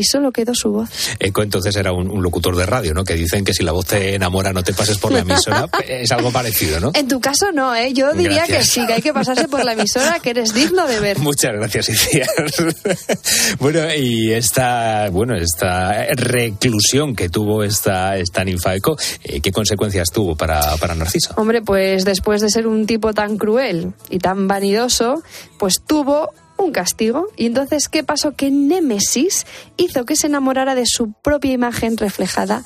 y 0.00 0.04
solo 0.04 0.32
quedó 0.32 0.54
su 0.54 0.70
voz. 0.70 0.88
Eco 1.18 1.42
entonces 1.42 1.76
era 1.76 1.92
un, 1.92 2.10
un 2.10 2.22
locutor 2.22 2.56
de 2.56 2.66
radio, 2.66 2.94
¿no? 2.94 3.04
Que 3.04 3.14
dicen 3.14 3.44
que 3.44 3.52
si 3.52 3.62
la 3.62 3.72
voz 3.72 3.86
te 3.86 4.14
enamora 4.14 4.52
no 4.52 4.62
te 4.62 4.72
pases 4.72 4.98
por 4.98 5.12
la 5.12 5.20
emisora. 5.20 5.68
es 5.88 6.10
algo 6.12 6.30
parecido, 6.32 6.80
¿no? 6.80 6.90
En 6.94 7.08
tu 7.08 7.20
caso 7.20 7.52
no, 7.52 7.74
¿eh? 7.74 7.92
Yo 7.92 8.12
diría 8.12 8.46
Gracias. 8.46 8.58
que 8.58 8.64
sí, 8.64 8.86
que 8.86 8.92
hay 8.94 9.02
que 9.02 9.12
pasarse 9.12 9.48
por 9.48 9.64
la 9.64 9.72
emisora, 9.72 10.18
que 10.20 10.30
eres 10.30 10.54
digno 10.54 10.86
de 10.86 11.00
ver. 11.00 11.18
Muchas 11.18 11.52
gracias, 11.52 11.88
Iciar. 11.90 12.26
bueno, 13.58 13.94
y 13.94 14.32
esta, 14.32 15.08
bueno, 15.10 15.36
esta 15.36 16.06
reclusión 16.14 17.14
que 17.14 17.28
tuvo 17.28 17.62
esta, 17.62 18.16
esta 18.16 18.44
ninfa 18.44 18.74
Eco, 18.74 18.96
eh, 19.22 19.40
¿qué 19.40 19.52
consecuencias 19.52 20.10
tuvo 20.10 20.36
para, 20.36 20.76
para 20.76 20.94
Narciso? 20.94 21.34
Hombre, 21.36 21.62
pues 21.62 22.04
después 22.04 22.40
de 22.40 22.50
ser 22.50 22.66
un 22.66 22.86
tipo 22.86 23.12
tan 23.12 23.36
cruel 23.36 23.92
y 24.08 24.18
tan 24.18 24.48
vanidoso, 24.48 25.22
pues 25.58 25.80
tuvo 25.86 26.32
un 26.62 26.72
castigo. 26.72 27.28
Y 27.36 27.46
entonces, 27.46 27.88
¿qué 27.88 28.02
pasó? 28.04 28.32
Que 28.32 28.50
Némesis 28.50 29.46
hizo 29.76 30.04
que 30.04 30.16
se 30.16 30.26
enamorara 30.26 30.74
de 30.74 30.84
su 30.86 31.12
propia 31.12 31.52
imagen 31.52 31.96
reflejada 31.96 32.62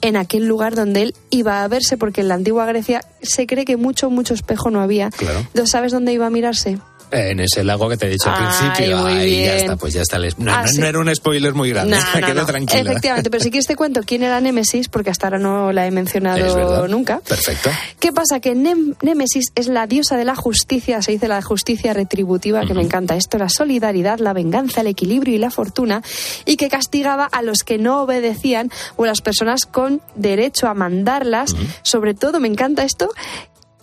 en 0.00 0.16
aquel 0.16 0.46
lugar 0.46 0.74
donde 0.74 1.02
él 1.02 1.14
iba 1.30 1.64
a 1.64 1.68
verse, 1.68 1.96
porque 1.96 2.20
en 2.20 2.28
la 2.28 2.34
antigua 2.34 2.66
Grecia 2.66 3.02
se 3.22 3.46
cree 3.46 3.64
que 3.64 3.78
mucho, 3.78 4.10
mucho 4.10 4.34
espejo 4.34 4.70
no 4.70 4.82
había. 4.82 5.10
Claro. 5.10 5.38
Entonces, 5.38 5.70
¿sabes 5.70 5.92
dónde 5.92 6.12
iba 6.12 6.26
a 6.26 6.30
mirarse? 6.30 6.78
En 7.10 7.38
ese 7.38 7.62
lago 7.62 7.88
que 7.88 7.96
te 7.96 8.06
he 8.06 8.10
dicho 8.10 8.28
al 8.30 8.36
Ay, 8.46 8.58
principio. 8.70 9.06
Ahí 9.06 9.44
ya 9.44 9.56
está, 9.56 9.76
pues 9.76 9.94
ya 9.94 10.02
está. 10.02 10.18
No, 10.18 10.52
Ah, 10.52 10.62
no- 10.62 10.68
sí. 10.68 10.78
no 10.80 10.86
era 10.86 10.98
un 10.98 11.14
spoiler 11.14 11.54
muy 11.54 11.70
grande, 11.70 11.96
no. 12.34 12.44
tranquila. 12.46 12.80
Efectivamente, 12.80 13.30
pero 13.30 13.42
si 13.42 13.50
quieres 13.50 13.66
te 13.66 13.76
cuento 13.76 14.00
quién 14.04 14.22
era 14.24 14.40
Némesis, 14.40 14.88
porque 14.88 15.10
hasta 15.10 15.28
ahora 15.28 15.38
no 15.38 15.70
la 15.72 15.86
he 15.86 15.90
mencionado 15.92 16.88
nunca. 16.88 17.20
Perfecto. 17.20 17.70
¿Qué 18.00 18.12
pasa? 18.12 18.40
Que 18.40 18.54
Nem- 18.56 18.96
Némesis 19.02 19.46
es 19.54 19.68
la 19.68 19.86
diosa 19.86 20.16
de 20.16 20.24
la 20.24 20.34
justicia, 20.34 21.02
se 21.02 21.12
dice 21.12 21.28
la 21.28 21.40
justicia 21.42 21.92
retributiva, 21.92 22.66
que 22.66 22.74
me 22.74 22.82
encanta 22.82 23.14
esto, 23.16 23.38
la 23.38 23.48
solidaridad, 23.48 24.18
la 24.18 24.32
venganza, 24.32 24.80
el 24.80 24.88
equilibrio 24.88 25.34
y 25.34 25.38
la 25.38 25.50
fortuna, 25.50 26.02
y 26.46 26.56
que 26.56 26.68
castigaba 26.68 27.26
a 27.26 27.42
los 27.42 27.58
que 27.64 27.78
no 27.78 28.02
obedecían 28.02 28.70
o 28.96 29.04
a 29.04 29.06
las 29.06 29.20
personas 29.20 29.66
con 29.66 30.00
derecho 30.16 30.66
a 30.66 30.74
mandarlas. 30.74 31.54
Sobre 31.82 32.14
todo, 32.14 32.40
me 32.40 32.48
encanta 32.48 32.82
esto, 32.84 33.10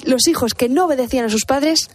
los 0.04 0.28
hijos 0.28 0.54
que 0.54 0.68
no 0.68 0.86
obedecían 0.86 1.26
a 1.26 1.30
sus 1.30 1.46
padres, 1.46 1.90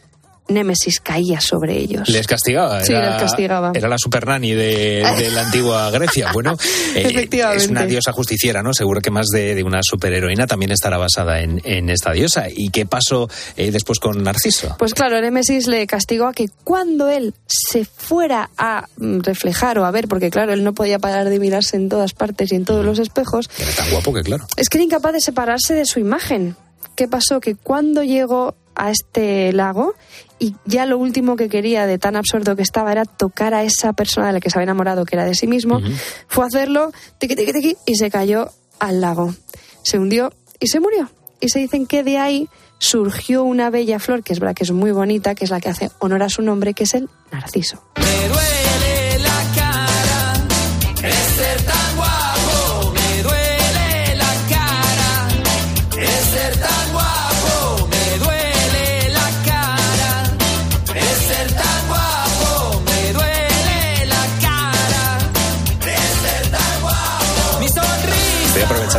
Némesis 0.48 1.00
caía 1.00 1.40
sobre 1.40 1.76
ellos. 1.76 2.08
Les 2.08 2.26
castigaba. 2.26 2.84
Sí, 2.84 2.92
era, 2.92 3.12
les 3.12 3.22
castigaba. 3.22 3.72
Era 3.74 3.88
la 3.88 3.98
super 3.98 4.26
nanny 4.26 4.52
de, 4.52 5.04
de 5.18 5.30
la 5.30 5.42
antigua 5.42 5.90
Grecia. 5.90 6.30
Bueno, 6.32 6.56
eh, 6.94 7.02
Efectivamente. 7.06 7.64
es 7.64 7.70
una 7.70 7.84
diosa 7.84 8.12
justiciera, 8.12 8.62
¿no? 8.62 8.72
Seguro 8.72 9.00
que 9.00 9.10
más 9.10 9.26
de, 9.26 9.54
de 9.54 9.62
una 9.62 9.80
superheroína 9.82 10.46
también 10.46 10.70
estará 10.70 10.98
basada 10.98 11.40
en, 11.40 11.60
en 11.64 11.90
esta 11.90 12.12
diosa. 12.12 12.46
¿Y 12.48 12.70
qué 12.70 12.86
pasó 12.86 13.28
eh, 13.56 13.70
después 13.70 13.98
con 13.98 14.22
Narciso? 14.22 14.76
Pues 14.78 14.94
claro, 14.94 15.20
Némesis 15.20 15.66
le 15.66 15.86
castigó 15.86 16.26
a 16.26 16.32
que 16.32 16.46
cuando 16.64 17.08
él 17.08 17.34
se 17.46 17.84
fuera 17.84 18.50
a 18.56 18.86
mm, 18.98 19.20
reflejar 19.20 19.78
o 19.78 19.84
a 19.84 19.90
ver, 19.90 20.06
porque 20.08 20.30
claro, 20.30 20.52
él 20.52 20.62
no 20.64 20.74
podía 20.74 20.98
parar 20.98 21.28
de 21.28 21.38
mirarse 21.38 21.76
en 21.76 21.88
todas 21.88 22.12
partes 22.12 22.52
y 22.52 22.54
en 22.56 22.64
todos 22.64 22.84
los 22.84 22.98
espejos, 22.98 23.50
Era 23.58 23.72
tan 23.72 23.90
guapo 23.90 24.12
que, 24.12 24.22
claro. 24.22 24.46
es 24.56 24.68
que 24.68 24.78
era 24.78 24.84
incapaz 24.84 25.12
de 25.12 25.20
separarse 25.20 25.74
de 25.74 25.86
su 25.86 25.98
imagen. 25.98 26.56
¿Qué 26.94 27.08
pasó? 27.08 27.40
Que 27.40 27.54
cuando 27.56 28.02
llegó 28.02 28.54
a 28.74 28.90
este 28.90 29.52
lago 29.52 29.94
y 30.38 30.54
ya 30.64 30.86
lo 30.86 30.98
último 30.98 31.36
que 31.36 31.48
quería 31.48 31.86
de 31.86 31.98
tan 31.98 32.16
absurdo 32.16 32.56
que 32.56 32.62
estaba 32.62 32.92
era 32.92 33.04
tocar 33.04 33.54
a 33.54 33.62
esa 33.62 33.92
persona 33.92 34.28
de 34.28 34.34
la 34.34 34.40
que 34.40 34.50
se 34.50 34.58
había 34.58 34.64
enamorado, 34.64 35.04
que 35.04 35.16
era 35.16 35.24
de 35.24 35.34
sí 35.34 35.46
mismo, 35.46 35.80
fue 36.28 36.44
a 36.44 36.48
hacerlo 36.48 36.92
tiqui, 37.18 37.36
tiqui, 37.36 37.52
tiqui, 37.52 37.76
y 37.86 37.96
se 37.96 38.10
cayó 38.10 38.50
al 38.78 39.00
lago. 39.00 39.34
Se 39.82 39.98
hundió 39.98 40.32
y 40.60 40.66
se 40.66 40.80
murió. 40.80 41.10
Y 41.40 41.48
se 41.48 41.58
dicen 41.58 41.86
que 41.86 42.02
de 42.02 42.18
ahí 42.18 42.48
surgió 42.78 43.44
una 43.44 43.70
bella 43.70 43.98
flor, 43.98 44.22
que 44.22 44.32
es 44.32 44.40
verdad 44.40 44.54
que 44.54 44.64
es 44.64 44.72
muy 44.72 44.90
bonita, 44.90 45.34
que 45.34 45.44
es 45.44 45.50
la 45.50 45.60
que 45.60 45.68
hace 45.68 45.90
honor 45.98 46.22
a 46.22 46.28
su 46.28 46.42
nombre, 46.42 46.74
que 46.74 46.84
es 46.84 46.94
el 46.94 47.08
narciso. 47.30 47.82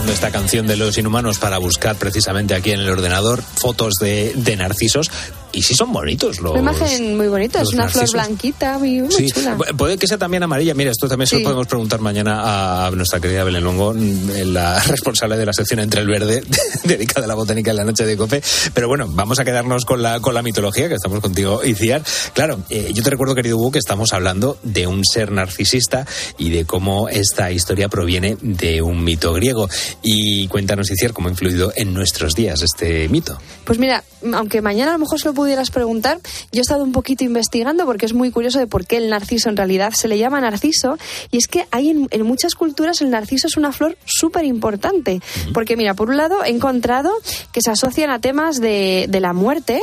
Esta 0.10 0.32
canción 0.32 0.68
de 0.68 0.78
los 0.78 0.98
inhumanos 0.98 1.38
para 1.38 1.58
buscar 1.58 1.96
precisamente 1.96 2.56
aquí 2.56 2.72
en 2.72 2.80
el 2.80 2.90
ordenador 2.90 3.42
fotos 3.42 3.96
de 4.00 4.56
narcisos. 4.58 5.12
Y 5.52 5.62
sí 5.64 5.74
son 5.76 5.92
bonitos 5.94 6.40
los. 6.42 6.52
Una 6.52 6.60
imagen 6.60 7.16
muy 7.18 7.28
bonita, 7.28 7.62
es 7.62 7.70
una 7.70 7.88
flor 7.88 8.04
narcisos. 8.04 8.14
blanquita, 8.14 8.78
muy, 8.80 9.02
muy 9.02 9.12
Sí, 9.12 9.28
chula. 9.32 9.58
pu- 9.58 9.76
puede 9.78 9.98
que 9.98 10.08
sea 10.08 10.18
también 10.18 10.44
amarilla. 10.44 10.74
Mira, 10.74 10.92
esto 10.92 11.08
también 11.08 11.28
se 11.28 11.36
lo 11.36 11.40
Sí. 11.40 11.44
podemos 11.46 11.68
preguntar 11.68 12.00
mañana 12.02 12.86
a 12.88 12.92
nuestra 12.92 13.20
querida 13.20 13.44
Belén 13.44 13.64
Longo, 13.64 13.94
mm, 13.94 14.30
la 14.54 14.80
responsable 14.88 15.38
de 15.38 15.46
la 15.46 15.54
sección 15.54 15.80
Entre 15.80 16.02
el 16.02 16.08
Verde, 16.08 16.44
dedicada 16.84 17.26
a 17.26 17.28
la 17.28 17.36
botánica 17.36 17.72
en 17.72 17.78
la 17.78 17.84
noche 17.86 18.06
de 18.06 18.18
COPE. 18.18 18.42
Pero 18.74 18.88
bueno, 18.88 19.06
vamos 19.10 19.40
a 19.40 19.46
quedarnos 19.46 19.86
con 19.86 20.02
la, 20.02 20.20
con 20.20 20.34
la 20.34 20.42
mitología, 20.42 20.88
que 20.90 20.96
estamos 20.96 21.20
contigo, 21.22 21.64
Iciar. 21.64 22.04
Claro, 22.34 22.60
eh, 22.70 22.92
yo 22.94 23.02
te 23.04 23.10
recuerdo, 23.10 23.34
querido 23.36 23.58
Hugo, 23.58 23.72
que 23.72 23.80
estamos 23.80 24.14
hablando 24.14 24.58
de 24.64 24.88
un 24.88 25.04
ser 25.06 25.32
narcisista 25.32 26.06
y 26.38 26.50
de 26.50 26.66
cómo 26.66 27.10
esta 27.10 27.52
historia 27.52 27.88
proviene 27.90 28.38
de 28.42 28.82
un 28.82 29.04
mito 29.04 29.34
griego. 29.34 29.70
Y 30.04 30.48
cuéntanos, 30.48 30.90
Iciar, 30.92 31.14
cómo 31.14 31.28
ha 31.30 31.32
influido 31.32 31.72
en 31.76 31.94
nuestros 31.94 32.36
días 32.36 32.62
este 32.62 33.08
mito. 33.10 33.38
Pues 33.66 33.80
mira, 33.80 34.04
aunque 34.34 34.62
mañana 34.62 34.92
a 34.92 34.94
lo 34.94 35.00
mejor 35.00 35.20
se 35.20 35.28
lo 35.28 35.34
pudieras 35.38 35.70
preguntar, 35.70 36.18
yo 36.52 36.60
he 36.60 36.62
estado 36.62 36.84
un 36.84 36.92
poquito 36.92 37.24
investigando 37.24 37.86
porque 37.86 38.08
es 38.08 38.14
muy 38.14 38.32
curioso 38.32 38.58
de 38.58 38.66
por 38.66 38.88
qué 38.88 38.98
el 38.98 39.12
narciso 39.12 39.50
en 39.50 39.56
realidad 39.56 39.94
se 39.96 40.08
le 40.08 40.18
llama 40.18 40.42
narciso. 40.42 40.98
Y 41.30 41.38
es 41.38 41.48
que 41.48 41.68
hay 41.70 41.92
en, 41.92 42.08
en 42.10 42.24
muchas 42.24 42.56
culturas 42.56 43.02
el 43.02 43.12
narciso 43.12 43.46
es 43.46 43.56
una 43.56 43.72
flor 43.72 44.00
súper 44.04 44.46
importante. 44.46 45.22
Porque 45.54 45.78
mira, 45.78 45.94
por 45.94 46.10
un 46.10 46.18
lado 46.18 46.44
he 46.44 46.50
encontrado 46.50 47.12
que 47.52 47.62
se 47.62 47.70
asocian 47.70 48.10
a 48.10 48.18
temas 48.18 48.60
de, 48.60 49.06
de 49.10 49.20
la 49.20 49.34
muerte, 49.34 49.80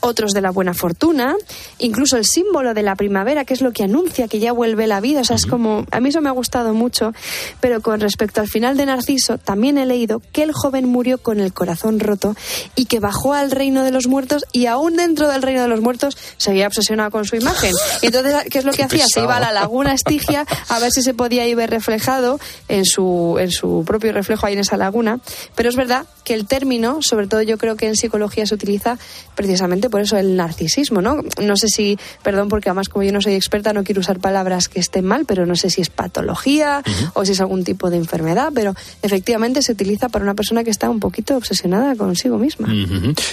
otros 0.00 0.32
de 0.32 0.40
la 0.40 0.50
buena 0.50 0.72
fortuna, 0.72 1.36
incluso 1.78 2.16
el 2.16 2.24
símbolo 2.24 2.72
de 2.72 2.82
la 2.82 2.96
primavera, 2.96 3.44
que 3.44 3.52
es 3.52 3.60
lo 3.60 3.72
que 3.72 3.84
anuncia 3.84 4.26
que 4.26 4.38
ya 4.38 4.52
vuelve 4.52 4.86
la 4.86 5.02
vida. 5.02 5.20
O 5.20 5.24
sea, 5.24 5.36
es 5.36 5.44
como, 5.44 5.84
a 5.90 6.00
mí 6.00 6.08
eso 6.08 6.22
me 6.22 6.30
ha 6.30 6.32
gustado 6.32 6.72
mucho. 6.72 7.12
Pero 7.60 7.82
con 7.82 8.00
respecto 8.00 8.40
al 8.40 8.48
final 8.48 8.78
de 8.78 8.86
Narciso, 8.86 9.36
también 9.36 9.76
he 9.76 9.84
leído 9.84 10.22
que 10.32 10.44
el 10.44 10.52
joven 10.52 10.88
murió 10.88 11.18
con 11.18 11.40
el 11.40 11.52
corazón 11.52 12.00
roto 12.00 12.34
y 12.74 12.86
que 12.86 13.00
bajó 13.00 13.34
al 13.34 13.50
reino 13.50 13.84
de 13.84 13.90
los 13.90 14.06
muertos 14.06 14.46
y 14.50 14.64
aún 14.64 14.93
aún 14.94 14.96
dentro 14.96 15.28
del 15.28 15.42
reino 15.42 15.62
de 15.62 15.68
los 15.68 15.80
muertos, 15.80 16.16
seguía 16.36 16.66
obsesionado 16.66 17.10
con 17.10 17.24
su 17.24 17.36
imagen. 17.36 17.72
Y 18.02 18.06
entonces, 18.06 18.34
¿qué 18.50 18.58
es 18.58 18.64
lo 18.64 18.72
que 18.72 18.84
hacía? 18.84 19.06
Se 19.06 19.20
iba 19.20 19.36
a 19.36 19.40
la 19.40 19.52
laguna 19.52 19.92
Estigia 19.92 20.46
a 20.68 20.78
ver 20.78 20.90
si 20.90 21.02
se 21.02 21.14
podía 21.14 21.46
ir 21.46 21.56
ver 21.56 21.70
reflejado 21.70 22.40
en 22.68 22.84
su, 22.84 23.36
en 23.38 23.50
su 23.50 23.84
propio 23.86 24.12
reflejo 24.12 24.46
ahí 24.46 24.54
en 24.54 24.60
esa 24.60 24.76
laguna. 24.76 25.20
Pero 25.54 25.68
es 25.68 25.76
verdad 25.76 26.06
que 26.24 26.34
el 26.34 26.46
término, 26.46 26.98
sobre 27.00 27.26
todo 27.26 27.42
yo 27.42 27.58
creo 27.58 27.76
que 27.76 27.86
en 27.86 27.96
psicología 27.96 28.46
se 28.46 28.54
utiliza 28.54 28.98
precisamente 29.34 29.90
por 29.90 30.00
eso 30.00 30.16
el 30.16 30.36
narcisismo, 30.36 31.00
¿no? 31.00 31.20
No 31.40 31.56
sé 31.56 31.68
si, 31.68 31.98
perdón, 32.22 32.48
porque 32.48 32.70
además 32.70 32.88
como 32.88 33.02
yo 33.04 33.12
no 33.12 33.20
soy 33.20 33.34
experta, 33.34 33.72
no 33.72 33.84
quiero 33.84 34.00
usar 34.00 34.18
palabras 34.18 34.68
que 34.68 34.80
estén 34.80 35.04
mal, 35.04 35.24
pero 35.26 35.46
no 35.46 35.54
sé 35.54 35.70
si 35.70 35.80
es 35.80 35.90
patología 35.90 36.82
o 37.12 37.24
si 37.24 37.32
es 37.32 37.40
algún 37.40 37.64
tipo 37.64 37.90
de 37.90 37.98
enfermedad, 37.98 38.52
pero 38.54 38.74
efectivamente 39.02 39.62
se 39.62 39.72
utiliza 39.72 40.08
para 40.08 40.24
una 40.24 40.34
persona 40.34 40.64
que 40.64 40.70
está 40.70 40.88
un 40.88 41.00
poquito 41.00 41.36
obsesionada 41.36 41.94
consigo 41.96 42.38
misma. 42.38 42.68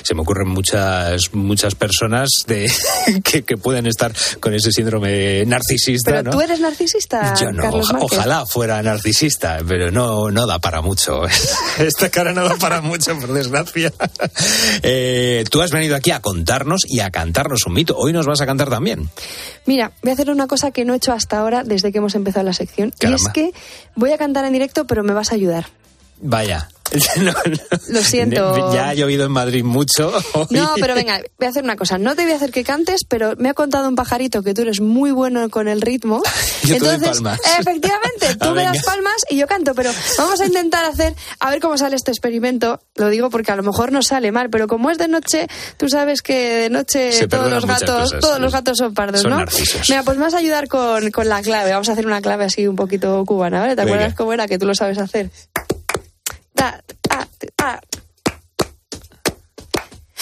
Se 0.04 0.14
me 0.14 0.22
ocurren 0.22 0.50
muchas 0.50 1.34
muchas 1.52 1.76
personas 1.76 2.30
de 2.48 2.72
que, 3.26 3.44
que 3.44 3.58
pueden 3.58 3.86
estar 3.86 4.14
con 4.40 4.54
ese 4.54 4.72
síndrome 4.72 5.46
narcisista, 5.46 6.12
Pero 6.12 6.24
¿no? 6.24 6.32
tú 6.32 6.40
eres 6.40 6.62
narcisista, 6.62 7.34
Yo 7.36 7.52
no, 7.52 7.62
Carlos 7.62 7.92
ojalá 8.00 8.46
fuera 8.46 8.82
narcisista, 8.82 9.60
pero 9.68 9.92
no, 9.92 10.32
no 10.32 10.48
da 10.48 10.60
para 10.60 10.82
mucho. 10.82 11.24
Esta 11.78 12.10
cara 12.10 12.32
no 12.32 12.48
da 12.48 12.56
para 12.56 12.80
mucho, 12.80 13.20
por 13.20 13.34
desgracia. 13.34 13.92
Eh, 14.84 15.44
tú 15.50 15.62
has 15.62 15.72
venido 15.72 15.96
aquí 15.96 16.12
a 16.12 16.22
contarnos 16.22 16.82
y 16.88 17.00
a 17.02 17.12
cantarnos 17.12 17.66
un 17.66 17.74
mito. 17.74 17.96
Hoy 17.98 18.14
nos 18.14 18.26
vas 18.26 18.42
a 18.42 18.46
cantar 18.46 18.70
también. 18.70 19.10
Mira, 19.66 19.92
voy 20.02 20.12
a 20.12 20.14
hacer 20.14 20.30
una 20.30 20.48
cosa 20.48 20.72
que 20.72 20.86
no 20.86 20.94
he 20.94 20.98
hecho 20.98 21.12
hasta 21.12 21.40
ahora 21.40 21.64
desde 21.64 21.92
que 21.92 22.00
hemos 22.00 22.16
empezado 22.16 22.46
la 22.46 22.54
sección. 22.54 22.94
Y 23.00 23.14
es 23.14 23.28
que 23.34 23.52
voy 23.96 24.12
a 24.12 24.18
cantar 24.18 24.46
en 24.46 24.54
directo, 24.54 24.88
pero 24.88 25.04
me 25.04 25.14
vas 25.14 25.32
a 25.32 25.36
ayudar. 25.36 25.68
Vaya. 26.22 26.70
No, 27.22 27.32
no. 27.32 27.58
Lo 27.90 28.02
siento. 28.02 28.74
Ya 28.74 28.90
ha 28.90 28.94
llovido 28.94 29.26
en 29.26 29.32
Madrid 29.32 29.64
mucho. 29.64 30.12
hoy. 30.34 30.48
No, 30.50 30.74
pero 30.80 30.96
venga, 30.96 31.22
voy 31.38 31.46
a 31.48 31.50
hacer 31.50 31.64
una 31.64 31.76
cosa. 31.76 31.98
No 31.98 32.16
te 32.16 32.24
voy 32.24 32.32
a 32.34 32.36
hacer 32.36 32.52
que 32.52 32.64
cantes, 32.64 33.02
pero 33.08 33.34
me 33.38 33.50
ha 33.50 33.54
contado 33.54 33.88
un 33.88 33.96
pajarito 33.96 34.44
que 34.44 34.54
tú 34.54 34.62
eres 34.64 34.82
muy 34.82 35.12
bueno 35.12 35.50
con 35.50 35.68
el 35.68 35.82
ritmo. 35.82 36.22
Yo 36.64 36.76
te 36.76 36.80
doy 36.80 36.96
Entonces, 36.96 37.10
palmas. 37.22 37.40
efectivamente, 37.60 38.36
tú 38.40 38.50
Ah, 38.50 38.54
me 38.54 38.64
das 38.64 38.84
palmas 38.84 39.16
y 39.30 39.38
yo 39.38 39.48
canto, 39.48 39.74
pero 39.74 39.90
vamos 40.18 40.40
a 40.42 40.46
intentar 40.46 40.86
hacer, 40.86 41.16
a 41.40 41.50
ver 41.50 41.60
cómo 41.60 41.78
sale 41.78 41.96
este 41.96 42.12
experimento. 42.12 42.82
Lo 42.96 43.10
digo 43.10 43.30
porque 43.30 43.52
a 43.52 43.56
lo 43.56 43.64
mejor 43.64 43.92
no 43.92 44.02
sale 44.04 44.32
mal, 44.32 44.50
pero 44.50 44.68
como 44.68 44.90
es 44.92 44.98
de 44.98 45.08
noche, 45.08 45.48
tú 45.78 45.90
sabes 45.90 46.22
que 46.22 46.34
de 46.64 46.70
noche 46.70 47.12
Se 47.14 47.28
todos 47.28 47.50
los 47.50 47.66
gatos, 47.66 48.04
cosas. 48.12 48.20
todos 48.20 48.40
los 48.40 48.52
gatos 48.54 48.78
son 48.78 48.94
pardos, 48.94 49.22
Son 49.22 49.32
¿no? 49.32 49.38
narcisos. 49.40 49.90
Mira, 49.90 50.04
pues 50.04 50.18
me 50.18 50.24
vas 50.26 50.34
a 50.34 50.38
ayudar 50.38 50.68
con, 50.68 51.10
con 51.12 51.28
la 51.30 51.42
clave. 51.42 51.72
Vamos 51.72 51.90
a 51.90 51.94
hacer 51.94 52.06
una 52.06 52.22
clave 52.22 52.46
así 52.46 52.68
un 52.68 52.76
poquito 52.76 53.24
cubana, 53.26 53.62
¿vale? 53.62 53.76
¿Te 53.76 53.82
Venga. 53.84 53.96
acuerdas 53.96 54.16
cómo 54.16 54.34
era? 54.34 54.48
Que 54.48 54.60
tú 54.60 54.66
lo 54.68 54.76
sabes 54.76 54.98
hacer. 55.00 55.30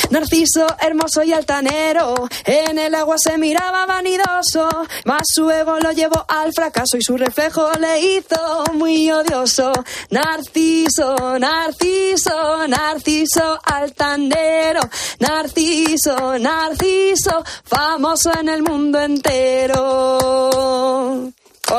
Narciso, 0.09 0.65
hermoso 0.79 1.21
y 1.21 1.33
altanero, 1.33 2.27
en 2.45 2.79
el 2.79 2.95
agua 2.95 3.17
se 3.19 3.37
miraba 3.37 3.85
vanidoso, 3.85 4.67
mas 5.05 5.21
su 5.31 5.51
ego 5.51 5.79
lo 5.79 5.91
llevó 5.91 6.25
al 6.27 6.51
fracaso 6.51 6.97
y 6.97 7.03
su 7.03 7.15
reflejo 7.15 7.69
le 7.73 7.99
hizo 7.99 8.63
muy 8.73 9.11
odioso. 9.11 9.71
Narciso, 10.09 11.37
Narciso, 11.37 12.67
Narciso 12.67 13.59
altanero, 13.63 14.81
Narciso, 15.19 16.39
Narciso, 16.39 17.43
famoso 17.63 18.31
en 18.39 18.49
el 18.49 18.63
mundo 18.63 18.99
entero. 18.99 19.79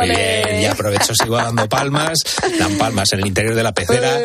Bien, 0.02 0.60
y 0.62 0.66
aprovecho, 0.66 1.12
sigo 1.14 1.36
dando 1.36 1.68
palmas, 1.68 2.18
dan 2.58 2.76
palmas 2.78 3.12
en 3.12 3.20
el 3.20 3.26
interior 3.26 3.54
de 3.54 3.62
la 3.62 3.72
pecera. 3.72 4.18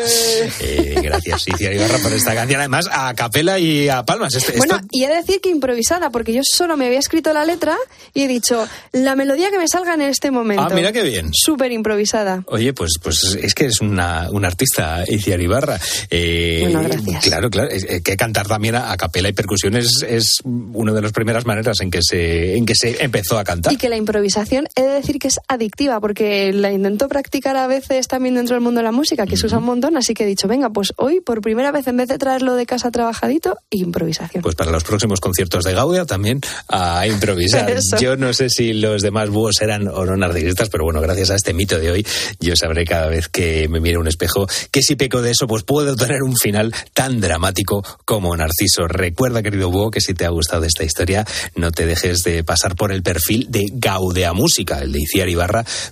Eh, 0.60 0.94
gracias, 1.02 1.46
Iciar 1.48 1.72
Ibarra, 1.72 1.98
por 1.98 2.12
esta 2.12 2.34
canción. 2.34 2.60
Además, 2.60 2.88
a 2.90 3.14
capela 3.14 3.58
y 3.58 3.88
a 3.88 4.04
palmas. 4.04 4.34
Este- 4.34 4.52
esto- 4.52 4.58
Bueno, 4.66 4.80
y 4.90 5.04
he 5.04 5.08
de 5.08 5.16
decir 5.16 5.40
que 5.40 5.48
improvisada, 5.50 6.10
porque 6.10 6.32
yo 6.32 6.42
solo 6.44 6.76
me 6.76 6.86
había 6.86 6.98
escrito 6.98 7.32
la 7.32 7.44
letra 7.44 7.76
y 8.14 8.22
he 8.22 8.28
dicho, 8.28 8.66
la 8.92 9.16
melodía 9.16 9.50
que 9.50 9.58
me 9.58 9.68
salga 9.68 9.94
en 9.94 10.02
este 10.02 10.30
momento. 10.30 10.62
Ah, 10.64 10.74
mira 10.74 10.92
qué 10.92 11.02
bien. 11.02 11.30
Súper 11.32 11.72
improvisada. 11.72 12.42
Oye, 12.46 12.72
pues, 12.72 12.92
pues 13.02 13.36
es 13.40 13.54
que 13.54 13.66
es 13.66 13.80
una, 13.80 14.28
un 14.30 14.44
artista, 14.44 15.04
Iciar 15.06 15.40
Ibarra. 15.40 15.78
Eh, 16.10 16.60
Bueno, 16.62 16.82
gracias. 16.82 17.24
Claro, 17.24 17.50
claro. 17.50 17.68
eh, 17.70 18.00
que 18.02 18.16
cantar 18.16 18.46
también 18.46 18.74
a, 18.76 18.92
a 18.92 18.96
capela 18.96 19.28
y 19.28 19.32
percusión 19.32 19.76
es, 19.76 20.04
es 20.08 20.40
una 20.44 20.92
de 20.92 21.02
las 21.02 21.12
primeras 21.12 21.44
maneras 21.46 21.80
en 21.80 21.90
que 21.90 22.00
se, 22.02 22.56
en 22.56 22.66
que 22.66 22.74
se 22.74 23.02
empezó 23.02 23.38
a 23.38 23.44
cantar. 23.44 23.72
Y 23.72 23.76
que 23.76 23.88
la 23.88 23.96
improvisación 23.96 24.68
he 24.74 24.82
de 24.82 24.88
decir 24.94 25.18
que 25.18 25.28
es 25.28 25.38
adictiva, 25.56 26.00
porque 26.00 26.52
la 26.52 26.72
intento 26.72 27.08
practicar 27.08 27.56
a 27.56 27.66
veces 27.66 28.08
también 28.08 28.36
dentro 28.36 28.54
del 28.54 28.62
mundo 28.62 28.78
de 28.78 28.84
la 28.84 28.92
música, 28.92 29.26
que 29.26 29.36
se 29.36 29.46
usa 29.46 29.58
un 29.58 29.64
montón, 29.64 29.96
así 29.96 30.14
que 30.14 30.24
he 30.24 30.26
dicho, 30.26 30.48
venga, 30.48 30.70
pues 30.70 30.92
hoy 30.96 31.20
por 31.20 31.40
primera 31.40 31.72
vez 31.72 31.86
en 31.88 31.96
vez 31.96 32.08
de 32.08 32.18
traerlo 32.18 32.54
de 32.54 32.66
casa 32.66 32.90
trabajadito, 32.90 33.58
improvisación. 33.70 34.42
Pues 34.42 34.54
para 34.54 34.70
los 34.70 34.84
próximos 34.84 35.20
conciertos 35.20 35.64
de 35.64 35.74
Gaudia 35.74 36.06
también 36.06 36.40
a 36.68 37.06
improvisar. 37.06 37.74
Yo 38.00 38.16
no 38.16 38.32
sé 38.32 38.48
si 38.48 38.72
los 38.72 39.02
demás 39.02 39.28
búhos 39.30 39.60
eran 39.60 39.88
o 39.88 40.04
no 40.04 40.16
narcisistas, 40.16 40.68
pero 40.68 40.84
bueno, 40.84 41.00
gracias 41.00 41.30
a 41.30 41.34
este 41.34 41.52
mito 41.52 41.78
de 41.78 41.90
hoy, 41.90 42.06
yo 42.40 42.54
sabré 42.56 42.84
cada 42.84 43.08
vez 43.08 43.28
que 43.28 43.68
me 43.68 43.80
mire 43.80 43.98
un 43.98 44.06
espejo 44.06 44.46
que 44.70 44.82
si 44.82 44.96
peco 44.96 45.22
de 45.22 45.30
eso, 45.30 45.46
pues 45.46 45.62
puedo 45.62 45.96
tener 45.96 46.22
un 46.22 46.36
final 46.36 46.74
tan 46.92 47.20
dramático 47.20 47.82
como 48.04 48.36
Narciso. 48.36 48.86
Recuerda, 48.86 49.42
querido 49.42 49.70
búho, 49.70 49.90
que 49.90 50.00
si 50.00 50.14
te 50.14 50.24
ha 50.24 50.30
gustado 50.30 50.64
esta 50.64 50.84
historia, 50.84 51.24
no 51.54 51.70
te 51.70 51.86
dejes 51.86 52.22
de 52.22 52.44
pasar 52.44 52.76
por 52.76 52.92
el 52.92 53.02
perfil 53.02 53.46
de 53.48 53.64
Gaudea 53.72 54.32
Música, 54.32 54.78
el 54.80 54.92
de 54.92 55.00
Iciar 55.00 55.28
Ibarra, 55.28 55.45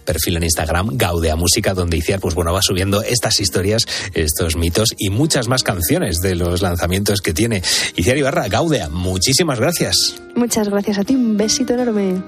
perfil 0.04 0.36
en 0.36 0.44
Instagram, 0.44 0.90
Gaudea 0.92 1.36
Música, 1.36 1.74
donde 1.74 1.96
Iciar, 1.96 2.20
pues 2.20 2.34
bueno, 2.34 2.52
va 2.52 2.62
subiendo 2.62 3.02
estas 3.02 3.40
historias, 3.40 3.86
estos 4.14 4.56
mitos 4.56 4.94
y 4.98 5.10
muchas 5.10 5.48
más 5.48 5.62
canciones 5.62 6.20
de 6.20 6.34
los 6.34 6.62
lanzamientos 6.62 7.20
que 7.20 7.32
tiene. 7.32 7.62
Iciar 7.96 8.16
Ibarra, 8.16 8.48
Gaudea, 8.48 8.88
muchísimas 8.88 9.60
gracias. 9.60 10.16
Muchas 10.34 10.68
gracias 10.68 10.98
a 10.98 11.04
ti, 11.04 11.14
un 11.14 11.36
besito 11.36 11.74
enorme. 11.74 12.22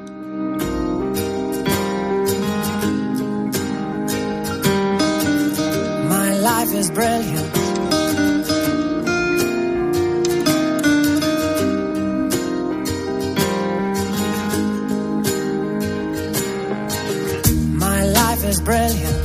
My 6.08 6.38
life 6.40 6.78
is 6.78 6.90
brilliant. 6.90 7.65
Is 18.57 18.62
brilliant. 18.62 19.25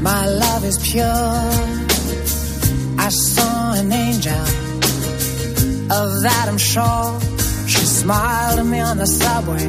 My 0.00 0.26
love 0.26 0.64
is 0.64 0.78
pure. 0.78 1.04
I 2.98 3.08
saw 3.10 3.72
an 3.74 3.92
angel. 3.92 4.42
Of 5.90 6.22
that 6.22 6.46
I'm 6.48 6.58
sure. 6.58 7.20
She 7.66 7.84
smiled 7.84 8.58
at 8.60 8.66
me 8.66 8.80
on 8.80 8.98
the 8.98 9.06
subway. 9.06 9.66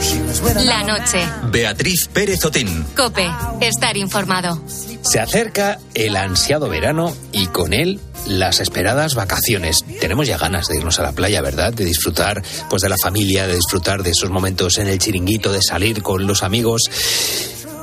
She 0.00 0.20
was 0.22 0.40
with 0.42 0.56
La 0.64 0.82
noche. 0.84 1.22
Beatriz 1.50 2.08
Pérez 2.12 2.44
Otín. 2.44 2.84
Cope. 2.96 3.26
Estar 3.60 3.96
informado. 3.96 4.58
Se 5.02 5.20
acerca 5.20 5.78
el 5.94 6.16
ansiado 6.16 6.68
verano 6.68 7.14
y 7.32 7.46
con 7.46 7.72
él 7.72 8.00
las 8.26 8.60
esperadas 8.60 9.14
vacaciones. 9.14 9.84
Tenemos 10.00 10.26
ya 10.26 10.38
ganas 10.38 10.68
de 10.68 10.76
irnos 10.76 10.98
a 10.98 11.02
la 11.02 11.12
playa, 11.12 11.40
¿verdad? 11.42 11.72
De 11.72 11.84
disfrutar 11.84 12.42
pues 12.68 12.82
de 12.82 12.88
la 12.88 12.96
familia, 13.02 13.46
de 13.46 13.56
disfrutar 13.56 14.02
de 14.02 14.10
esos 14.10 14.30
momentos 14.30 14.78
en 14.78 14.88
el 14.88 14.98
chiringuito, 14.98 15.52
de 15.52 15.62
salir 15.62 16.02
con 16.02 16.26
los 16.26 16.42
amigos. 16.42 16.82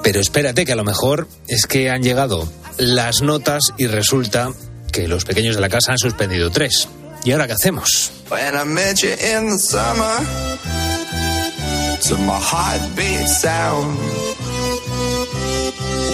Pero 0.03 0.19
espérate 0.19 0.65
que 0.65 0.73
a 0.73 0.75
lo 0.75 0.83
mejor 0.83 1.27
es 1.47 1.65
que 1.65 1.89
han 1.89 2.03
llegado 2.03 2.51
las 2.77 3.21
notas 3.21 3.61
y 3.77 3.87
resulta 3.87 4.51
que 4.91 5.07
los 5.07 5.25
pequeños 5.25 5.55
de 5.55 5.61
la 5.61 5.69
casa 5.69 5.93
han 5.93 5.97
suspendido 5.97 6.51
tres. 6.51 6.87
¿Y 7.23 7.31
ahora 7.31 7.47
qué 7.47 7.53
hacemos? 7.53 8.11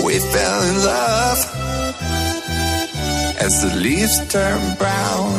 We 0.04 0.18
fell 0.18 0.64
in 0.64 0.84
love 0.84 1.59
as 3.40 3.62
the 3.62 3.76
leaves 3.76 4.18
turn 4.28 4.60
brown. 4.78 5.34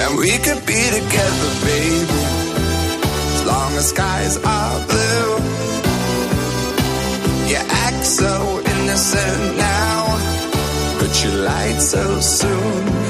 And 0.00 0.18
we 0.18 0.32
could 0.38 0.64
be 0.66 0.82
together, 0.98 1.50
baby, 1.64 2.22
as 3.34 3.44
long 3.46 3.72
as 3.76 3.88
skies 3.88 4.36
are 4.38 4.86
blue. 4.86 5.30
You 7.50 7.60
act 7.86 8.04
so 8.04 8.62
innocent 8.74 9.56
now, 9.56 9.96
but 10.98 11.12
you 11.22 11.30
lied 11.30 11.80
so 11.82 12.20
soon. 12.20 13.09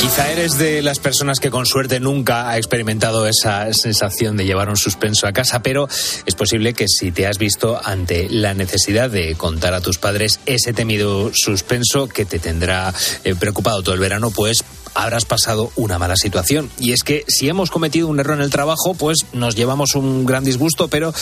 Quizá 0.00 0.30
eres 0.30 0.58
de 0.58 0.82
las 0.82 0.98
personas 0.98 1.40
que 1.40 1.50
con 1.50 1.66
suerte 1.66 2.00
nunca 2.00 2.50
ha 2.50 2.58
experimentado 2.58 3.26
esa 3.26 3.72
sensación 3.72 4.36
de 4.36 4.44
llevar 4.44 4.68
un 4.68 4.76
suspenso 4.76 5.26
a 5.26 5.32
casa, 5.32 5.62
pero 5.62 5.88
es 6.26 6.34
posible 6.34 6.74
que 6.74 6.86
si 6.88 7.12
te 7.12 7.26
has 7.26 7.38
visto 7.38 7.80
ante 7.82 8.28
la 8.28 8.54
necesidad 8.54 9.10
de 9.10 9.34
contar 9.34 9.74
a 9.74 9.80
tus 9.80 9.98
padres 9.98 10.40
ese 10.46 10.72
temido 10.72 11.30
suspenso 11.34 12.08
que 12.08 12.24
te 12.24 12.38
tendrá 12.38 12.92
eh, 13.24 13.34
preocupado 13.34 13.82
todo 13.82 13.94
el 13.94 14.00
verano, 14.00 14.30
pues 14.30 14.64
habrás 14.94 15.24
pasado 15.24 15.70
una 15.76 15.98
mala 15.98 16.16
situación. 16.16 16.70
Y 16.78 16.92
es 16.92 17.02
que 17.02 17.24
si 17.28 17.48
hemos 17.48 17.70
cometido 17.70 18.08
un 18.08 18.20
error 18.20 18.36
en 18.36 18.42
el 18.42 18.50
trabajo, 18.50 18.94
pues 18.94 19.26
nos 19.32 19.54
llevamos 19.54 19.94
un 19.94 20.26
gran 20.26 20.44
disgusto, 20.44 20.88
pero 20.88 21.12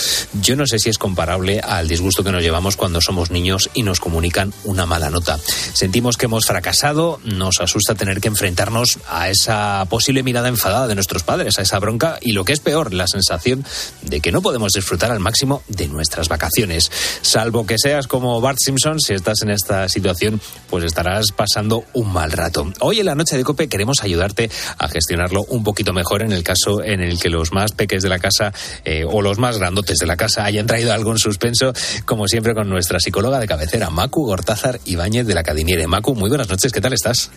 yo 0.41 0.57
no 0.57 0.67
sé 0.67 0.79
si 0.79 0.91
es 0.91 0.99
comparable 0.99 1.61
al 1.61 1.89
disgusto 1.89 2.25
que 2.25 2.33
nos 2.33 2.43
llevamos 2.43 2.77
cuando 2.77 3.01
somos 3.01 3.31
niños 3.31 3.71
y 3.75 3.83
nos 3.83 4.01
comunican 4.01 4.53
una 4.65 4.87
mala 4.87 5.11
nota. 5.11 5.39
Sentimos 5.73 6.17
que 6.17 6.27
hemos 6.27 6.47
fracasado, 6.47 7.21
nos 7.25 7.61
asusta 7.61 7.95
tener 7.95 8.21
que 8.21 8.29
enfrentarnos 8.29 8.99
a 9.09 9.29
esa 9.29 9.85
posible 9.89 10.23
mirada 10.23 10.49
enfadada 10.49 10.87
de 10.87 10.95
nuestros 10.95 11.23
padres, 11.23 11.59
a 11.59 11.63
esa 11.63 11.79
bronca 11.79 12.19
y 12.21 12.33
lo 12.33 12.45
que 12.45 12.53
es 12.53 12.61
peor, 12.61 12.95
la 12.95 13.07
sensación 13.07 13.65
de 14.03 14.21
que 14.21 14.33
no 14.33 14.43
podemos 14.43 14.73
disfrutar 14.73 15.11
al 15.11 15.21
máximo 15.21 15.63
de 15.69 15.89
nuestras 15.89 16.29
vacaciones. 16.29 16.91
Salvo 17.23 17.67
que 17.67 17.77
seas 17.79 18.07
como 18.07 18.41
Bart 18.41 18.59
Simpson, 18.61 19.01
si 19.01 19.15
estás 19.15 19.43
en 19.43 19.51
esta 19.51 19.89
situación, 19.89 20.41
pues 20.71 20.85
estarás 20.85 21.33
pasando 21.33 21.85
un 21.93 22.13
mal 22.13 22.33
rato. 22.33 22.73
Hoy 22.81 23.01
en 23.01 23.07
la 23.07 23.15
noche 23.15 23.37
de 23.37 23.45
Queremos 23.67 24.05
ayudarte 24.05 24.51
a 24.79 24.89
gestionarlo 24.89 25.45
un 25.49 25.65
poquito 25.65 25.93
mejor 25.93 26.23
en 26.23 26.31
el 26.31 26.45
caso 26.45 26.85
en 26.85 27.01
el 27.01 27.19
que 27.19 27.31
los 27.31 27.53
más 27.53 27.73
peques 27.73 28.03
de 28.03 28.09
la 28.09 28.21
casa 28.21 28.53
eh, 28.85 29.05
o 29.05 29.23
los 29.23 29.39
más 29.39 29.59
grandotes 29.59 29.99
de 29.99 30.07
la 30.07 30.17
casa 30.17 30.45
hayan 30.45 30.67
traído 30.67 30.93
algo 30.93 31.11
en 31.11 31.19
suspenso, 31.19 31.73
como 32.05 32.29
siempre 32.29 32.55
con 32.55 32.69
nuestra 32.69 33.01
psicóloga 33.01 33.41
de 33.41 33.49
cabecera, 33.49 33.91
Macu 33.91 34.27
Gortázar 34.27 34.79
Ibáñez 34.85 35.27
de 35.27 35.35
la 35.35 35.43
Cadiniere. 35.43 35.87
Macu, 35.87 36.15
muy 36.15 36.29
buenas 36.29 36.49
noches, 36.49 36.71
¿qué 36.73 36.81
tal 36.81 36.93
estás? 36.93 37.31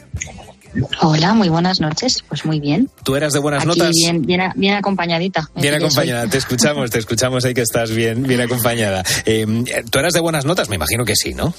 Hola, 1.01 1.33
muy 1.33 1.49
buenas 1.49 1.81
noches. 1.81 2.23
Pues 2.27 2.45
muy 2.45 2.59
bien. 2.59 2.89
¿Tú 3.03 3.15
eras 3.15 3.33
de 3.33 3.39
buenas 3.39 3.61
Aquí 3.61 3.67
notas? 3.67 3.91
Bien, 3.93 4.21
bien, 4.21 4.41
bien 4.55 4.75
acompañadita. 4.75 5.49
Bien 5.55 5.73
acompañada, 5.75 6.27
te 6.27 6.37
escuchamos, 6.37 6.89
te 6.89 6.99
escuchamos 6.99 7.43
ahí 7.43 7.53
que 7.53 7.61
estás 7.61 7.91
bien, 7.91 8.23
bien 8.23 8.41
acompañada. 8.41 9.03
Eh, 9.25 9.45
¿Tú 9.89 9.99
eras 9.99 10.13
de 10.13 10.21
buenas 10.21 10.45
notas? 10.45 10.69
Me 10.69 10.75
imagino 10.75 11.03
que 11.03 11.15
sí, 11.15 11.33
¿no? 11.33 11.53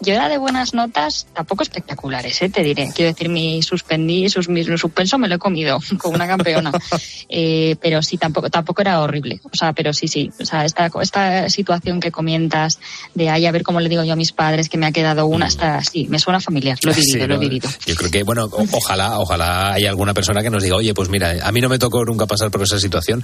Yo 0.00 0.12
era 0.14 0.28
de 0.28 0.36
buenas 0.38 0.74
notas, 0.74 1.26
tampoco 1.34 1.62
espectaculares, 1.62 2.40
¿eh? 2.42 2.48
te 2.50 2.62
diré. 2.62 2.90
Quiero 2.94 3.12
decir, 3.12 3.28
mi 3.30 3.62
suspendí, 3.62 4.28
sus, 4.28 4.48
mi 4.48 4.62
suspenso 4.64 5.16
me 5.18 5.26
lo 5.28 5.36
he 5.36 5.38
comido 5.38 5.78
como 5.98 6.14
una 6.16 6.26
campeona. 6.26 6.70
Eh, 7.28 7.76
pero 7.80 8.02
sí, 8.02 8.18
tampoco, 8.18 8.50
tampoco 8.50 8.82
era 8.82 9.00
horrible. 9.00 9.40
O 9.52 9.56
sea, 9.56 9.72
pero 9.72 9.92
sí, 9.92 10.06
sí. 10.08 10.30
O 10.40 10.44
sea, 10.44 10.64
esta, 10.64 10.90
esta 11.00 11.48
situación 11.48 12.00
que 12.00 12.10
comentas 12.12 12.78
de 13.14 13.30
ahí 13.30 13.46
a 13.46 13.52
ver 13.52 13.62
cómo 13.62 13.80
le 13.80 13.88
digo 13.88 14.04
yo 14.04 14.12
a 14.12 14.16
mis 14.16 14.32
padres 14.32 14.68
que 14.68 14.76
me 14.78 14.86
ha 14.86 14.92
quedado 14.92 15.26
una, 15.26 15.46
está, 15.46 15.82
sí, 15.82 16.06
me 16.10 16.18
suena 16.18 16.40
familiar. 16.40 16.78
Lo 16.82 16.90
he 16.92 16.94
vivido, 16.94 17.12
Sí, 17.22 17.26
lo 17.26 17.34
he 17.34 17.38
vivido. 17.38 17.68
Yo 17.86 17.94
creo 17.96 18.10
que, 18.10 18.22
bueno, 18.22 18.44
o- 18.44 18.66
ojalá, 18.72 19.18
ojalá 19.18 19.72
haya 19.72 19.88
alguna 19.88 20.12
persona 20.14 20.42
que 20.42 20.50
nos 20.50 20.62
diga, 20.62 20.76
oye, 20.76 20.92
pues 20.94 21.08
mira, 21.08 21.34
a 21.42 21.52
mí 21.52 21.60
no 21.60 21.68
me 21.68 21.78
tocó 21.78 22.04
nunca 22.04 22.26
pasar 22.26 22.50
por 22.50 22.62
esa 22.62 22.78
situación, 22.78 23.22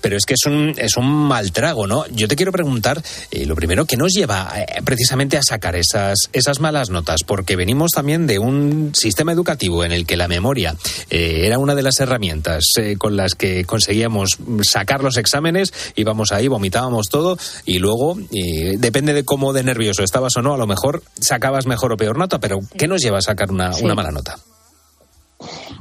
pero 0.00 0.16
es 0.16 0.24
que 0.24 0.34
es 0.34 0.46
un, 0.46 0.74
es 0.78 0.96
un 0.96 1.06
mal 1.06 1.52
trago, 1.52 1.86
¿no? 1.86 2.06
Yo 2.08 2.28
te 2.28 2.36
quiero 2.36 2.50
preguntar, 2.52 3.02
eh, 3.30 3.44
lo 3.46 3.54
primero, 3.54 3.84
¿qué 3.84 3.96
nos 3.96 4.12
lleva 4.12 4.50
eh, 4.56 4.80
precisamente 4.84 5.36
a 5.36 5.42
sacar 5.42 5.76
esas, 5.76 6.13
esas 6.32 6.60
malas 6.60 6.90
notas? 6.90 7.22
Porque 7.24 7.56
venimos 7.56 7.90
también 7.92 8.26
de 8.26 8.38
un 8.38 8.92
sistema 8.94 9.32
educativo 9.32 9.84
en 9.84 9.92
el 9.92 10.06
que 10.06 10.16
la 10.16 10.28
memoria 10.28 10.74
eh, 11.10 11.42
era 11.44 11.58
una 11.58 11.74
de 11.74 11.82
las 11.82 12.00
herramientas 12.00 12.64
eh, 12.78 12.96
con 12.98 13.16
las 13.16 13.34
que 13.34 13.64
conseguíamos 13.64 14.38
sacar 14.62 15.02
los 15.02 15.16
exámenes, 15.16 15.72
íbamos 15.96 16.32
ahí, 16.32 16.48
vomitábamos 16.48 17.08
todo 17.08 17.36
y 17.64 17.78
luego, 17.78 18.16
eh, 18.32 18.76
depende 18.78 19.12
de 19.12 19.24
cómo 19.24 19.52
de 19.52 19.62
nervioso 19.64 20.02
estabas 20.02 20.36
o 20.36 20.42
no, 20.42 20.54
a 20.54 20.58
lo 20.58 20.66
mejor 20.66 21.02
sacabas 21.20 21.66
mejor 21.66 21.92
o 21.92 21.96
peor 21.96 22.18
nota, 22.18 22.38
pero 22.38 22.58
¿qué 22.78 22.88
nos 22.88 23.02
lleva 23.02 23.18
a 23.18 23.22
sacar 23.22 23.50
una, 23.50 23.72
Sí. 23.72 23.84
una 23.84 23.94
mala 23.94 24.10
nota? 24.10 24.36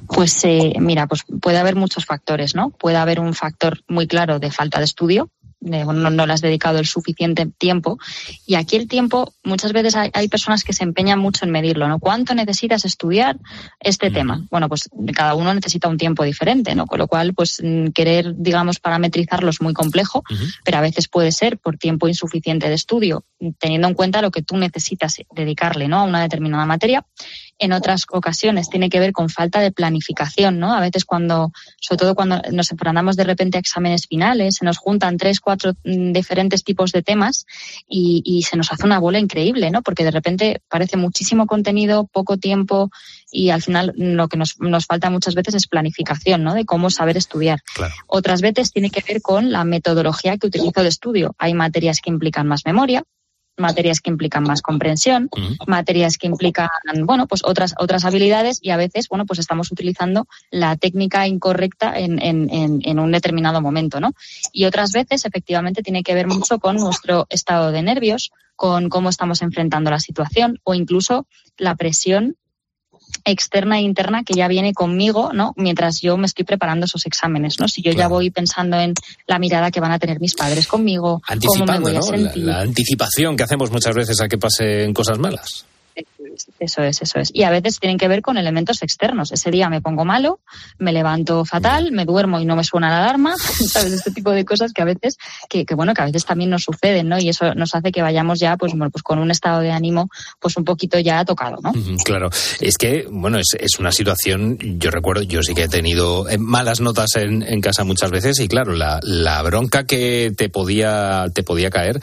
Pues 0.08 0.43
eh, 0.43 0.74
mira, 0.80 1.08
pues 1.08 1.22
puede 1.41 1.58
haber 1.58 1.76
muchos 1.76 2.06
factores, 2.06 2.56
¿no? 2.56 2.69
Puede 2.72 2.98
haber 2.98 3.19
un 3.19 3.34
factor 3.34 3.80
muy 3.88 4.08
claro 4.08 4.39
de 4.39 4.52
falta 4.52 4.80
de 4.80 4.86
estudio, 4.86 5.30
no, 5.63 6.10
no 6.10 6.26
le 6.26 6.34
has 6.34 6.41
dedicado 6.41 6.80
el 6.80 6.86
suficiente 6.86 7.47
tiempo. 7.58 7.97
Y 8.45 8.56
aquí 8.56 8.76
el 8.76 8.88
tiempo, 8.88 9.34
muchas 9.43 9.73
veces 9.73 9.95
hay, 9.95 10.10
hay 10.13 10.28
personas 10.28 10.63
que 10.63 10.73
se 10.73 10.84
empeñan 10.84 11.19
mucho 11.19 11.45
en 11.45 11.52
medirlo, 11.52 11.88
¿no? 11.88 11.99
¿Cuánto 11.99 12.36
necesitas 12.36 12.86
estudiar 12.86 13.38
este 13.80 14.12
tema? 14.12 14.45
Bueno, 14.52 14.69
pues 14.69 14.89
cada 15.15 15.36
uno 15.36 15.54
necesita 15.54 15.88
un 15.88 15.97
tiempo 15.97 16.23
diferente, 16.23 16.76
¿no? 16.76 16.86
Con 16.86 16.99
lo 16.99 17.08
cual, 17.08 17.34
pues 17.34 17.62
mm, 17.63 17.88
querer, 17.88 18.34
digamos, 18.38 18.80
parametrizarlo 18.80 19.49
es 19.49 19.62
muy 19.62 19.73
complejo, 19.73 20.23
pero 20.63 20.78
a 20.78 20.82
veces 20.82 21.08
puede 21.08 21.32
ser 21.32 21.58
por 21.58 21.78
tiempo 21.78 22.08
insuficiente 22.08 22.67
de 22.67 22.76
estudio, 22.76 23.26
teniendo 23.60 23.88
en 23.88 23.93
cuenta 23.93 24.21
lo 24.21 24.32
que 24.32 24.41
tú 24.41 24.58
necesitas 24.58 25.17
dedicarle, 25.34 25.88
¿no? 25.88 25.99
A 25.99 26.04
una 26.04 26.21
determinada 26.21 26.65
materia 26.65 27.06
en 27.59 27.73
otras 27.73 28.05
ocasiones 28.09 28.69
tiene 28.69 28.89
que 28.89 28.99
ver 28.99 29.11
con 29.11 29.29
falta 29.29 29.59
de 29.59 29.71
planificación, 29.71 30.59
¿no? 30.59 30.73
A 30.73 30.81
veces 30.81 31.05
cuando, 31.05 31.51
sobre 31.79 31.99
todo 31.99 32.15
cuando 32.15 32.41
nos 32.51 32.71
enfrentamos 32.71 33.15
de 33.15 33.23
repente 33.23 33.57
a 33.57 33.61
exámenes 33.61 34.07
finales, 34.07 34.55
se 34.55 34.65
nos 34.65 34.77
juntan 34.77 35.17
tres, 35.17 35.39
cuatro 35.39 35.73
mm, 35.83 36.11
diferentes 36.11 36.63
tipos 36.63 36.91
de 36.91 37.03
temas 37.03 37.45
y, 37.87 38.21
y 38.25 38.43
se 38.43 38.57
nos 38.57 38.71
hace 38.71 38.85
una 38.85 38.99
bola 38.99 39.19
increíble, 39.19 39.71
¿no? 39.71 39.81
Porque 39.81 40.03
de 40.03 40.11
repente 40.11 40.61
parece 40.69 40.97
muchísimo 40.97 41.47
contenido, 41.47 42.07
poco 42.11 42.37
tiempo 42.37 42.89
y 43.31 43.49
al 43.49 43.61
final 43.61 43.93
lo 43.95 44.27
que 44.27 44.37
nos, 44.37 44.59
nos 44.59 44.85
falta 44.85 45.09
muchas 45.09 45.35
veces 45.35 45.55
es 45.55 45.67
planificación, 45.67 46.43
¿no? 46.43 46.53
De 46.53 46.65
cómo 46.65 46.89
saber 46.89 47.17
estudiar. 47.17 47.59
Otras 48.07 48.41
veces 48.41 48.71
tiene 48.71 48.89
que 48.89 49.03
ver 49.07 49.21
con 49.21 49.51
la 49.51 49.63
metodología 49.63 50.37
que 50.37 50.47
utilizo 50.47 50.83
de 50.83 50.89
estudio. 50.89 51.35
Hay 51.37 51.53
materias 51.53 51.99
que 52.01 52.09
implican 52.09 52.47
más 52.47 52.61
memoria, 52.65 53.03
materias 53.57 53.99
que 53.99 54.09
implican 54.09 54.43
más 54.43 54.61
comprensión, 54.61 55.29
materias 55.67 56.17
que 56.17 56.27
implican, 56.27 56.69
bueno, 57.03 57.27
pues 57.27 57.43
otras, 57.43 57.75
otras 57.77 58.05
habilidades 58.05 58.59
y 58.61 58.71
a 58.71 58.77
veces, 58.77 59.07
bueno, 59.09 59.25
pues 59.25 59.39
estamos 59.39 59.71
utilizando 59.71 60.27
la 60.49 60.75
técnica 60.75 61.27
incorrecta 61.27 61.97
en, 61.97 62.21
en, 62.21 62.49
en, 62.49 62.81
en 62.83 62.99
un 62.99 63.11
determinado 63.11 63.61
momento, 63.61 63.99
¿no? 63.99 64.13
Y 64.51 64.65
otras 64.65 64.91
veces, 64.91 65.25
efectivamente, 65.25 65.83
tiene 65.83 66.03
que 66.03 66.15
ver 66.15 66.27
mucho 66.27 66.59
con 66.59 66.77
nuestro 66.77 67.27
estado 67.29 67.71
de 67.71 67.83
nervios, 67.83 68.31
con 68.55 68.89
cómo 68.89 69.09
estamos 69.09 69.41
enfrentando 69.41 69.91
la 69.91 69.99
situación 69.99 70.59
o 70.63 70.73
incluso 70.73 71.27
la 71.57 71.75
presión 71.75 72.35
externa 73.25 73.79
e 73.79 73.81
interna 73.81 74.23
que 74.23 74.33
ya 74.33 74.47
viene 74.47 74.73
conmigo, 74.73 75.31
¿no? 75.33 75.53
Mientras 75.57 76.01
yo 76.01 76.17
me 76.17 76.25
estoy 76.25 76.45
preparando 76.45 76.86
esos 76.86 77.05
exámenes, 77.05 77.59
¿no? 77.59 77.67
Si 77.67 77.81
yo 77.81 77.91
ya 77.91 78.07
voy 78.07 78.29
pensando 78.29 78.79
en 78.79 78.93
la 79.27 79.39
mirada 79.39 79.71
que 79.71 79.79
van 79.79 79.91
a 79.91 79.99
tener 79.99 80.19
mis 80.19 80.36
padres 80.36 80.67
conmigo, 80.67 81.21
cómo 81.45 81.65
me 81.65 81.73
Anticipando, 81.73 81.89
voy 81.89 81.95
a 81.95 82.17
¿no? 82.17 82.45
La, 82.45 82.53
la 82.53 82.62
anticipación 82.62 83.36
que 83.36 83.43
hacemos 83.43 83.71
muchas 83.71 83.95
veces 83.95 84.19
a 84.21 84.27
que 84.27 84.38
pasen 84.38 84.93
cosas 84.93 85.17
malas. 85.19 85.65
Eso 86.60 86.84
es, 86.84 87.02
eso 87.02 87.19
es. 87.19 87.30
Y 87.34 87.43
a 87.43 87.50
veces 87.50 87.80
tienen 87.80 87.98
que 87.98 88.08
ver 88.08 88.22
con 88.22 88.38
elementos 88.38 88.82
externos. 88.82 89.32
Ese 89.32 89.52
día 89.52 89.69
me 89.69 89.82
pongo 89.82 90.06
malo, 90.06 90.39
me 90.78 90.91
levanto 90.91 91.46
fatal, 91.46 91.91
me 91.91 92.06
duermo 92.06 92.39
y 92.39 92.46
no 92.46 92.56
me 92.56 92.63
suena 92.63 92.89
la 92.89 93.04
alarma, 93.04 93.36
¿sabes? 93.67 93.93
Este 93.93 94.12
tipo 94.12 94.32
de 94.32 94.46
cosas 94.46 94.74
que 94.74 94.82
a 94.82 94.86
veces, 94.86 95.17
que, 95.50 95.65
que 95.65 95.76
bueno, 95.76 95.93
que 95.93 96.02
a 96.02 96.06
veces 96.06 96.26
también 96.26 96.50
nos 96.50 96.63
suceden, 96.63 97.10
¿no? 97.10 97.19
Y 97.19 97.30
eso 97.30 97.54
nos 97.56 97.76
hace 97.76 97.91
que 97.91 98.02
vayamos 98.02 98.39
ya, 98.39 98.58
pues 98.58 98.74
bueno, 98.74 98.89
pues 98.91 99.04
con 99.04 99.19
un 99.19 99.32
estado 99.32 99.62
de 99.62 99.72
ánimo, 99.72 100.10
pues 100.39 100.58
un 100.58 100.63
poquito 100.63 101.00
ya 101.00 101.24
tocado, 101.26 101.58
¿no? 101.62 101.74
Claro, 102.04 102.30
es 102.60 102.78
que, 102.78 103.08
bueno, 103.10 103.38
es, 103.38 103.56
es 103.60 103.80
una 103.80 103.91
situación, 103.91 104.58
yo 104.80 104.91
recuerdo, 104.91 105.24
yo 105.24 105.41
sí 105.41 105.54
que 105.54 105.63
he 105.63 105.69
tenido 105.69 106.28
eh, 106.30 106.38
malas 106.38 106.82
notas 106.82 107.15
en, 107.15 107.43
en 107.43 107.62
casa 107.62 107.84
muchas 107.84 108.12
veces 108.12 108.39
y 108.39 108.48
claro, 108.48 108.74
la, 108.74 109.00
la 109.04 109.41
bronca 109.41 109.86
que 109.86 110.34
te 110.36 110.50
podía, 110.50 111.28
te 111.34 111.43
podía 111.43 111.69
caer, 111.69 112.00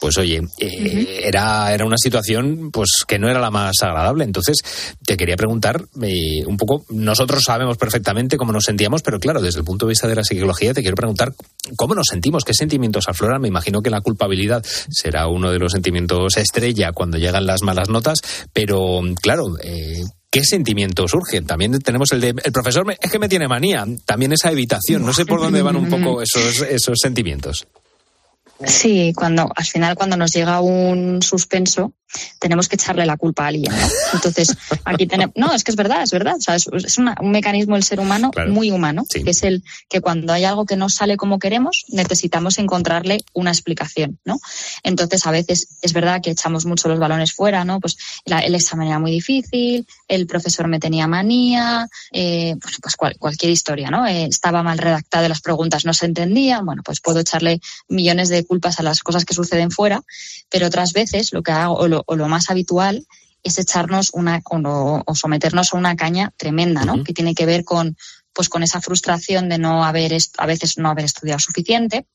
pues 0.00 0.18
oye, 0.18 0.42
eh, 0.58 1.20
era, 1.24 1.72
era 1.72 1.84
una 1.84 1.96
situación 1.96 2.70
pues 2.72 3.04
que 3.06 3.18
no 3.18 3.28
era 3.28 3.40
la 3.40 3.50
más 3.50 3.73
agradable. 3.82 4.24
Entonces, 4.24 4.58
te 5.04 5.16
quería 5.16 5.36
preguntar 5.36 5.84
eh, 6.02 6.44
un 6.46 6.56
poco, 6.56 6.84
nosotros 6.90 7.42
sabemos 7.44 7.76
perfectamente 7.76 8.36
cómo 8.36 8.52
nos 8.52 8.64
sentíamos, 8.64 9.02
pero 9.02 9.18
claro, 9.18 9.40
desde 9.40 9.58
el 9.60 9.64
punto 9.64 9.86
de 9.86 9.90
vista 9.90 10.08
de 10.08 10.14
la 10.14 10.24
psicología, 10.24 10.74
te 10.74 10.82
quiero 10.82 10.96
preguntar 10.96 11.32
cómo 11.76 11.94
nos 11.94 12.06
sentimos, 12.10 12.44
qué 12.44 12.54
sentimientos 12.54 13.08
afloran. 13.08 13.40
Me 13.42 13.48
imagino 13.48 13.82
que 13.82 13.90
la 13.90 14.00
culpabilidad 14.00 14.64
será 14.90 15.26
uno 15.28 15.50
de 15.50 15.58
los 15.58 15.72
sentimientos 15.72 16.36
estrella 16.36 16.92
cuando 16.92 17.18
llegan 17.18 17.46
las 17.46 17.62
malas 17.62 17.88
notas, 17.88 18.20
pero 18.52 19.00
claro, 19.20 19.44
eh, 19.62 20.02
¿Qué 20.30 20.42
sentimientos 20.42 21.12
surgen? 21.12 21.46
También 21.46 21.78
tenemos 21.78 22.10
el 22.10 22.20
de 22.20 22.34
el 22.42 22.50
profesor 22.50 22.84
me- 22.84 22.98
es 23.00 23.08
que 23.12 23.20
me 23.20 23.28
tiene 23.28 23.46
manía. 23.46 23.86
También 24.04 24.32
esa 24.32 24.50
evitación. 24.50 25.06
No 25.06 25.12
sé 25.14 25.24
por 25.26 25.40
dónde 25.40 25.62
van 25.62 25.76
un 25.76 25.88
poco 25.88 26.20
esos, 26.22 26.60
esos 26.62 26.98
sentimientos. 27.00 27.68
Sí, 28.66 29.12
cuando 29.14 29.48
al 29.54 29.64
final 29.64 29.94
cuando 29.96 30.16
nos 30.16 30.32
llega 30.32 30.60
un 30.60 31.22
suspenso 31.22 31.92
tenemos 32.38 32.68
que 32.68 32.76
echarle 32.76 33.06
la 33.06 33.16
culpa 33.16 33.44
a 33.44 33.48
alguien. 33.48 33.72
¿no? 33.72 33.86
Entonces 34.14 34.56
aquí 34.84 35.06
tenemos, 35.06 35.34
no, 35.36 35.52
es 35.52 35.64
que 35.64 35.70
es 35.70 35.76
verdad, 35.76 36.02
es 36.02 36.10
verdad. 36.10 36.34
O 36.36 36.40
sea, 36.40 36.54
es, 36.56 36.66
es 36.72 36.98
una- 36.98 37.16
un 37.20 37.30
mecanismo 37.30 37.74
del 37.74 37.84
ser 37.84 38.00
humano 38.00 38.30
Claro. 38.30 38.52
muy 38.52 38.70
humano, 38.70 39.04
Sí. 39.08 39.22
que 39.24 39.30
es 39.30 39.42
el 39.42 39.62
que 39.88 40.00
cuando 40.00 40.32
hay 40.32 40.44
algo 40.44 40.66
que 40.66 40.76
no 40.76 40.88
sale 40.88 41.16
como 41.16 41.38
queremos 41.38 41.84
necesitamos 41.88 42.58
encontrarle 42.58 43.24
una 43.32 43.50
explicación, 43.50 44.18
¿no? 44.24 44.38
Entonces 44.82 45.26
a 45.26 45.30
veces 45.30 45.68
es 45.82 45.92
verdad 45.92 46.20
que 46.22 46.30
echamos 46.30 46.66
mucho 46.66 46.88
los 46.88 46.98
balones 46.98 47.32
fuera, 47.32 47.64
¿no? 47.64 47.80
Pues 47.80 47.96
la- 48.24 48.40
el 48.40 48.54
examen 48.54 48.88
era 48.88 48.98
muy 48.98 49.10
difícil, 49.10 49.86
el 50.08 50.26
profesor 50.26 50.68
me 50.68 50.78
tenía 50.80 51.06
manía, 51.06 51.88
eh, 52.12 52.56
pues, 52.60 52.76
pues 52.82 52.96
cual- 52.96 53.16
cualquier 53.18 53.52
historia, 53.52 53.90
¿no? 53.90 54.06
Eh, 54.06 54.24
estaba 54.24 54.62
mal 54.62 54.78
redactado, 54.78 55.28
las 55.28 55.40
preguntas 55.40 55.84
no 55.84 55.94
se 55.94 56.06
entendían, 56.06 56.64
bueno, 56.64 56.82
pues 56.84 57.00
puedo 57.00 57.20
echarle 57.20 57.60
millones 57.88 58.28
de 58.28 58.44
culpas 58.44 58.78
a 58.80 58.82
las 58.82 59.00
cosas 59.02 59.24
que 59.24 59.34
suceden 59.34 59.70
fuera, 59.70 60.02
pero 60.50 60.66
otras 60.66 60.92
veces 60.92 61.32
lo 61.32 61.42
que 61.42 61.52
hago, 61.52 61.74
o 61.74 61.88
lo, 61.88 62.03
o 62.06 62.16
lo 62.16 62.28
más 62.28 62.50
habitual, 62.50 63.06
es 63.42 63.58
echarnos 63.58 64.10
una, 64.14 64.40
o, 64.44 64.58
no- 64.58 65.02
o 65.06 65.14
someternos 65.14 65.72
a 65.72 65.76
una 65.76 65.96
caña 65.96 66.32
tremenda, 66.36 66.84
¿no? 66.84 67.04
Que 67.04 67.12
tiene 67.12 67.34
que 67.34 67.44
ver 67.46 67.64
con, 67.64 67.96
pues 68.32 68.48
con 68.48 68.62
esa 68.62 68.80
frustración 68.80 69.48
de 69.48 69.58
no 69.58 69.84
haber, 69.84 70.16
a 70.38 70.46
veces 70.46 70.78
no 70.78 70.88
haber 70.90 71.04
estudiado 71.04 71.38
suficiente, 71.40 72.06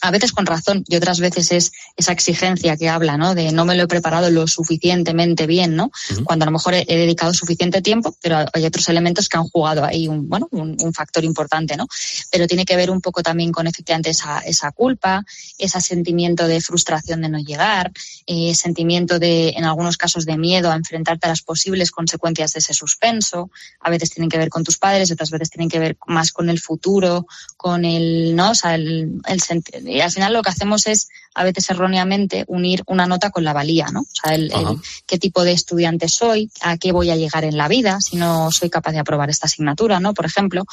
a 0.00 0.10
veces 0.10 0.32
con 0.32 0.46
razón 0.46 0.84
y 0.86 0.96
otras 0.96 1.20
veces 1.20 1.50
es 1.52 1.72
esa 1.96 2.12
exigencia 2.12 2.76
que 2.76 2.88
habla, 2.88 3.16
¿no? 3.16 3.34
De 3.34 3.52
no 3.52 3.64
me 3.64 3.74
lo 3.74 3.84
he 3.84 3.88
preparado 3.88 4.30
lo 4.30 4.46
suficientemente 4.46 5.46
bien, 5.46 5.76
¿no? 5.76 5.90
Cuando 6.24 6.44
a 6.44 6.46
lo 6.46 6.52
mejor 6.52 6.74
he, 6.74 6.84
he 6.88 6.96
dedicado 6.96 7.34
suficiente 7.34 7.82
tiempo, 7.82 8.16
pero 8.22 8.44
hay 8.52 8.64
otros 8.64 8.88
elementos 8.88 9.28
que 9.28 9.38
han 9.38 9.48
jugado 9.48 9.84
ahí 9.84 10.08
un, 10.08 10.28
bueno, 10.28 10.48
un, 10.52 10.76
un 10.80 10.92
factor 10.92 11.24
importante, 11.24 11.76
¿no? 11.76 11.86
Pero 12.30 12.46
tiene 12.46 12.64
que 12.64 12.76
ver 12.76 12.90
un 12.90 13.00
poco 13.00 13.22
también 13.22 13.52
con 13.52 13.66
efectivamente 13.66 14.10
esa, 14.10 14.38
esa 14.40 14.70
culpa, 14.72 15.24
ese 15.58 15.80
sentimiento 15.80 16.46
de 16.46 16.60
frustración 16.60 17.22
de 17.22 17.28
no 17.28 17.38
llegar, 17.38 17.92
eh, 18.26 18.54
sentimiento 18.54 19.18
de, 19.18 19.50
en 19.50 19.64
algunos 19.64 19.96
casos, 19.96 20.24
de 20.24 20.36
miedo 20.36 20.70
a 20.70 20.76
enfrentarte 20.76 21.26
a 21.26 21.30
las 21.30 21.42
posibles 21.42 21.90
consecuencias 21.90 22.52
de 22.52 22.60
ese 22.60 22.74
suspenso. 22.74 23.50
A 23.80 23.90
veces 23.90 24.10
tienen 24.10 24.30
que 24.30 24.38
ver 24.38 24.48
con 24.48 24.64
tus 24.64 24.78
padres, 24.78 25.10
otras 25.10 25.30
veces 25.30 25.50
tienen 25.50 25.68
que 25.68 25.78
ver 25.78 25.96
más 26.06 26.32
con 26.32 26.48
el 26.50 26.60
futuro, 26.60 27.26
con 27.56 27.84
el, 27.84 28.36
¿no? 28.36 28.52
O 28.52 28.54
sea, 28.54 28.74
el, 28.74 29.20
el 29.26 29.40
y 29.84 30.00
al 30.00 30.10
final 30.10 30.32
lo 30.32 30.42
que 30.42 30.50
hacemos 30.50 30.86
es 30.86 31.08
a 31.34 31.44
veces 31.44 31.70
erróneamente 31.70 32.44
unir 32.48 32.82
una 32.86 33.06
nota 33.06 33.30
con 33.30 33.44
la 33.44 33.52
valía, 33.52 33.86
¿no? 33.92 34.00
O 34.00 34.06
sea, 34.12 34.34
el, 34.34 34.52
el 34.52 34.78
qué 35.06 35.18
tipo 35.18 35.44
de 35.44 35.52
estudiante 35.52 36.08
soy, 36.08 36.50
a 36.62 36.76
qué 36.78 36.92
voy 36.92 37.10
a 37.10 37.16
llegar 37.16 37.44
en 37.44 37.56
la 37.56 37.68
vida, 37.68 37.98
si 38.00 38.16
no 38.16 38.50
soy 38.50 38.70
capaz 38.70 38.92
de 38.92 38.98
aprobar 38.98 39.30
esta 39.30 39.46
asignatura, 39.46 40.00
¿no? 40.00 40.14
Por 40.14 40.26
ejemplo, 40.26 40.64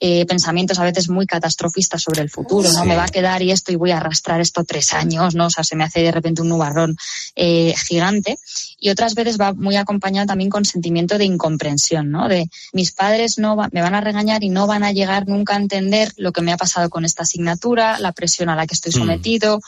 eh, 0.00 0.24
pensamientos 0.26 0.78
a 0.78 0.84
veces 0.84 1.08
muy 1.08 1.26
catastrofistas 1.26 2.02
sobre 2.02 2.22
el 2.22 2.30
futuro, 2.30 2.70
¿no? 2.72 2.82
Sí. 2.82 2.88
Me 2.88 2.96
va 2.96 3.04
a 3.04 3.08
quedar 3.08 3.42
y 3.42 3.50
esto 3.50 3.72
y 3.72 3.76
voy 3.76 3.90
a 3.90 3.96
arrastrar 3.98 4.40
esto 4.40 4.64
tres 4.64 4.92
años, 4.92 5.34
¿no? 5.34 5.46
O 5.46 5.50
sea, 5.50 5.64
se 5.64 5.76
me 5.76 5.84
hace 5.84 6.00
de 6.02 6.12
repente 6.12 6.42
un 6.42 6.48
nubarrón 6.48 6.96
eh, 7.34 7.74
gigante. 7.88 8.38
Y 8.78 8.90
otras 8.90 9.14
veces 9.14 9.40
va 9.40 9.52
muy 9.52 9.76
acompañado 9.76 10.26
también 10.26 10.50
con 10.50 10.64
sentimiento 10.64 11.16
de 11.18 11.24
incomprensión, 11.24 12.10
¿no? 12.10 12.28
De 12.28 12.48
mis 12.72 12.92
padres 12.92 13.38
no 13.38 13.56
va- 13.56 13.68
me 13.72 13.80
van 13.82 13.94
a 13.94 14.00
regañar 14.00 14.42
y 14.44 14.48
no 14.48 14.66
van 14.66 14.82
a 14.82 14.92
llegar 14.92 15.28
nunca 15.28 15.54
a 15.54 15.58
entender 15.58 16.12
lo 16.16 16.32
que 16.32 16.42
me 16.42 16.52
ha 16.52 16.56
pasado 16.56 16.90
con 16.90 17.04
esta 17.04 17.22
asignatura, 17.22 17.98
la 18.00 18.12
presión 18.12 18.48
a 18.48 18.56
la 18.56 18.66
que 18.66 18.74
estoy 18.74 18.90
Mm. 18.92 18.98
sometido, 18.98 19.60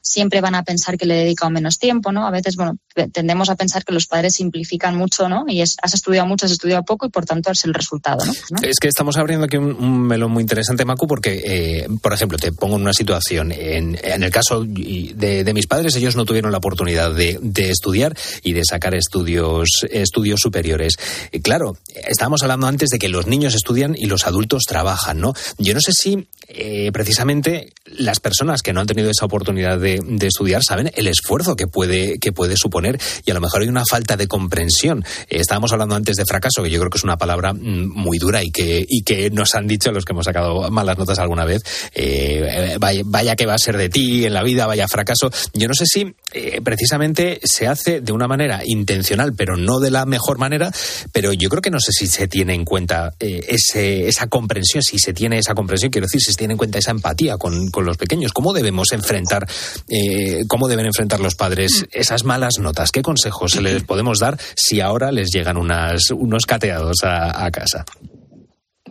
siempre 0.00 0.40
van 0.40 0.54
a 0.54 0.62
pensar 0.62 0.96
que 0.96 1.06
le 1.06 1.14
he 1.14 1.24
dedicado 1.24 1.50
menos 1.50 1.78
tiempo, 1.78 2.12
¿no? 2.12 2.26
A 2.26 2.30
veces, 2.30 2.56
bueno, 2.56 2.76
tendemos 3.12 3.50
a 3.50 3.56
pensar 3.56 3.84
que 3.84 3.92
los 3.92 4.06
padres 4.06 4.34
simplifican 4.34 4.96
mucho, 4.96 5.28
¿no? 5.28 5.44
Y 5.48 5.62
es, 5.62 5.76
has 5.82 5.94
estudiado 5.94 6.26
mucho, 6.26 6.46
has 6.46 6.52
estudiado 6.52 6.84
poco 6.84 7.06
y 7.06 7.10
por 7.10 7.24
tanto 7.24 7.50
es 7.50 7.64
el 7.64 7.74
resultado, 7.74 8.24
¿no? 8.24 8.32
Es 8.68 8.78
que 8.80 8.88
estamos 8.88 9.16
abriendo 9.16 9.46
aquí 9.46 9.56
un, 9.56 9.72
un 9.72 10.02
melón 10.02 10.30
muy 10.30 10.42
interesante, 10.42 10.84
Macu, 10.84 11.06
porque, 11.06 11.42
eh, 11.44 11.88
por 12.02 12.12
ejemplo, 12.12 12.38
te 12.38 12.52
pongo 12.52 12.76
en 12.76 12.82
una 12.82 12.92
situación. 12.92 13.52
En, 13.52 13.98
en 14.02 14.22
el 14.22 14.30
caso 14.30 14.64
de, 14.64 15.52
mis 15.54 15.66
padres, 15.66 15.96
ellos 15.96 16.16
no 16.16 16.24
tuvieron 16.24 16.52
la 16.52 16.58
oportunidad 16.58 17.12
de, 17.14 17.38
estudiar 17.68 18.16
y 18.42 18.52
de 18.52 18.62
sacar 18.64 18.94
estudios, 18.94 19.86
estudios 19.90 20.40
superiores. 20.40 20.94
Claro, 21.42 21.76
estábamos 21.94 22.42
hablando 22.42 22.66
antes 22.66 22.88
de 22.90 22.98
que 22.98 23.08
los 23.08 23.26
niños 23.26 23.54
estudian 23.54 23.94
y 23.96 24.06
los 24.06 24.26
adultos 24.26 24.64
trabajan, 24.66 25.20
¿no? 25.20 25.34
Yo 25.58 25.74
no 25.74 25.80
sé 25.80 25.92
si 25.92 26.28
eh, 26.48 26.90
precisamente 26.92 27.72
las 27.84 28.20
personas 28.20 28.62
que 28.62 28.72
no 28.72 28.80
han 28.80 28.86
tenido 28.86 29.10
esa 29.10 29.26
oportunidad 29.26 29.57
de, 29.58 30.00
estudiar 30.22 30.62
saben 30.62 30.90
el 30.94 31.06
esfuerzo 31.06 31.56
que 31.56 31.66
puede, 31.66 32.18
que 32.18 32.32
puede 32.32 32.56
suponer 32.56 32.98
y 33.24 33.30
a 33.30 33.34
lo 33.34 33.40
mejor 33.40 33.62
hay 33.62 33.68
una 33.68 33.84
falta 33.88 34.16
de 34.16 34.26
comprensión. 34.26 35.04
Eh, 35.28 35.38
estábamos 35.40 35.72
hablando 35.72 35.94
antes 35.94 36.16
de 36.16 36.24
fracaso, 36.24 36.62
que 36.62 36.70
yo 36.70 36.78
creo 36.78 36.90
que 36.90 36.98
es 36.98 37.04
una 37.04 37.16
palabra 37.16 37.52
mm, 37.52 37.88
muy 37.94 38.18
dura 38.18 38.42
y 38.42 38.50
que, 38.50 38.84
y 38.86 39.02
que 39.02 39.30
nos 39.30 39.54
han 39.54 39.66
dicho 39.66 39.92
los 39.92 40.04
que 40.04 40.12
hemos 40.12 40.26
sacado 40.26 40.70
malas 40.70 40.98
notas 40.98 41.18
alguna 41.18 41.44
vez, 41.44 41.62
eh, 41.94 42.76
vaya, 42.78 43.36
que 43.36 43.46
va 43.46 43.54
a 43.54 43.58
ser 43.58 43.76
de 43.76 43.88
ti 43.88 44.24
en 44.24 44.34
la 44.34 44.42
vida, 44.42 44.66
vaya 44.66 44.88
fracaso. 44.88 45.30
Yo 45.54 45.68
no 45.68 45.74
sé 45.74 45.84
si 45.86 46.14
eh, 46.32 46.60
precisamente 46.62 47.40
se 47.42 47.66
hace 47.66 48.00
de 48.00 48.12
una 48.12 48.28
manera 48.28 48.62
intencional, 48.64 49.34
pero 49.34 49.56
no 49.56 49.80
de 49.80 49.90
la 49.90 50.06
mejor 50.06 50.38
manera, 50.38 50.70
pero 51.12 51.32
yo 51.32 51.48
creo 51.48 51.62
que 51.62 51.70
no 51.70 51.80
sé 51.80 51.92
si 51.92 52.06
se 52.06 52.28
tiene 52.28 52.54
en 52.54 52.64
cuenta 52.64 53.14
esa 53.18 54.26
comprensión, 54.26 54.82
si 54.82 54.98
se 54.98 55.12
tiene 55.12 55.38
esa 55.38 55.54
comprensión, 55.54 55.90
quiero 55.90 56.06
decir, 56.06 56.20
si 56.20 56.32
se 56.32 56.38
tiene 56.38 56.54
en 56.54 56.58
cuenta 56.58 56.78
esa 56.78 56.90
empatía 56.90 57.36
con, 57.36 57.70
con 57.70 57.84
los 57.84 57.96
pequeños. 57.96 58.32
¿Cómo 58.32 58.52
debemos 58.52 58.92
enfrentar, 58.92 59.47
eh, 59.88 60.44
cómo 60.48 60.68
deben 60.68 60.86
enfrentar 60.86 61.20
los 61.20 61.34
padres 61.34 61.86
esas 61.92 62.24
malas 62.24 62.58
notas? 62.58 62.90
¿Qué 62.90 63.02
consejos 63.02 63.52
se 63.52 63.62
les 63.62 63.84
podemos 63.84 64.18
dar 64.18 64.38
si 64.56 64.80
ahora 64.80 65.12
les 65.12 65.30
llegan 65.30 65.56
unas, 65.56 66.10
unos 66.10 66.46
cateados 66.46 66.98
a, 67.04 67.44
a 67.44 67.50
casa? 67.50 67.84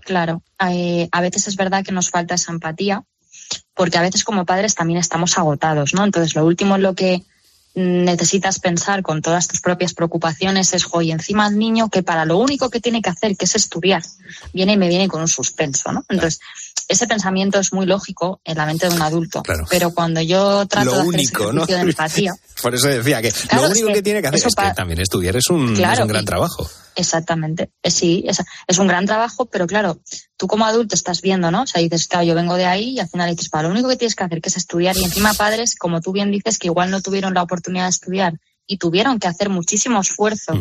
Claro, 0.08 0.42
eh, 0.70 1.10
a 1.12 1.20
veces 1.20 1.50
es 1.50 1.58
verdad 1.58 1.84
que 1.84 1.92
nos 1.92 2.10
falta 2.10 2.36
esa 2.36 2.54
empatía, 2.54 3.04
porque 3.74 3.98
a 3.98 4.02
veces 4.02 4.24
como 4.24 4.46
padres 4.46 4.74
también 4.74 5.00
estamos 5.00 5.38
agotados, 5.38 5.94
¿no? 5.94 6.06
Entonces, 6.06 6.34
lo 6.34 6.46
último 6.46 6.78
en 6.78 6.82
lo 6.82 6.94
que 6.96 7.24
mm, 7.76 8.06
necesitas 8.06 8.60
pensar 8.60 9.02
con 9.04 9.22
todas 9.22 9.50
tus 9.50 9.60
propias 9.60 9.94
preocupaciones 9.94 10.74
es, 10.74 10.86
joy, 10.86 11.12
encima 11.12 11.48
el 11.48 11.58
niño 11.58 11.90
que 11.90 12.04
para 12.04 12.24
lo 12.24 12.38
único 12.38 12.70
que 12.70 12.80
tiene 12.80 13.02
que 13.02 13.10
hacer, 13.10 13.36
que 13.36 13.44
es 13.44 13.56
estudiar, 13.56 14.02
viene 14.54 14.74
y 14.74 14.78
me 14.78 14.88
viene 14.88 15.10
con 15.10 15.20
un 15.20 15.28
suspenso, 15.28 15.92
¿no? 15.92 16.06
Entonces, 16.08 16.40
ese 16.88 17.06
pensamiento 17.08 17.60
es 17.60 17.74
muy 17.74 17.86
lógico 17.86 18.40
en 18.44 18.58
la 18.58 18.66
mente 18.66 18.88
de 18.88 18.96
un 18.96 19.02
adulto, 19.02 19.44
pero 19.70 19.92
cuando 19.92 20.22
yo 20.22 20.66
trato 20.68 20.86
Lo 20.86 20.92
de 20.94 20.98
hacer 21.00 21.08
único, 21.10 21.44
ese 21.46 21.54
¿no? 21.54 21.66
de 21.66 21.76
empatía, 21.82 22.34
Por 22.62 22.74
eso 22.76 22.88
decía 22.88 23.22
que 23.22 23.32
Claro, 23.32 23.64
lo 23.66 23.72
único 23.72 23.88
que 23.88 23.94
que 23.96 24.02
tiene 24.04 24.22
que 24.22 24.28
hacer 24.30 24.48
es 24.48 24.56
que 24.56 24.72
también 24.76 25.00
estudiar 25.02 25.36
es 25.36 25.50
un, 25.50 25.74
es 25.74 25.80
Claro, 25.80 26.04
un 26.04 26.08
gran 26.08 26.24
y- 26.24 26.26
trabajo. 26.26 26.70
Exactamente, 26.96 27.70
sí, 27.84 28.24
es, 28.28 28.42
es 28.68 28.78
un 28.80 28.88
gran 28.88 29.06
trabajo, 29.06 29.46
pero 29.46 29.68
claro, 29.68 30.00
tú 30.36 30.48
como 30.48 30.66
adulto 30.66 30.96
estás 30.96 31.22
viendo, 31.22 31.52
¿no? 31.52 31.62
O 31.64 31.68
sea, 31.68 31.80
dices, 31.82 32.08
claro, 32.08 32.26
yo 32.26 32.34
vengo 32.34 32.56
de 32.56 32.66
ahí 32.66 32.92
y 32.96 33.00
al 33.00 33.08
final 33.08 33.30
dices, 33.30 33.50
para 33.50 33.68
lo 33.68 33.74
único 33.74 33.88
que 33.90 33.98
tienes 33.98 34.16
que 34.16 34.24
hacer 34.24 34.42
que 34.42 34.50
es 34.50 34.58
estudiar 34.58 34.98
y 34.98 35.04
encima 35.04 35.34
padres, 35.34 35.76
como 35.76 36.02
tú 36.02 36.12
bien 36.12 36.32
dices, 36.32 36.58
que 36.58 36.68
igual 36.68 36.90
no 36.90 37.02
tuvieron 37.02 37.34
la 37.36 37.44
oportunidad 37.44 37.84
de 37.86 37.90
estudiar 37.92 38.34
y 38.66 38.78
tuvieron 38.78 39.20
que 39.20 39.28
hacer 39.28 39.50
muchísimo 39.50 40.02
esfuerzo 40.02 40.54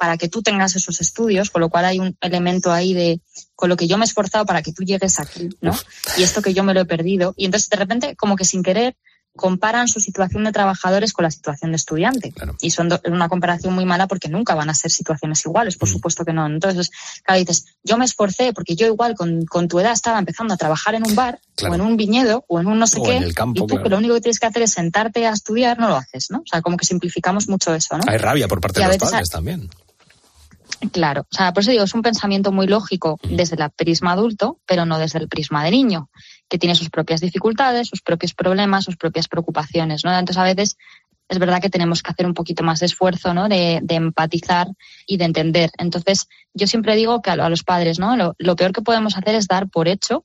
para 0.00 0.16
que 0.16 0.28
tú 0.30 0.40
tengas 0.42 0.74
esos 0.76 1.00
estudios, 1.02 1.50
con 1.50 1.60
lo 1.60 1.68
cual 1.68 1.84
hay 1.84 1.98
un 1.98 2.16
elemento 2.22 2.72
ahí 2.72 2.94
de 2.94 3.20
con 3.54 3.68
lo 3.68 3.76
que 3.76 3.86
yo 3.86 3.98
me 3.98 4.04
he 4.04 4.08
esforzado 4.08 4.46
para 4.46 4.62
que 4.62 4.72
tú 4.72 4.82
llegues 4.82 5.20
aquí, 5.20 5.50
¿no? 5.60 5.76
Y 6.16 6.22
esto 6.22 6.40
que 6.40 6.54
yo 6.54 6.64
me 6.64 6.72
lo 6.72 6.80
he 6.80 6.86
perdido. 6.86 7.34
Y 7.36 7.44
entonces 7.44 7.68
de 7.68 7.76
repente, 7.76 8.16
como 8.16 8.34
que 8.34 8.46
sin 8.46 8.62
querer, 8.62 8.96
comparan 9.36 9.86
su 9.86 10.00
situación 10.00 10.42
de 10.42 10.50
trabajadores 10.50 11.12
con 11.12 11.22
la 11.22 11.30
situación 11.30 11.70
de 11.70 11.76
estudiante. 11.76 12.32
Y 12.60 12.70
son 12.72 12.88
una 13.06 13.28
comparación 13.28 13.72
muy 13.74 13.84
mala 13.84 14.08
porque 14.08 14.28
nunca 14.28 14.54
van 14.56 14.68
a 14.70 14.74
ser 14.74 14.90
situaciones 14.90 15.44
iguales, 15.46 15.76
por 15.76 15.88
supuesto 15.88 16.24
que 16.24 16.32
no. 16.32 16.46
Entonces, 16.46 16.90
claro, 17.22 17.38
dices, 17.38 17.66
yo 17.84 17.96
me 17.96 18.04
esforcé 18.06 18.52
porque 18.52 18.74
yo 18.74 18.86
igual 18.88 19.14
con, 19.14 19.44
con 19.46 19.68
tu 19.68 19.78
edad 19.78 19.92
estaba 19.92 20.18
empezando 20.18 20.54
a 20.54 20.56
trabajar 20.56 20.94
en 20.94 21.06
un 21.06 21.14
bar 21.14 21.38
Claro. 21.54 21.72
o 21.72 21.76
en 21.76 21.82
un 21.82 21.96
viñedo 21.98 22.44
o 22.48 22.58
en 22.58 22.66
un 22.68 22.78
no 22.78 22.86
sé 22.86 22.98
O 23.00 23.02
qué. 23.02 23.16
en 23.16 23.22
el 23.22 23.34
campo, 23.34 23.58
y 23.58 23.60
tú 23.60 23.66
claro. 23.66 23.82
que 23.84 23.88
lo 23.90 23.98
único 23.98 24.14
que 24.14 24.22
tienes 24.22 24.38
que 24.40 24.46
hacer 24.46 24.62
es 24.62 24.72
sentarte 24.72 25.26
a 25.26 25.30
estudiar, 25.32 25.78
no 25.78 25.88
lo 25.90 25.96
haces, 25.96 26.30
¿no? 26.30 26.38
O 26.38 26.44
sea, 26.50 26.62
como 26.62 26.78
que 26.78 26.86
simplificamos 26.86 27.48
mucho 27.50 27.74
eso, 27.74 27.98
¿no? 27.98 28.04
Hay 28.08 28.16
rabia 28.16 28.48
por 28.48 28.60
parte 28.62 28.80
Y 28.80 28.82
de 28.84 28.88
los 28.88 28.96
padres 28.96 29.28
a- 29.30 29.32
también. 29.36 29.68
Claro, 30.92 31.22
o 31.30 31.34
sea, 31.34 31.52
por 31.52 31.62
eso 31.62 31.70
digo, 31.72 31.84
es 31.84 31.94
un 31.94 32.02
pensamiento 32.02 32.52
muy 32.52 32.66
lógico 32.66 33.18
desde 33.22 33.62
el 33.62 33.70
prisma 33.70 34.12
adulto, 34.12 34.60
pero 34.66 34.86
no 34.86 34.98
desde 34.98 35.18
el 35.18 35.28
prisma 35.28 35.62
de 35.62 35.70
niño, 35.70 36.08
que 36.48 36.58
tiene 36.58 36.74
sus 36.74 36.88
propias 36.88 37.20
dificultades, 37.20 37.88
sus 37.88 38.00
propios 38.00 38.34
problemas, 38.34 38.84
sus 38.84 38.96
propias 38.96 39.28
preocupaciones, 39.28 40.04
¿no? 40.04 40.10
Entonces, 40.10 40.38
a 40.38 40.44
veces 40.44 40.78
es 41.28 41.38
verdad 41.38 41.60
que 41.60 41.70
tenemos 41.70 42.02
que 42.02 42.10
hacer 42.10 42.26
un 42.26 42.34
poquito 42.34 42.64
más 42.64 42.80
de 42.80 42.86
esfuerzo, 42.86 43.34
¿no? 43.34 43.48
De, 43.48 43.80
de 43.82 43.94
empatizar 43.94 44.68
y 45.06 45.18
de 45.18 45.26
entender. 45.26 45.70
Entonces, 45.78 46.28
yo 46.54 46.66
siempre 46.66 46.96
digo 46.96 47.20
que 47.20 47.30
a, 47.30 47.34
a 47.34 47.48
los 47.50 47.62
padres, 47.62 47.98
¿no? 47.98 48.16
Lo, 48.16 48.34
lo 48.38 48.56
peor 48.56 48.72
que 48.72 48.82
podemos 48.82 49.16
hacer 49.16 49.34
es 49.34 49.46
dar 49.46 49.68
por 49.68 49.86
hecho 49.86 50.24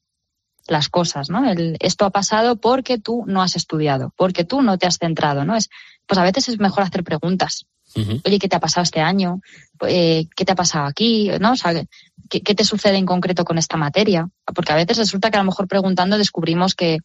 las 0.68 0.90
cosas, 0.90 1.30
¿no? 1.30 1.50
El, 1.50 1.78
esto 1.80 2.06
ha 2.06 2.12
pasado 2.12 2.56
porque 2.56 2.98
tú 2.98 3.24
no 3.28 3.42
has 3.44 3.56
estudiado, 3.56 4.14
porque 4.16 4.46
tú 4.46 4.62
no 4.62 4.78
te 4.78 4.88
has 4.88 4.98
centrado, 4.98 5.46
¿no? 5.46 5.56
Es, 5.56 5.70
pues 6.08 6.18
a 6.18 6.24
veces 6.24 6.50
es 6.50 6.60
mejor 6.60 6.84
hacer 6.84 7.04
preguntas. 7.04 7.66
Oye, 7.96 8.40
¿qué 8.40 8.50
te 8.50 8.56
ha 8.56 8.60
pasado 8.60 8.84
este 8.84 9.00
año? 9.00 9.42
Eh, 9.88 10.26
¿Qué 10.36 10.44
te 10.44 10.52
ha 10.52 10.56
pasado 10.56 10.86
aquí? 10.86 11.32
¿No? 11.40 11.54
O 11.54 11.56
sea, 11.56 11.74
¿qué, 12.30 12.42
qué 12.42 12.54
te 12.54 12.66
sucede 12.66 12.98
en 12.98 13.06
concreto 13.06 13.46
con 13.46 13.58
esta 13.58 13.78
materia? 13.78 14.28
Porque 14.54 14.74
a 14.74 14.76
veces 14.76 14.98
resulta 14.98 15.32
que 15.32 15.38
a 15.38 15.42
lo 15.42 15.46
mejor 15.46 15.68
preguntando 15.68 16.18
descubrimos 16.18 16.76
que, 16.76 17.00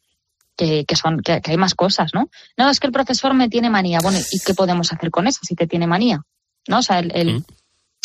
que, 0.57 0.85
que 0.85 0.97
son, 0.97 1.21
que, 1.21 1.41
que 1.41 1.53
hay 1.53 1.57
más 1.57 1.75
cosas, 1.75 2.13
¿no? 2.13 2.29
No, 2.57 2.69
es 2.69 2.81
que 2.81 2.89
el 2.89 2.93
profesor 2.93 3.35
me 3.35 3.49
tiene 3.49 3.71
manía. 3.71 4.01
Bueno, 4.03 4.19
¿y 4.33 4.41
qué 4.41 4.53
podemos 4.55 4.93
hacer 4.93 5.11
con 5.11 5.27
eso 5.27 5.41
si 5.43 5.55
te 5.55 5.67
tiene 5.67 5.87
manía? 5.87 6.23
¿No? 6.69 6.79
O 6.79 6.83
sea, 6.83 6.99
el, 6.99 7.13
el, 7.15 7.45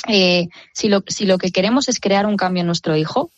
eh, 0.08 0.48
si, 0.74 0.88
lo, 0.88 1.04
si 1.08 1.26
lo 1.26 1.38
que 1.38 1.52
queremos 1.52 1.90
es 1.90 2.00
crear 2.00 2.26
un 2.26 2.38
cambio 2.38 2.62
en 2.62 2.68
nuestro 2.68 2.96
hijo, 2.96 3.32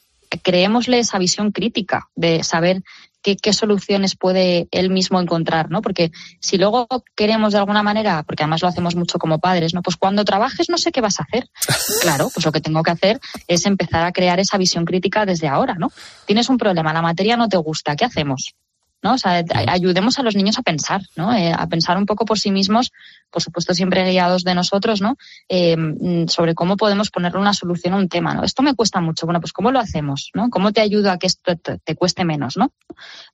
creémosle 0.43 0.99
esa 0.99 1.17
visión 1.17 1.51
crítica 1.51 2.09
de 2.15 2.43
saber 2.43 2.83
qué, 3.27 3.35
qué, 3.35 3.51
soluciones 3.51 4.15
puede 4.15 4.69
él 4.71 4.89
mismo 4.89 5.19
encontrar, 5.19 5.69
¿no? 5.69 5.81
Porque 5.81 6.11
si 6.39 6.57
luego 6.57 6.87
queremos 7.13 7.51
de 7.51 7.59
alguna 7.59 7.83
manera, 7.83 8.23
porque 8.23 8.43
además 8.43 8.61
lo 8.61 8.69
hacemos 8.69 8.95
mucho 8.95 9.19
como 9.19 9.39
padres, 9.39 9.73
¿no? 9.73 9.81
Pues 9.81 9.97
cuando 9.97 10.23
trabajes 10.23 10.69
no 10.69 10.77
sé 10.77 10.91
qué 10.93 11.01
vas 11.01 11.19
a 11.19 11.23
hacer. 11.23 11.49
Claro, 12.01 12.29
pues 12.33 12.45
lo 12.45 12.51
que 12.51 12.61
tengo 12.61 12.83
que 12.83 12.91
hacer 12.91 13.19
es 13.47 13.65
empezar 13.65 14.05
a 14.05 14.11
crear 14.13 14.39
esa 14.39 14.57
visión 14.57 14.85
crítica 14.85 15.25
desde 15.25 15.47
ahora, 15.47 15.75
¿no? 15.77 15.91
Tienes 16.25 16.47
un 16.47 16.57
problema, 16.57 16.93
la 16.93 17.01
materia 17.01 17.35
no 17.35 17.49
te 17.49 17.57
gusta, 17.57 17.95
¿qué 17.95 18.05
hacemos? 18.05 18.55
¿No? 19.01 19.13
O 19.13 19.17
sea, 19.17 19.43
ayudemos 19.67 20.19
a 20.19 20.23
los 20.23 20.35
niños 20.35 20.57
a 20.57 20.63
pensar, 20.63 21.01
¿no? 21.15 21.33
Eh, 21.33 21.53
a 21.55 21.67
pensar 21.67 21.97
un 21.97 22.05
poco 22.05 22.25
por 22.25 22.39
sí 22.39 22.51
mismos, 22.51 22.91
por 23.29 23.41
supuesto 23.41 23.73
siempre 23.73 24.09
guiados 24.09 24.43
de 24.43 24.55
nosotros, 24.55 25.01
¿no? 25.01 25.17
Eh, 25.49 25.75
sobre 26.27 26.55
cómo 26.55 26.77
podemos 26.77 27.09
ponerle 27.09 27.39
una 27.39 27.53
solución 27.53 27.93
a 27.93 27.97
un 27.97 28.09
tema, 28.09 28.33
¿no? 28.33 28.43
Esto 28.43 28.63
me 28.63 28.75
cuesta 28.75 29.01
mucho, 29.01 29.25
bueno, 29.25 29.39
pues 29.39 29.53
¿cómo 29.53 29.71
lo 29.71 29.79
hacemos, 29.79 30.31
¿no? 30.33 30.49
¿Cómo 30.49 30.71
te 30.71 30.81
ayudo 30.81 31.11
a 31.11 31.17
que 31.17 31.27
esto 31.27 31.55
te, 31.55 31.77
te 31.79 31.95
cueste 31.95 32.25
menos, 32.25 32.57
¿no? 32.57 32.71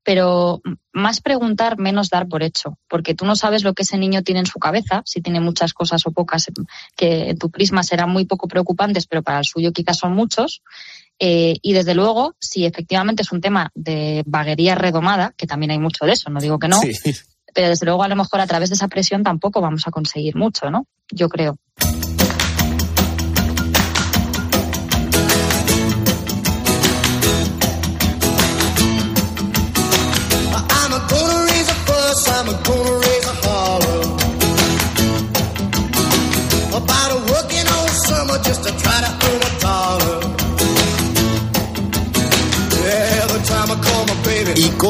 Pero 0.03 0.61
más 0.91 1.21
preguntar, 1.21 1.79
menos 1.79 2.09
dar 2.09 2.27
por 2.27 2.43
hecho, 2.43 2.77
porque 2.87 3.15
tú 3.15 3.25
no 3.25 3.35
sabes 3.35 3.63
lo 3.63 3.73
que 3.73 3.83
ese 3.83 3.97
niño 3.97 4.21
tiene 4.21 4.41
en 4.41 4.45
su 4.45 4.59
cabeza, 4.59 5.01
si 5.05 5.21
tiene 5.21 5.39
muchas 5.39 5.73
cosas 5.73 6.05
o 6.05 6.11
pocas 6.11 6.47
que 6.95 7.31
en 7.31 7.37
tu 7.37 7.49
prisma 7.49 7.83
serán 7.83 8.09
muy 8.09 8.25
poco 8.25 8.47
preocupantes, 8.47 9.07
pero 9.07 9.23
para 9.23 9.39
el 9.39 9.45
suyo 9.45 9.71
quizás 9.71 9.97
son 9.97 10.13
muchos. 10.13 10.61
Eh, 11.19 11.55
y 11.61 11.73
desde 11.73 11.95
luego, 11.95 12.35
si 12.39 12.65
efectivamente 12.65 13.21
es 13.23 13.31
un 13.31 13.41
tema 13.41 13.71
de 13.75 14.23
vaguería 14.25 14.75
redomada, 14.75 15.33
que 15.37 15.47
también 15.47 15.71
hay 15.71 15.79
mucho 15.79 16.05
de 16.05 16.13
eso, 16.13 16.29
no 16.29 16.39
digo 16.39 16.59
que 16.59 16.67
no, 16.67 16.79
pero 17.53 17.69
desde 17.69 17.85
luego 17.85 18.03
a 18.03 18.07
lo 18.07 18.15
mejor 18.15 18.41
a 18.41 18.47
través 18.47 18.69
de 18.69 18.75
esa 18.75 18.87
presión 18.87 19.23
tampoco 19.23 19.61
vamos 19.61 19.87
a 19.87 19.91
conseguir 19.91 20.35
mucho, 20.35 20.69
¿no? 20.69 20.87
Yo 21.11 21.29
creo. 21.29 21.57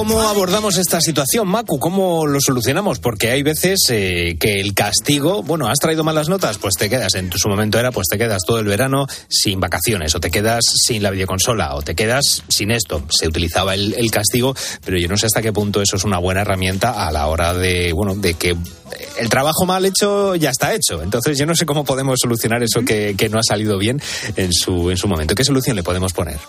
Cómo 0.06 0.22
abordamos 0.22 0.78
esta 0.78 1.00
situación, 1.00 1.48
Macu? 1.48 1.80
¿Cómo 1.80 2.28
lo 2.28 2.42
solucionamos? 2.42 3.00
Porque 3.00 3.32
hay 3.32 3.42
veces 3.42 3.80
eh, 3.88 4.36
que 4.38 4.60
el 4.60 4.74
castigo, 4.74 5.44
bueno, 5.44 5.70
has 5.70 5.80
traído 5.80 6.04
malas 6.04 6.28
notas, 6.28 6.58
pues 6.58 6.74
te 6.78 6.90
quedas, 6.90 7.16
en 7.16 7.32
su 7.32 7.48
momento 7.48 7.80
era, 7.80 7.90
pues 7.94 8.10
te 8.10 8.18
quedas 8.18 8.42
todo 8.46 8.60
el 8.60 8.66
verano 8.66 9.08
sin 9.30 9.62
vacaciones, 9.62 10.14
o 10.14 10.20
te 10.20 10.30
quedas 10.30 10.66
sin 10.86 11.04
la 11.04 11.10
videoconsola, 11.10 11.76
o 11.76 11.84
te 11.84 11.96
quedas 11.96 12.44
sin 12.50 12.72
esto. 12.72 13.02
Se 13.18 13.30
utilizaba 13.30 13.76
el, 13.76 13.94
el 13.94 14.12
castigo, 14.12 14.54
pero 14.84 14.98
yo 14.98 15.08
no 15.08 15.16
sé 15.16 15.28
hasta 15.28 15.42
qué 15.42 15.54
punto 15.54 15.82
eso 15.82 15.96
es 15.96 16.04
una 16.04 16.18
buena 16.18 16.42
herramienta 16.42 17.08
a 17.08 17.10
la 17.10 17.28
hora 17.28 17.54
de, 17.54 17.94
bueno, 17.94 18.14
de 18.14 18.34
que 18.34 18.58
el 19.20 19.30
trabajo 19.30 19.66
mal 19.66 19.86
hecho 19.86 20.36
ya 20.36 20.50
está 20.50 20.74
hecho. 20.74 21.02
Entonces 21.02 21.38
yo 21.38 21.46
no 21.46 21.56
sé 21.56 21.66
cómo 21.66 21.86
podemos 21.86 22.20
solucionar 22.22 22.62
eso 22.62 22.82
que, 22.82 23.16
que 23.18 23.30
no 23.30 23.40
ha 23.40 23.44
salido 23.48 23.78
bien 23.78 24.02
en 24.36 24.52
su, 24.52 24.92
en 24.92 24.98
su 24.98 25.08
momento. 25.08 25.34
¿Qué 25.34 25.46
solución 25.46 25.78
le 25.78 25.84
podemos 25.84 26.12
poner? 26.12 26.40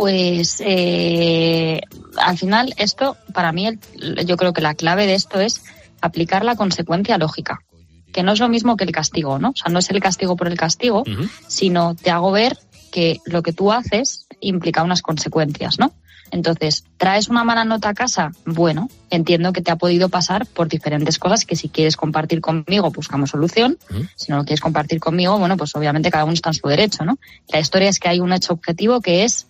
Pues 0.00 0.62
eh, 0.64 1.82
al 2.16 2.38
final 2.38 2.72
esto, 2.78 3.18
para 3.34 3.52
mí, 3.52 3.66
el- 3.66 4.24
yo 4.24 4.38
creo 4.38 4.54
que 4.54 4.62
la 4.62 4.72
clave 4.74 5.06
de 5.06 5.12
esto 5.12 5.40
es 5.40 5.60
aplicar 6.00 6.42
la 6.42 6.56
consecuencia 6.56 7.18
lógica, 7.18 7.58
que 8.10 8.22
no 8.22 8.32
es 8.32 8.40
lo 8.40 8.48
mismo 8.48 8.78
que 8.78 8.84
el 8.84 8.92
castigo, 8.92 9.38
¿no? 9.38 9.50
O 9.50 9.54
sea, 9.54 9.70
no 9.70 9.78
es 9.78 9.90
el 9.90 10.00
castigo 10.00 10.36
por 10.36 10.46
el 10.48 10.56
castigo, 10.56 11.02
sino 11.48 11.94
te 11.96 12.10
hago 12.10 12.32
ver 12.32 12.56
que 12.90 13.18
lo 13.26 13.42
que 13.42 13.52
tú 13.52 13.72
haces 13.72 14.26
implica 14.40 14.82
unas 14.82 15.02
consecuencias, 15.02 15.78
¿no? 15.78 15.92
Entonces, 16.32 16.84
¿traes 16.96 17.28
una 17.28 17.42
mala 17.44 17.64
nota 17.64 17.88
a 17.90 17.94
casa? 17.94 18.30
Bueno, 18.46 18.88
entiendo 19.10 19.52
que 19.52 19.62
te 19.62 19.70
ha 19.72 19.76
podido 19.76 20.08
pasar 20.08 20.46
por 20.46 20.68
diferentes 20.68 21.18
cosas 21.18 21.44
que 21.44 21.56
si 21.56 21.68
quieres 21.68 21.96
compartir 21.96 22.40
conmigo, 22.40 22.90
buscamos 22.90 23.30
solución. 23.30 23.76
Si 24.16 24.30
no 24.30 24.38
lo 24.38 24.44
quieres 24.44 24.60
compartir 24.60 25.00
conmigo, 25.00 25.38
bueno, 25.38 25.56
pues 25.56 25.74
obviamente 25.74 26.10
cada 26.10 26.24
uno 26.24 26.32
está 26.32 26.50
en 26.50 26.54
su 26.54 26.68
derecho, 26.68 27.04
¿no? 27.04 27.18
La 27.52 27.58
historia 27.60 27.88
es 27.90 27.98
que 27.98 28.08
hay 28.08 28.20
un 28.20 28.32
hecho 28.32 28.52
objetivo 28.54 29.00
que 29.00 29.24
es 29.24 29.48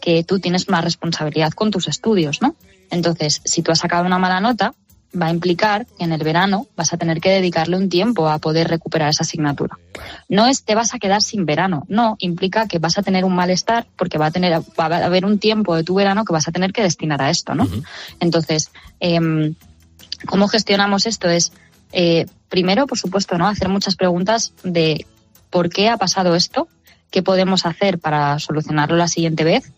que 0.00 0.24
tú 0.24 0.38
tienes 0.38 0.68
una 0.68 0.80
responsabilidad 0.80 1.52
con 1.52 1.70
tus 1.70 1.88
estudios, 1.88 2.42
¿no? 2.42 2.54
Entonces, 2.90 3.40
si 3.44 3.62
tú 3.62 3.72
has 3.72 3.80
sacado 3.80 4.06
una 4.06 4.18
mala 4.18 4.40
nota, 4.40 4.74
va 5.20 5.26
a 5.26 5.30
implicar 5.30 5.86
que 5.86 6.04
en 6.04 6.12
el 6.12 6.22
verano 6.22 6.66
vas 6.76 6.92
a 6.92 6.98
tener 6.98 7.20
que 7.20 7.30
dedicarle 7.30 7.76
un 7.76 7.88
tiempo 7.88 8.28
a 8.28 8.38
poder 8.38 8.68
recuperar 8.68 9.08
esa 9.08 9.24
asignatura. 9.24 9.78
No 10.28 10.46
es 10.46 10.64
te 10.64 10.74
vas 10.74 10.94
a 10.94 10.98
quedar 10.98 11.22
sin 11.22 11.46
verano, 11.46 11.84
no, 11.88 12.16
implica 12.18 12.68
que 12.68 12.78
vas 12.78 12.98
a 12.98 13.02
tener 13.02 13.24
un 13.24 13.34
malestar 13.34 13.86
porque 13.96 14.18
va 14.18 14.26
a 14.26 14.30
tener 14.30 14.60
va 14.78 14.86
a 14.86 15.06
haber 15.06 15.24
un 15.24 15.38
tiempo 15.38 15.74
de 15.74 15.84
tu 15.84 15.94
verano 15.94 16.24
que 16.24 16.32
vas 16.32 16.48
a 16.48 16.52
tener 16.52 16.72
que 16.72 16.82
destinar 16.82 17.22
a 17.22 17.30
esto, 17.30 17.54
¿no? 17.54 17.66
Entonces, 18.20 18.70
em, 19.00 19.54
¿cómo 20.26 20.48
gestionamos 20.48 21.06
esto? 21.06 21.28
Es 21.28 21.52
eh, 21.92 22.26
primero, 22.48 22.86
por 22.86 22.98
supuesto, 22.98 23.38
¿no? 23.38 23.46
Hacer 23.48 23.68
muchas 23.68 23.96
preguntas 23.96 24.52
de 24.62 25.06
por 25.48 25.70
qué 25.70 25.88
ha 25.88 25.96
pasado 25.96 26.34
esto, 26.34 26.68
qué 27.10 27.22
podemos 27.22 27.64
hacer 27.64 27.98
para 27.98 28.38
solucionarlo 28.38 28.96
la 28.96 29.08
siguiente 29.08 29.44
vez 29.44 29.72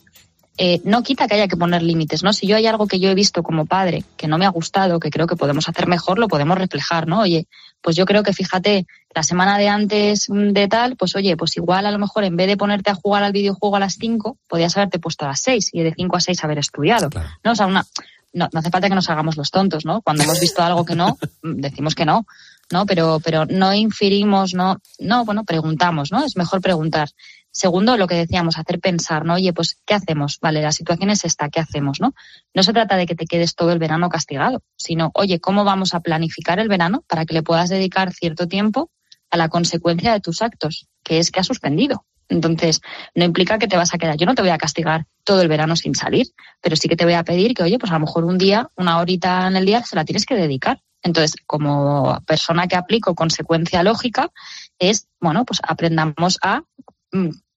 eh, 0.59 0.81
no 0.85 1.03
quita 1.03 1.27
que 1.27 1.35
haya 1.35 1.49
que 1.49 1.57
poner 1.57 1.83
límites, 1.83 2.23
¿no? 2.23 2.33
Si 2.33 2.47
yo 2.47 2.57
hay 2.57 2.67
algo 2.67 2.87
que 2.87 3.01
yo 3.01 3.11
he 3.11 3.15
visto 3.15 3.43
como 3.43 3.67
padre 3.67 4.05
que 4.17 4.29
no 4.29 4.37
me 4.37 4.47
ha 4.47 4.51
gustado, 4.51 5.01
que 5.01 5.11
creo 5.11 5.27
que 5.27 5.37
podemos 5.37 5.69
hacer 5.69 5.87
mejor, 5.87 6.19
lo 6.19 6.29
podemos 6.29 6.59
reflejar, 6.59 7.07
¿no? 7.07 7.21
Oye, 7.21 7.47
pues 7.81 7.97
yo 7.97 8.05
creo 8.05 8.23
que 8.23 8.33
fíjate, 8.33 8.87
la 9.15 9.23
semana 9.23 9.59
de 9.59 9.69
antes 9.69 10.29
mm, 10.29 10.51
de 10.51 10.69
tal, 10.69 10.97
pues 10.97 11.17
oye, 11.17 11.37
pues 11.37 11.57
igual 11.57 11.87
a 11.87 11.91
lo 11.91 11.99
mejor 11.99 12.25
en 12.25 12.37
vez 12.37 12.47
de 12.47 12.57
ponerte 12.57 12.91
a 12.91 12.95
jugar 12.95 13.23
al 13.23 13.33
videojuego 13.33 13.77
a 13.77 13.81
las 13.81 13.95
5, 13.95 14.37
podías 14.49 14.77
haberte 14.77 14.99
puesto 14.99 15.25
a 15.25 15.29
las 15.29 15.41
6 15.41 15.71
y 15.73 15.83
de 15.83 15.95
5 15.95 16.17
a 16.17 16.21
6 16.21 16.45
haber 16.45 16.59
estudiado, 16.59 17.09
¿no? 17.43 17.53
O 17.53 17.55
sea, 17.55 17.67
una, 17.67 17.87
no, 18.33 18.49
no 18.53 18.61
hace 18.61 18.71
falta 18.71 18.89
que 18.89 18.95
nos 18.95 19.09
hagamos 19.11 19.37
los 19.37 19.51
tontos, 19.51 19.85
¿no? 19.85 20.03
Cuando 20.03 20.25
hemos 20.25 20.41
visto 20.41 20.63
algo 20.63 20.85
que 20.85 20.95
no, 20.95 21.19
mm, 21.43 21.61
decimos 21.61 21.95
que 21.95 22.05
no, 22.05 22.27
¿no? 22.71 22.87
Pero, 22.87 23.21
pero 23.21 23.47
no 23.47 23.75
infirimos, 23.75 24.55
no, 24.55 24.79
no, 24.99 25.25
bueno, 25.25 25.45
preguntamos, 25.45 26.13
¿no? 26.13 26.25
Es 26.25 26.37
mejor 26.37 26.61
preguntar. 26.61 27.09
Segundo, 27.53 27.97
lo 27.97 28.07
que 28.07 28.15
decíamos, 28.15 28.59
hacer 28.59 28.79
pensar, 28.79 29.25
¿no? 29.25 29.35
Oye, 29.35 29.53
pues, 29.53 29.79
¿qué 29.85 29.95
hacemos? 29.95 30.39
Vale, 30.41 30.63
la 30.63 30.73
situación 30.73 31.11
es 31.11 31.25
esta, 31.25 31.49
¿qué 31.49 31.61
hacemos, 31.61 32.01
no? 32.01 32.15
No 32.55 32.63
se 32.63 32.73
trata 32.73 32.97
de 32.97 33.07
que 33.07 33.17
te 33.17 33.27
quedes 33.27 33.55
todo 33.55 33.73
el 33.73 33.79
verano 33.79 34.09
castigado, 34.09 34.63
sino, 34.77 35.11
oye, 35.15 35.41
¿cómo 35.41 35.65
vamos 35.65 35.95
a 35.95 36.01
planificar 36.01 36.61
el 36.61 36.69
verano 36.69 37.05
para 37.09 37.27
que 37.27 37.35
le 37.35 37.43
puedas 37.43 37.69
dedicar 37.69 38.13
cierto 38.13 38.47
tiempo 38.47 38.91
a 39.31 39.37
la 39.37 39.49
consecuencia 39.49 40.13
de 40.13 40.21
tus 40.21 40.43
actos, 40.43 40.87
que 41.03 41.19
es 41.19 41.31
que 41.31 41.41
has 41.41 41.47
suspendido? 41.47 42.05
Entonces, 42.29 42.81
no 43.17 43.25
implica 43.25 43.59
que 43.59 43.67
te 43.67 43.77
vas 43.77 43.93
a 43.93 43.99
quedar. 43.99 44.17
Yo 44.17 44.27
no 44.27 44.37
te 44.37 44.43
voy 44.43 44.53
a 44.53 44.59
castigar 44.59 45.07
todo 45.25 45.43
el 45.43 45.49
verano 45.49 45.75
sin 45.75 45.97
salir, 45.97 46.29
pero 46.61 46.77
sí 46.77 46.89
que 46.89 46.97
te 46.97 47.05
voy 47.05 47.15
a 47.15 47.25
pedir 47.25 47.55
que, 47.55 47.65
oye, 47.65 47.79
pues 47.79 47.91
a 47.91 47.95
lo 47.95 48.07
mejor 48.07 48.25
un 48.25 48.39
día, 48.39 48.69
una 48.77 48.99
horita 48.99 49.49
en 49.49 49.57
el 49.57 49.67
día, 49.67 49.83
se 49.83 49.97
la 49.97 50.05
tienes 50.05 50.25
que 50.25 50.37
dedicar. 50.37 50.81
Entonces, 51.03 51.35
como 51.47 52.21
persona 52.27 52.69
que 52.69 52.77
aplico 52.77 53.15
consecuencia 53.15 53.83
lógica, 53.83 54.31
es, 54.79 55.09
bueno, 55.21 55.45
pues 55.45 55.61
aprendamos 55.67 56.39
a 56.43 56.63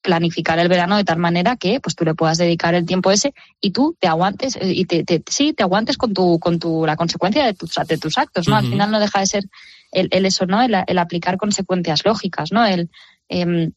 planificar 0.01 0.59
el 0.59 0.67
verano 0.67 0.97
de 0.97 1.05
tal 1.05 1.17
manera 1.17 1.55
que 1.55 1.79
pues 1.79 1.95
tú 1.95 2.03
le 2.03 2.13
puedas 2.13 2.37
dedicar 2.37 2.75
el 2.75 2.85
tiempo 2.85 3.09
ese 3.11 3.33
y 3.61 3.71
tú 3.71 3.95
te 3.99 4.07
aguantes 4.07 4.57
eh, 4.57 4.73
y 4.73 4.83
te, 4.85 5.03
te- 5.05 5.23
sí 5.29 5.53
te 5.53 5.63
aguantes 5.63 5.97
con 5.97 6.13
tu 6.13 6.39
con 6.39 6.59
tu 6.59 6.85
la 6.85 6.97
consecuencia 6.97 7.45
de 7.45 7.53
tus 7.53 7.73
de 7.87 7.97
tus 7.97 8.17
actos 8.17 8.47
no 8.49 8.57
al 8.57 8.65
final 8.71 8.91
no 8.91 8.99
deja 8.99 9.19
de 9.21 9.25
ser 9.27 9.43
el, 9.91 10.09
el 10.11 10.25
eso 10.25 10.45
no 10.45 10.61
el, 10.61 10.75
el 10.87 10.97
aplicar 10.97 11.37
consecuencias 11.37 12.03
lógicas 12.03 12.51
no 12.51 12.65
el 12.65 12.89
em, 13.29 13.71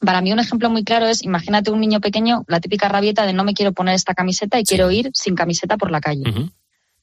para 0.00 0.20
mí 0.22 0.32
un 0.32 0.40
ejemplo 0.40 0.70
muy 0.70 0.82
claro 0.82 1.06
es 1.06 1.22
imagínate 1.22 1.70
un 1.70 1.78
niño 1.80 2.00
pequeño 2.00 2.44
la 2.48 2.58
típica 2.60 2.88
rabieta 2.88 3.24
de 3.24 3.32
no 3.32 3.44
me 3.44 3.54
quiero 3.54 3.72
poner 3.72 3.94
esta 3.94 4.14
camiseta 4.14 4.58
y 4.58 4.64
quiero 4.64 4.90
ir 4.90 5.10
sin 5.14 5.36
camiseta 5.36 5.76
por 5.76 5.90
la 5.92 6.00
calle. 6.00 6.24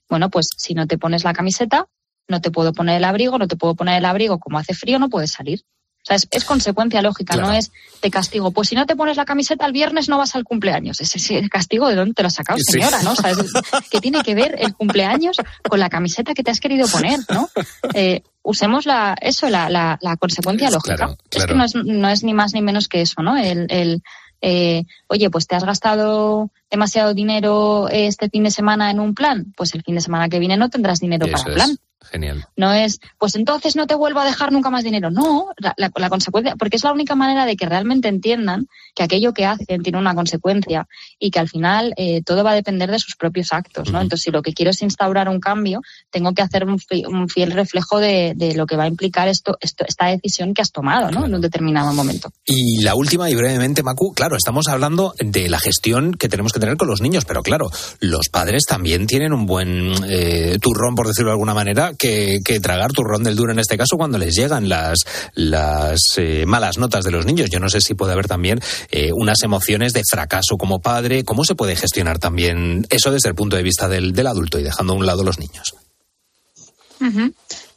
Bueno, 0.09 0.30
pues 0.30 0.49
si 0.57 0.74
no 0.74 0.88
te 0.88 0.97
pones 0.97 1.24
la 1.26 1.34
camiseta, 1.34 1.86
no 2.30 2.39
te 2.41 2.49
puedo 2.51 2.72
poner 2.74 2.97
el 2.97 3.03
abrigo, 3.03 3.38
no 3.38 3.47
te 3.47 3.55
puedo 3.57 3.76
poner 3.76 3.97
el 3.97 4.05
abrigo, 4.05 4.39
como 4.39 4.57
hace 4.57 4.74
frío, 4.74 4.99
no 4.99 5.09
puedes 5.09 5.32
salir. 5.32 5.63
Sea, 6.07 6.15
es, 6.15 6.27
es 6.31 6.45
consecuencia 6.45 7.01
lógica, 7.01 7.35
no 7.35 7.51
es 7.51 7.71
te 7.99 8.09
castigo. 8.09 8.51
Pues 8.51 8.69
si 8.69 8.75
no 8.75 8.85
te 8.85 8.95
pones 8.95 9.17
la 9.17 9.25
camiseta 9.25 9.65
el 9.65 9.73
viernes 9.73 10.07
no 10.07 10.17
vas 10.17 10.35
al 10.35 10.45
cumpleaños. 10.45 11.01
Ese 11.01 11.49
castigo 11.49 11.89
de 11.89 11.95
dónde 11.95 12.13
te 12.13 12.23
lo 12.23 12.27
has 12.27 12.35
sacado, 12.35 12.57
Sí. 12.59 12.71
señora, 12.79 13.01
¿no? 13.03 13.11
O 13.11 13.15
sea, 13.15 13.31
es- 13.31 13.37
¿qué 13.91 13.99
tiene 13.99 14.21
que 14.23 14.33
ver 14.33 14.55
el 14.59 14.73
cumpleaños 14.73 15.35
con 15.67 15.79
la 15.81 15.89
camiseta 15.89 16.33
que 16.33 16.43
te 16.43 16.51
has 16.51 16.59
querido 16.61 16.87
poner, 16.87 17.19
no? 17.29 17.49
Eh, 17.93 18.21
usemos 18.41 18.85
la, 18.85 19.17
eso, 19.19 19.49
la, 19.49 19.69
la, 19.69 19.97
la 20.01 20.15
consecuencia 20.15 20.69
lógica. 20.69 20.95
Claro, 20.95 21.17
Es 21.29 21.45
que 21.45 21.53
no 21.55 21.65
es, 21.65 21.75
no 21.75 22.07
es 22.09 22.23
ni 22.23 22.33
más 22.33 22.53
ni 22.53 22.61
menos 22.61 22.87
que 22.87 23.01
eso, 23.01 23.21
¿no? 23.21 23.35
El, 23.35 23.67
el 23.69 24.01
eh, 24.41 24.83
oye, 25.07 25.29
pues 25.29 25.45
te 25.47 25.55
has 25.55 25.63
gastado 25.65 26.51
demasiado 26.70 27.13
dinero 27.13 27.88
este 27.89 28.30
fin 28.30 28.43
de 28.43 28.51
semana 28.51 28.91
en 28.91 28.99
un 28.99 29.13
plan, 29.13 29.53
pues 29.55 29.74
el 29.76 29.84
fin 29.84 29.95
de 29.95 30.01
semana 30.01 30.30
que 30.30 30.39
viene 30.39 30.57
no 30.57 30.70
tendrás 30.70 30.99
dinero 30.99 31.28
para 31.32 31.43
el 31.43 31.49
es. 31.49 31.55
plan. 31.55 31.78
Genial. 32.09 32.45
No 32.55 32.72
es, 32.72 32.99
pues 33.18 33.36
entonces 33.36 33.76
no 33.76 33.86
te 33.86 33.93
vuelvo 33.95 34.22
a 34.22 34.26
dejar 34.26 34.53
nunca 34.53 34.70
más 34.70 34.86
dinero. 34.86 35.09
No, 35.11 35.47
la, 35.57 35.74
la- 35.76 35.91
la 35.93 36.09
consecuencia, 36.09 36.55
porque 36.55 36.78
es 36.78 36.84
la 36.86 36.93
única 36.93 37.15
manera 37.15 37.45
de 37.45 37.57
que 37.57 37.65
realmente 37.65 38.07
entiendan 38.07 38.68
que 38.95 39.03
aquello 39.03 39.34
que 39.34 39.45
hacen 39.45 39.82
tiene 39.84 39.97
una 39.97 40.15
consecuencia 40.15 40.88
y 41.20 41.32
que 41.32 41.39
al 41.39 41.49
final 41.49 41.93
eh, 41.97 42.22
todo 42.24 42.45
va 42.45 42.51
a 42.51 42.55
depender 42.55 42.89
de 42.91 42.99
sus 42.99 43.15
propios 43.18 43.51
actos, 43.51 43.91
¿no? 43.91 43.99
Entonces, 43.99 44.24
si 44.24 44.32
lo 44.32 44.41
que 44.41 44.53
quiero 44.53 44.72
es 44.72 44.82
instaurar 44.82 45.28
un 45.28 45.41
cambio, 45.41 45.82
tengo 46.09 46.32
que 46.34 46.41
hacer 46.41 46.63
un, 46.65 46.80
fi- 46.80 47.03
un 47.05 47.28
fiel 47.28 47.51
reflejo 47.51 47.99
de, 47.99 48.34
de 48.38 48.55
lo 48.55 48.68
que 48.68 48.78
va 48.78 48.84
a 48.84 48.88
implicar 48.88 49.28
esto, 49.28 49.57
esto, 49.59 49.84
esta 49.86 50.05
decisión 50.05 50.53
que 50.53 50.61
has 50.61 50.72
tomado, 50.72 51.11
¿no? 51.11 51.26
En 51.26 51.36
un 51.36 51.41
determinado 51.41 51.91
momento. 51.91 52.30
Y 52.45 52.84
la 52.84 52.95
última, 52.95 53.30
y 53.30 53.36
brevemente, 53.36 53.84
Macu, 53.84 54.13
claro, 54.13 54.38
estamos 54.38 54.68
hablando 54.70 55.13
de 55.20 55.49
la 55.49 55.59
gestión 55.59 56.13
que 56.13 56.30
tenemos 56.30 56.53
que 56.53 56.56
tener 56.59 56.77
con 56.77 56.87
los 56.87 57.01
niños, 57.01 57.25
pero 57.25 57.41
claro, 57.41 57.69
los 57.99 58.29
padres 58.29 58.63
también 58.67 59.07
tienen 59.07 59.33
un 59.33 59.45
buen 59.45 59.93
eh, 60.07 60.57
turrón, 60.61 60.95
por 60.95 61.07
decirlo 61.07 61.29
de 61.29 61.33
alguna 61.33 61.53
manera, 61.53 61.93
que, 61.97 62.39
que 62.43 62.59
tragar 62.59 62.91
turrón 62.91 63.23
del 63.23 63.35
duro 63.35 63.51
en 63.51 63.59
este 63.59 63.77
caso 63.77 63.97
cuando 63.97 64.17
les 64.17 64.35
llegan 64.35 64.69
las, 64.69 64.99
las 65.33 65.99
eh, 66.17 66.45
malas 66.45 66.77
notas 66.77 67.03
de 67.03 67.11
los 67.11 67.25
niños. 67.25 67.49
Yo 67.49 67.59
no 67.59 67.69
sé 67.69 67.81
si 67.81 67.93
puede 67.93 68.13
haber 68.13 68.27
también 68.27 68.59
eh, 68.91 69.11
unas 69.13 69.41
emociones 69.43 69.93
de 69.93 70.03
fracaso 70.09 70.57
como 70.57 70.79
padre. 70.79 71.23
¿Cómo 71.23 71.43
se 71.43 71.55
puede 71.55 71.75
gestionar 71.75 72.19
también 72.19 72.85
eso 72.89 73.11
desde 73.11 73.29
el 73.29 73.35
punto 73.35 73.55
de 73.55 73.63
vista 73.63 73.87
del, 73.87 74.15
adulto 74.27 74.59
y 74.59 74.63
dejando 74.63 74.93
a 74.93 74.95
un 74.95 75.05
lado 75.05 75.23
los 75.23 75.39
niños? 75.39 75.75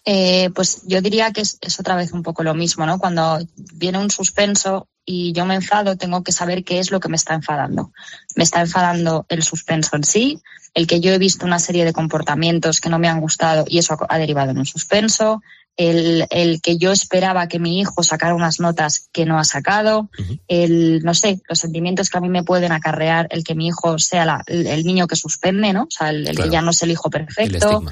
Eh, 0.04 0.50
pues 0.54 0.82
yo 0.86 1.00
diría 1.00 1.30
que 1.32 1.42
es 1.42 1.80
otra 1.80 1.94
vez 1.94 2.12
un 2.12 2.22
poco 2.22 2.42
lo 2.42 2.54
mismo, 2.54 2.86
¿no? 2.86 2.98
Cuando 2.98 3.38
viene 3.56 3.98
un 3.98 4.10
suspenso 4.10 4.88
y 5.12 5.32
yo 5.32 5.44
me 5.44 5.56
enfado, 5.56 5.96
tengo 5.96 6.22
que 6.22 6.32
saber 6.32 6.62
qué 6.62 6.78
es 6.78 6.90
lo 6.90 7.00
que 7.00 7.08
me 7.08 7.16
está 7.16 7.34
enfadando. 7.34 7.92
Me 8.36 8.44
está 8.44 8.61
enfadando 8.61 9.26
el 9.28 9.42
suspenso 9.42 9.96
en 9.96 10.04
sí, 10.04 10.38
el 10.74 10.86
que 10.86 11.00
yo 11.00 11.11
he 11.12 11.18
visto 11.18 11.44
una 11.46 11.58
serie 11.58 11.84
de 11.84 11.92
comportamientos 11.92 12.80
que 12.80 12.90
no 12.90 12.98
me 12.98 13.08
han 13.08 13.20
gustado 13.20 13.64
y 13.66 13.78
eso 13.78 13.96
ha 14.08 14.18
derivado 14.18 14.50
en 14.52 14.58
un 14.58 14.66
suspenso. 14.66 15.42
el, 15.76 16.26
el 16.30 16.61
que 16.61 16.76
yo 16.76 16.92
esperaba 16.92 17.46
que 17.48 17.58
mi 17.58 17.80
hijo 17.80 18.02
sacara 18.02 18.34
unas 18.34 18.61
notas 18.61 19.08
que 19.12 19.24
no 19.24 19.38
ha 19.38 19.44
sacado, 19.44 20.11
el, 20.46 21.00
no 21.02 21.14
sé, 21.14 21.40
los 21.48 21.58
sentimientos 21.58 22.11
que 22.11 22.18
a 22.18 22.20
mí 22.20 22.28
me 22.28 22.42
pueden 22.42 22.72
acarrear 22.72 23.26
el 23.30 23.44
que 23.44 23.54
mi 23.54 23.68
hijo 23.68 23.98
sea 23.98 24.24
la- 24.26 24.42
el, 24.46 24.66
el 24.66 24.84
niño 24.84 25.06
que 25.06 25.16
suspende, 25.16 25.72
¿no? 25.72 25.84
O 25.84 25.90
sea, 25.90 26.11
el, 26.11 26.28
el 26.28 26.34
Claro. 26.34 26.50
que 26.50 26.54
ya 26.54 26.61
no 26.62 26.70
es 26.72 26.82
el 26.82 26.90
hijo 26.90 27.08
perfecto. 27.08 27.82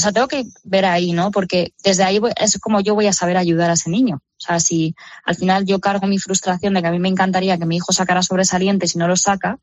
O 0.00 0.02
sea, 0.02 0.12
tengo 0.12 0.28
que 0.28 0.46
ver 0.64 0.86
ahí, 0.86 1.12
¿no? 1.12 1.30
Porque 1.30 1.74
desde 1.84 2.04
ahí 2.04 2.18
es 2.36 2.58
como 2.58 2.80
yo 2.80 2.94
voy 2.94 3.06
a 3.06 3.12
saber 3.12 3.36
ayudar 3.36 3.68
a 3.68 3.74
ese 3.74 3.90
niño. 3.90 4.16
O 4.16 4.40
sea, 4.40 4.58
si 4.58 4.94
al 5.24 5.36
final 5.36 5.66
yo 5.66 5.78
cargo 5.78 6.06
mi 6.06 6.18
frustración 6.18 6.72
de 6.72 6.80
que 6.80 6.88
a 6.88 6.90
mí 6.90 6.98
me 6.98 7.08
encantaría 7.08 7.58
que 7.58 7.66
mi 7.66 7.76
hijo 7.76 7.92
sacara 7.92 8.22
sobresalientes 8.22 8.94
y 8.94 8.98
no 8.98 9.06
lo 9.06 9.16
saca, 9.16 9.58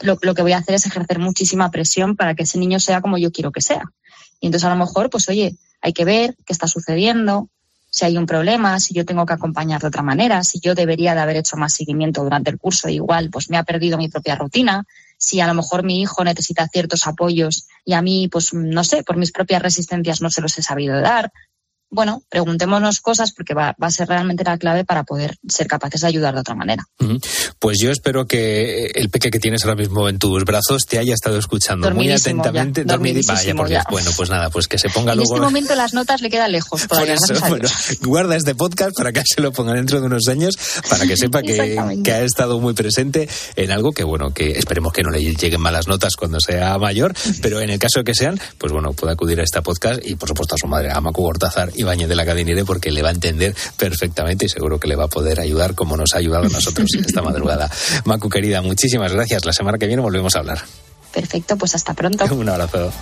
lo, 0.00 0.18
lo 0.22 0.34
que 0.34 0.42
voy 0.42 0.52
a 0.52 0.58
hacer 0.58 0.76
es 0.76 0.86
ejercer 0.86 1.18
muchísima 1.18 1.72
presión 1.72 2.14
para 2.16 2.36
que 2.36 2.44
ese 2.44 2.58
niño 2.58 2.78
sea 2.78 3.00
como 3.00 3.18
yo 3.18 3.32
quiero 3.32 3.50
que 3.50 3.60
sea. 3.60 3.82
Y 4.40 4.46
entonces 4.46 4.66
a 4.66 4.70
lo 4.70 4.76
mejor, 4.76 5.10
pues 5.10 5.28
oye, 5.28 5.56
hay 5.80 5.92
que 5.92 6.04
ver 6.04 6.36
qué 6.46 6.52
está 6.52 6.68
sucediendo, 6.68 7.48
si 7.92 8.06
hay 8.06 8.16
un 8.16 8.24
problema, 8.24 8.80
si 8.80 8.94
yo 8.94 9.04
tengo 9.04 9.26
que 9.26 9.34
acompañar 9.34 9.82
de 9.82 9.88
otra 9.88 10.02
manera, 10.02 10.42
si 10.44 10.60
yo 10.60 10.74
debería 10.74 11.14
de 11.14 11.20
haber 11.20 11.36
hecho 11.36 11.58
más 11.58 11.74
seguimiento 11.74 12.22
durante 12.22 12.50
el 12.50 12.58
curso, 12.58 12.88
igual 12.88 13.28
pues 13.30 13.50
me 13.50 13.58
ha 13.58 13.64
perdido 13.64 13.98
mi 13.98 14.08
propia 14.08 14.34
rutina, 14.34 14.84
si 15.22 15.40
a 15.40 15.46
lo 15.46 15.54
mejor 15.54 15.84
mi 15.84 16.00
hijo 16.00 16.24
necesita 16.24 16.68
ciertos 16.68 17.06
apoyos 17.06 17.68
y 17.84 17.92
a 17.94 18.02
mí, 18.02 18.28
pues 18.30 18.52
no 18.52 18.82
sé, 18.82 19.04
por 19.04 19.16
mis 19.16 19.30
propias 19.30 19.62
resistencias 19.62 20.20
no 20.20 20.30
se 20.30 20.40
los 20.40 20.58
he 20.58 20.62
sabido 20.62 21.00
dar. 21.00 21.32
Bueno, 21.92 22.22
preguntémonos 22.30 23.00
cosas 23.02 23.32
porque 23.32 23.52
va, 23.52 23.76
va 23.80 23.88
a 23.88 23.90
ser 23.90 24.08
realmente 24.08 24.44
la 24.44 24.56
clave 24.56 24.82
para 24.86 25.04
poder 25.04 25.36
ser 25.46 25.66
capaces 25.66 26.00
de 26.00 26.06
ayudar 26.06 26.32
de 26.32 26.40
otra 26.40 26.54
manera. 26.54 26.86
Pues 27.58 27.78
yo 27.78 27.90
espero 27.90 28.26
que 28.26 28.86
el 28.94 29.10
peque 29.10 29.30
que 29.30 29.38
tienes 29.38 29.62
ahora 29.64 29.76
mismo 29.76 30.08
en 30.08 30.18
tus 30.18 30.42
brazos 30.44 30.86
te 30.88 30.98
haya 30.98 31.12
estado 31.12 31.38
escuchando 31.38 31.90
muy 31.90 32.10
atentamente. 32.10 32.84
ya, 32.86 32.96
Vaya, 32.96 33.54
por 33.54 33.68
Dios. 33.68 33.84
Bueno, 33.90 34.10
pues 34.16 34.30
nada, 34.30 34.48
pues 34.48 34.68
que 34.68 34.78
se 34.78 34.88
ponga 34.88 35.12
en 35.12 35.18
luego. 35.18 35.34
este 35.34 35.44
momento 35.44 35.74
las 35.74 35.92
notas 35.92 36.22
le 36.22 36.30
quedan 36.30 36.50
lejos 36.50 36.80
Por 36.88 36.88
todavía. 36.88 37.14
eso, 37.14 37.26
gracias 37.28 37.42
a 37.42 37.48
bueno, 37.50 37.68
guarda 38.00 38.36
este 38.36 38.54
podcast 38.54 38.96
para 38.96 39.12
que 39.12 39.22
se 39.26 39.42
lo 39.42 39.52
ponga 39.52 39.74
dentro 39.74 40.00
de 40.00 40.06
unos 40.06 40.28
años, 40.28 40.54
para 40.88 41.06
que 41.06 41.16
sepa 41.18 41.42
que, 41.42 42.10
ha 42.10 42.20
estado 42.22 42.58
muy 42.58 42.72
presente 42.72 43.28
en 43.56 43.70
algo 43.70 43.92
que, 43.92 44.04
bueno, 44.04 44.32
que 44.32 44.52
esperemos 44.52 44.94
que 44.94 45.02
no 45.02 45.10
le 45.10 45.20
lleguen 45.20 45.60
malas 45.60 45.88
notas 45.88 46.16
cuando 46.16 46.38
sea 46.40 46.78
mayor, 46.78 47.14
pero 47.42 47.60
en 47.60 47.68
el 47.68 47.78
caso 47.78 48.00
de 48.00 48.04
que 48.04 48.14
sean, 48.14 48.40
pues 48.56 48.72
bueno, 48.72 48.94
puede 48.94 49.12
acudir 49.12 49.40
a 49.40 49.44
este 49.44 49.60
podcast 49.60 50.00
y, 50.04 50.14
por 50.14 50.28
supuesto, 50.28 50.54
a 50.54 50.58
su 50.58 50.66
madre, 50.66 50.90
a 50.90 51.00
Macu 51.00 51.22
Hortázar 51.24 51.70
Ibáñez 51.82 52.08
de 52.08 52.16
la 52.16 52.24
Cadinere, 52.24 52.64
porque 52.64 52.90
le 52.90 53.02
va 53.02 53.10
a 53.10 53.12
entender 53.12 53.54
perfectamente 53.76 54.46
y 54.46 54.48
seguro 54.48 54.80
que 54.80 54.88
le 54.88 54.96
va 54.96 55.04
a 55.04 55.08
poder 55.08 55.40
ayudar 55.40 55.74
como 55.74 55.96
nos 55.96 56.14
ha 56.14 56.18
ayudado 56.18 56.46
a 56.46 56.48
nosotros 56.48 56.88
esta 57.06 57.22
madrugada. 57.22 57.70
Macu, 58.04 58.28
querida, 58.28 58.62
muchísimas 58.62 59.12
gracias. 59.12 59.44
La 59.44 59.52
semana 59.52 59.78
que 59.78 59.86
viene 59.86 60.02
volvemos 60.02 60.34
a 60.36 60.40
hablar. 60.40 60.62
Perfecto, 61.12 61.56
pues 61.56 61.74
hasta 61.74 61.94
pronto. 61.94 62.24
Un 62.34 62.48
abrazo. 62.48 62.92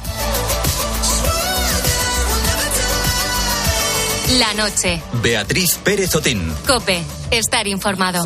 La 4.39 4.55
noche. 4.55 5.03
Beatriz 5.23 5.79
Pérez 5.83 6.15
Otín. 6.15 6.53
Cope. 6.67 7.03
Estar 7.31 7.67
informado. 7.67 8.25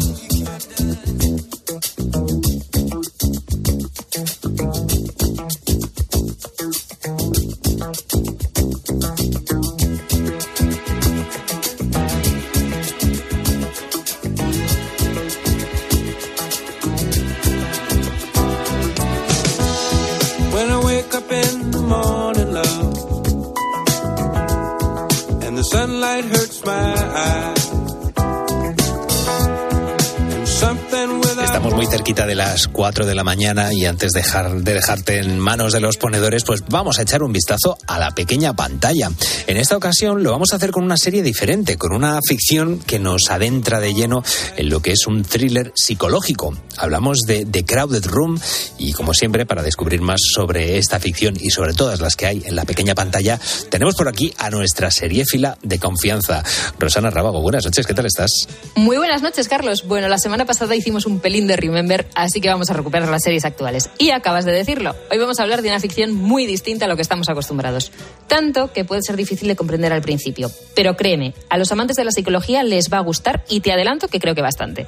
Las 32.54 32.68
4 32.84 33.06
de 33.06 33.14
la 33.14 33.24
mañana 33.24 33.72
y 33.72 33.86
antes 33.86 34.12
de, 34.12 34.20
dejar, 34.20 34.60
de 34.60 34.74
dejarte 34.74 35.18
en 35.18 35.38
manos 35.38 35.72
de 35.72 35.80
los 35.80 35.96
ponedores, 35.96 36.44
pues 36.44 36.62
vamos 36.68 36.98
a 36.98 37.02
echar 37.02 37.22
un 37.22 37.32
vistazo 37.32 37.78
a 37.86 37.98
la 37.98 38.10
pequeña 38.10 38.52
pantalla. 38.52 39.10
En 39.46 39.56
esta 39.56 39.74
ocasión 39.74 40.22
lo 40.22 40.32
vamos 40.32 40.52
a 40.52 40.56
hacer 40.56 40.70
con 40.70 40.84
una 40.84 40.98
serie 40.98 41.22
diferente, 41.22 41.78
con 41.78 41.94
una 41.94 42.20
ficción 42.28 42.80
que 42.80 42.98
nos 42.98 43.30
adentra 43.30 43.80
de 43.80 43.94
lleno 43.94 44.22
en 44.58 44.68
lo 44.68 44.80
que 44.80 44.92
es 44.92 45.06
un 45.06 45.24
thriller 45.24 45.72
psicológico. 45.74 46.54
Hablamos 46.76 47.20
de 47.26 47.46
The 47.46 47.64
Crowded 47.64 48.04
Room 48.04 48.38
y 48.76 48.92
como 48.92 49.14
siempre, 49.14 49.46
para 49.46 49.62
descubrir 49.62 50.02
más 50.02 50.20
sobre 50.34 50.76
esta 50.76 51.00
ficción 51.00 51.36
y 51.40 51.48
sobre 51.52 51.72
todas 51.72 52.00
las 52.00 52.16
que 52.16 52.26
hay 52.26 52.42
en 52.44 52.54
la 52.54 52.66
pequeña 52.66 52.94
pantalla, 52.94 53.40
tenemos 53.70 53.94
por 53.94 54.08
aquí 54.08 54.34
a 54.36 54.50
nuestra 54.50 54.90
seriéfila 54.90 55.56
de 55.62 55.78
confianza. 55.78 56.42
Rosana 56.78 57.08
Rábago, 57.08 57.40
buenas 57.40 57.64
noches, 57.64 57.86
¿qué 57.86 57.94
tal 57.94 58.04
estás? 58.04 58.46
Muy 58.74 58.98
buenas 58.98 59.22
noches, 59.22 59.48
Carlos. 59.48 59.84
Bueno, 59.86 60.08
la 60.08 60.18
semana 60.18 60.44
pasada 60.44 60.76
hicimos 60.76 61.06
un 61.06 61.20
pelín 61.20 61.46
de 61.46 61.56
Remember, 61.56 62.06
así 62.14 62.42
que 62.42 62.50
vamos 62.50 62.68
a 62.68 62.73
recuperar 62.74 63.08
las 63.08 63.22
series 63.22 63.44
actuales. 63.44 63.90
Y 63.98 64.10
acabas 64.10 64.44
de 64.44 64.52
decirlo. 64.52 64.94
Hoy 65.10 65.18
vamos 65.18 65.40
a 65.40 65.42
hablar 65.42 65.62
de 65.62 65.68
una 65.68 65.80
ficción 65.80 66.14
muy 66.14 66.46
distinta 66.46 66.84
a 66.84 66.88
lo 66.88 66.96
que 66.96 67.02
estamos 67.02 67.28
acostumbrados. 67.28 67.92
Tanto 68.26 68.72
que 68.72 68.84
puede 68.84 69.02
ser 69.02 69.16
difícil 69.16 69.48
de 69.48 69.56
comprender 69.56 69.92
al 69.92 70.02
principio. 70.02 70.50
Pero 70.74 70.96
créeme, 70.96 71.34
a 71.48 71.58
los 71.58 71.72
amantes 71.72 71.96
de 71.96 72.04
la 72.04 72.10
psicología 72.10 72.62
les 72.62 72.92
va 72.92 72.98
a 72.98 73.02
gustar 73.02 73.44
y 73.48 73.60
te 73.60 73.72
adelanto 73.72 74.08
que 74.08 74.20
creo 74.20 74.34
que 74.34 74.42
bastante. 74.42 74.86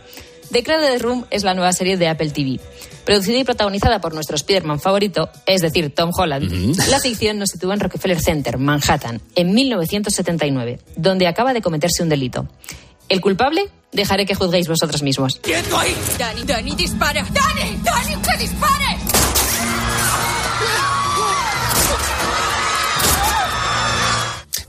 The 0.53 0.63
Crowded 0.63 1.03
Room 1.03 1.27
es 1.31 1.43
la 1.43 1.55
nueva 1.55 1.73
serie 1.73 1.97
de 1.97 2.09
Apple 2.09 2.31
TV. 2.31 2.61
Producida 3.05 3.39
y 3.39 3.45
protagonizada 3.45 4.01
por 4.01 4.15
nuestro 4.15 4.37
Spider-Man 4.37 4.81
favorito, 4.81 5.31
es 5.47 5.63
decir, 5.63 5.95
Tom 5.95 6.11
Holland, 6.17 6.77
la 6.89 6.99
ficción 6.99 7.39
nos 7.39 7.51
sitúa 7.51 7.75
en 7.75 7.81
Rockefeller 7.81 8.21
Center, 8.21 8.59
Manhattan, 8.59 9.21
en 9.35 9.55
1979, 9.55 10.81
donde 10.97 11.27
acaba 11.27 11.53
de 11.53 11.63
cometerse 11.63 12.03
un 12.03 12.09
delito. 12.09 12.49
¿El 13.09 13.21
culpable? 13.21 13.69
Dejaré 13.97 14.27
que 14.27 14.35
juzguéis 14.35 14.69
vosotros 14.69 15.03
mismos. 15.03 15.41
¡Quieto 15.43 15.79
ahí! 15.79 15.97
Dani, 16.19 16.43
Dani, 16.45 16.75
dispara. 16.77 17.27
Dani, 17.33 17.79
Dani, 17.83 18.17
que 18.17 18.37
dispare. 18.37 18.99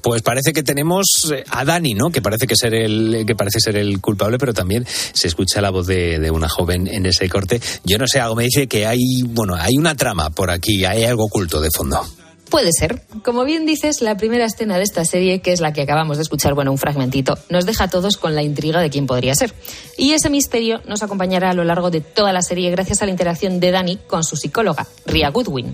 Pues 0.01 0.21
parece 0.21 0.53
que 0.53 0.63
tenemos 0.63 1.29
eh, 1.33 1.43
a 1.49 1.65
Dani, 1.65 1.93
¿no? 1.93 2.09
Que 2.09 2.21
parece 2.21 2.47
que 2.47 2.55
ser 2.55 2.73
el 2.73 3.25
que 3.27 3.35
parece 3.35 3.59
ser 3.59 3.75
el 3.75 3.99
culpable, 3.99 4.37
pero 4.37 4.53
también 4.53 4.85
se 4.87 5.27
escucha 5.27 5.59
la 5.59 5.71
voz 5.71 5.87
de, 5.87 6.19
de 6.19 6.31
una 6.31 6.47
joven 6.47 6.87
en 6.87 7.05
ese 7.05 7.27
corte. 7.27 7.59
Yo 7.83 7.97
no 7.97 8.07
sé, 8.07 8.21
algo 8.21 8.35
me 8.37 8.45
dice 8.45 8.67
que 8.67 8.85
hay, 8.85 9.23
bueno, 9.25 9.55
hay 9.55 9.73
una 9.77 9.95
trama 9.95 10.29
por 10.29 10.51
aquí, 10.51 10.85
hay 10.85 11.03
algo 11.03 11.25
oculto 11.25 11.59
de 11.59 11.69
fondo. 11.75 12.07
Puede 12.49 12.71
ser. 12.71 13.01
Como 13.23 13.43
bien 13.43 13.65
dices, 13.65 14.01
la 14.01 14.15
primera 14.15 14.45
escena 14.45 14.77
de 14.77 14.83
esta 14.83 15.03
serie, 15.03 15.41
que 15.41 15.51
es 15.51 15.59
la 15.59 15.73
que 15.73 15.81
acabamos 15.81 16.17
de 16.17 16.23
escuchar, 16.23 16.53
bueno, 16.53 16.71
un 16.71 16.77
fragmentito, 16.77 17.37
nos 17.49 17.65
deja 17.65 17.85
a 17.85 17.87
todos 17.89 18.15
con 18.17 18.35
la 18.35 18.43
intriga 18.43 18.79
de 18.79 18.89
quién 18.89 19.05
podría 19.05 19.35
ser. 19.35 19.53
Y 19.97 20.13
ese 20.13 20.29
misterio 20.29 20.81
nos 20.87 21.03
acompañará 21.03 21.49
a 21.49 21.53
lo 21.53 21.63
largo 21.63 21.91
de 21.91 22.01
toda 22.01 22.31
la 22.31 22.41
serie 22.41 22.71
gracias 22.71 23.01
a 23.01 23.05
la 23.05 23.11
interacción 23.11 23.59
de 23.59 23.71
Dani 23.71 23.97
con 24.07 24.23
su 24.23 24.37
psicóloga, 24.37 24.87
Ria 25.05 25.29
Goodwin. 25.29 25.73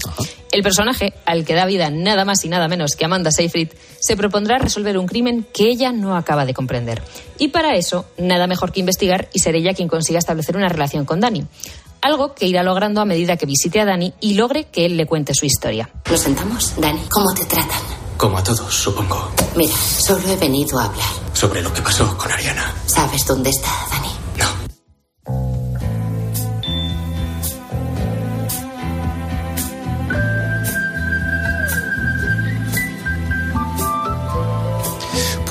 El 0.51 0.63
personaje, 0.63 1.13
al 1.26 1.45
que 1.45 1.53
da 1.53 1.65
vida 1.65 1.89
nada 1.89 2.26
más 2.26 2.43
y 2.45 2.49
nada 2.49 2.67
menos 2.67 2.95
que 2.95 3.05
Amanda 3.05 3.32
Seyfried, 3.32 3.69
se 3.99 4.15
propondrá 4.15 4.57
resolver 4.57 4.97
un 4.97 5.07
crimen 5.07 5.45
que 5.53 5.65
ella 5.65 5.91
no 5.91 6.15
acaba 6.15 6.45
de 6.45 6.53
comprender. 6.53 7.01
Y 7.39 7.49
para 7.49 7.76
eso, 7.76 8.05
nada 8.17 8.47
mejor 8.47 8.71
que 8.71 8.80
investigar 8.80 9.30
y 9.34 9.39
ser 9.39 9.55
ella 9.55 9.74
quien 9.74 9.88
consiga 9.88 10.19
establecer 10.19 10.55
una 10.55 10.69
relación 10.69 11.05
con 11.05 11.19
Dani. 11.19 11.45
Algo 12.03 12.33
que 12.35 12.45
irá 12.45 12.63
logrando 12.63 12.99
a 12.99 13.05
medida 13.05 13.37
que 13.37 13.45
visite 13.45 13.79
a 13.79 13.85
Dani 13.85 14.13
y 14.19 14.33
logre 14.33 14.65
que 14.65 14.85
él 14.85 14.97
le 14.97 15.05
cuente 15.05 15.33
su 15.33 15.45
historia. 15.45 15.89
Nos 16.09 16.19
sentamos. 16.19 16.73
Dani, 16.77 17.01
¿cómo 17.09 17.33
te 17.33 17.45
tratan? 17.45 17.79
Como 18.17 18.37
a 18.37 18.43
todos, 18.43 18.73
supongo. 18.73 19.31
Mira, 19.55 19.73
solo 19.75 20.27
he 20.27 20.35
venido 20.35 20.77
a 20.79 20.85
hablar. 20.85 21.07
Sobre 21.33 21.61
lo 21.61 21.73
que 21.73 21.81
pasó 21.81 22.17
con 22.17 22.29
Ariana. 22.29 22.73
¿Sabes 22.85 23.25
dónde 23.25 23.49
está 23.49 23.69
Dani? 23.89 24.09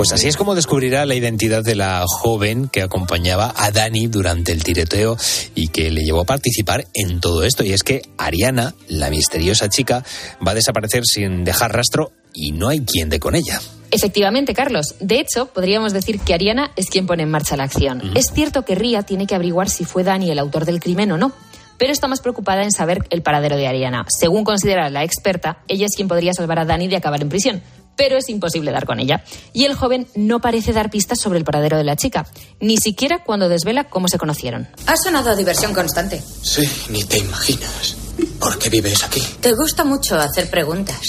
Pues 0.02 0.10
así 0.10 0.26
es 0.26 0.36
como 0.36 0.56
descubrirá 0.56 1.06
la 1.06 1.14
identidad 1.14 1.62
de 1.62 1.76
la 1.76 2.04
joven 2.08 2.66
que 2.66 2.82
acompañaba 2.82 3.54
a 3.56 3.70
Dani 3.70 4.08
durante 4.08 4.50
el 4.50 4.64
tireteo 4.64 5.16
y 5.54 5.68
que 5.68 5.92
le 5.92 6.02
llevó 6.02 6.22
a 6.22 6.24
participar 6.24 6.88
en 6.92 7.20
todo 7.20 7.44
esto. 7.44 7.62
Y 7.62 7.72
es 7.72 7.84
que 7.84 8.02
Ariana, 8.18 8.74
la 8.88 9.10
misteriosa 9.10 9.68
chica, 9.68 10.04
va 10.44 10.50
a 10.50 10.54
desaparecer 10.56 11.04
sin 11.04 11.44
dejar 11.44 11.72
rastro 11.72 12.10
y 12.34 12.50
no 12.50 12.66
hay 12.68 12.80
quien 12.80 13.10
dé 13.10 13.20
con 13.20 13.36
ella. 13.36 13.60
Efectivamente, 13.92 14.54
Carlos. 14.54 14.96
De 14.98 15.20
hecho, 15.20 15.46
podríamos 15.46 15.92
decir 15.92 16.18
que 16.18 16.34
Ariana 16.34 16.72
es 16.74 16.90
quien 16.90 17.06
pone 17.06 17.22
en 17.22 17.30
marcha 17.30 17.56
la 17.56 17.62
acción. 17.62 18.02
Es 18.16 18.32
cierto 18.34 18.64
que 18.64 18.74
Ria 18.74 19.04
tiene 19.04 19.28
que 19.28 19.36
averiguar 19.36 19.70
si 19.70 19.84
fue 19.84 20.02
Dani 20.02 20.32
el 20.32 20.40
autor 20.40 20.64
del 20.64 20.80
crimen 20.80 21.12
o 21.12 21.16
no, 21.16 21.30
pero 21.78 21.92
está 21.92 22.08
más 22.08 22.20
preocupada 22.20 22.64
en 22.64 22.72
saber 22.72 23.06
el 23.10 23.22
paradero 23.22 23.56
de 23.56 23.68
Ariana. 23.68 24.04
Según 24.08 24.42
considera 24.42 24.90
la 24.90 25.04
experta, 25.04 25.58
ella 25.68 25.86
es 25.86 25.94
quien 25.94 26.08
podría 26.08 26.32
salvar 26.32 26.58
a 26.58 26.64
Dani 26.64 26.88
de 26.88 26.96
acabar 26.96 27.22
en 27.22 27.28
prisión. 27.28 27.62
Pero 27.96 28.16
es 28.16 28.28
imposible 28.28 28.70
dar 28.70 28.86
con 28.86 29.00
ella. 29.00 29.22
Y 29.52 29.64
el 29.64 29.74
joven 29.74 30.06
no 30.14 30.40
parece 30.40 30.72
dar 30.72 30.90
pistas 30.90 31.20
sobre 31.20 31.38
el 31.38 31.44
paradero 31.44 31.76
de 31.76 31.84
la 31.84 31.96
chica, 31.96 32.26
ni 32.60 32.76
siquiera 32.78 33.22
cuando 33.24 33.48
desvela 33.48 33.84
cómo 33.84 34.08
se 34.08 34.18
conocieron. 34.18 34.68
Ha 34.86 34.96
sonado 34.96 35.30
a 35.30 35.36
diversión 35.36 35.74
constante. 35.74 36.22
Sí, 36.42 36.68
ni 36.90 37.04
te 37.04 37.18
imaginas. 37.18 37.96
¿Por 38.38 38.58
qué 38.58 38.68
vives 38.70 39.04
aquí? 39.04 39.22
Te 39.40 39.52
gusta 39.52 39.84
mucho 39.84 40.18
hacer 40.18 40.50
preguntas. 40.50 41.00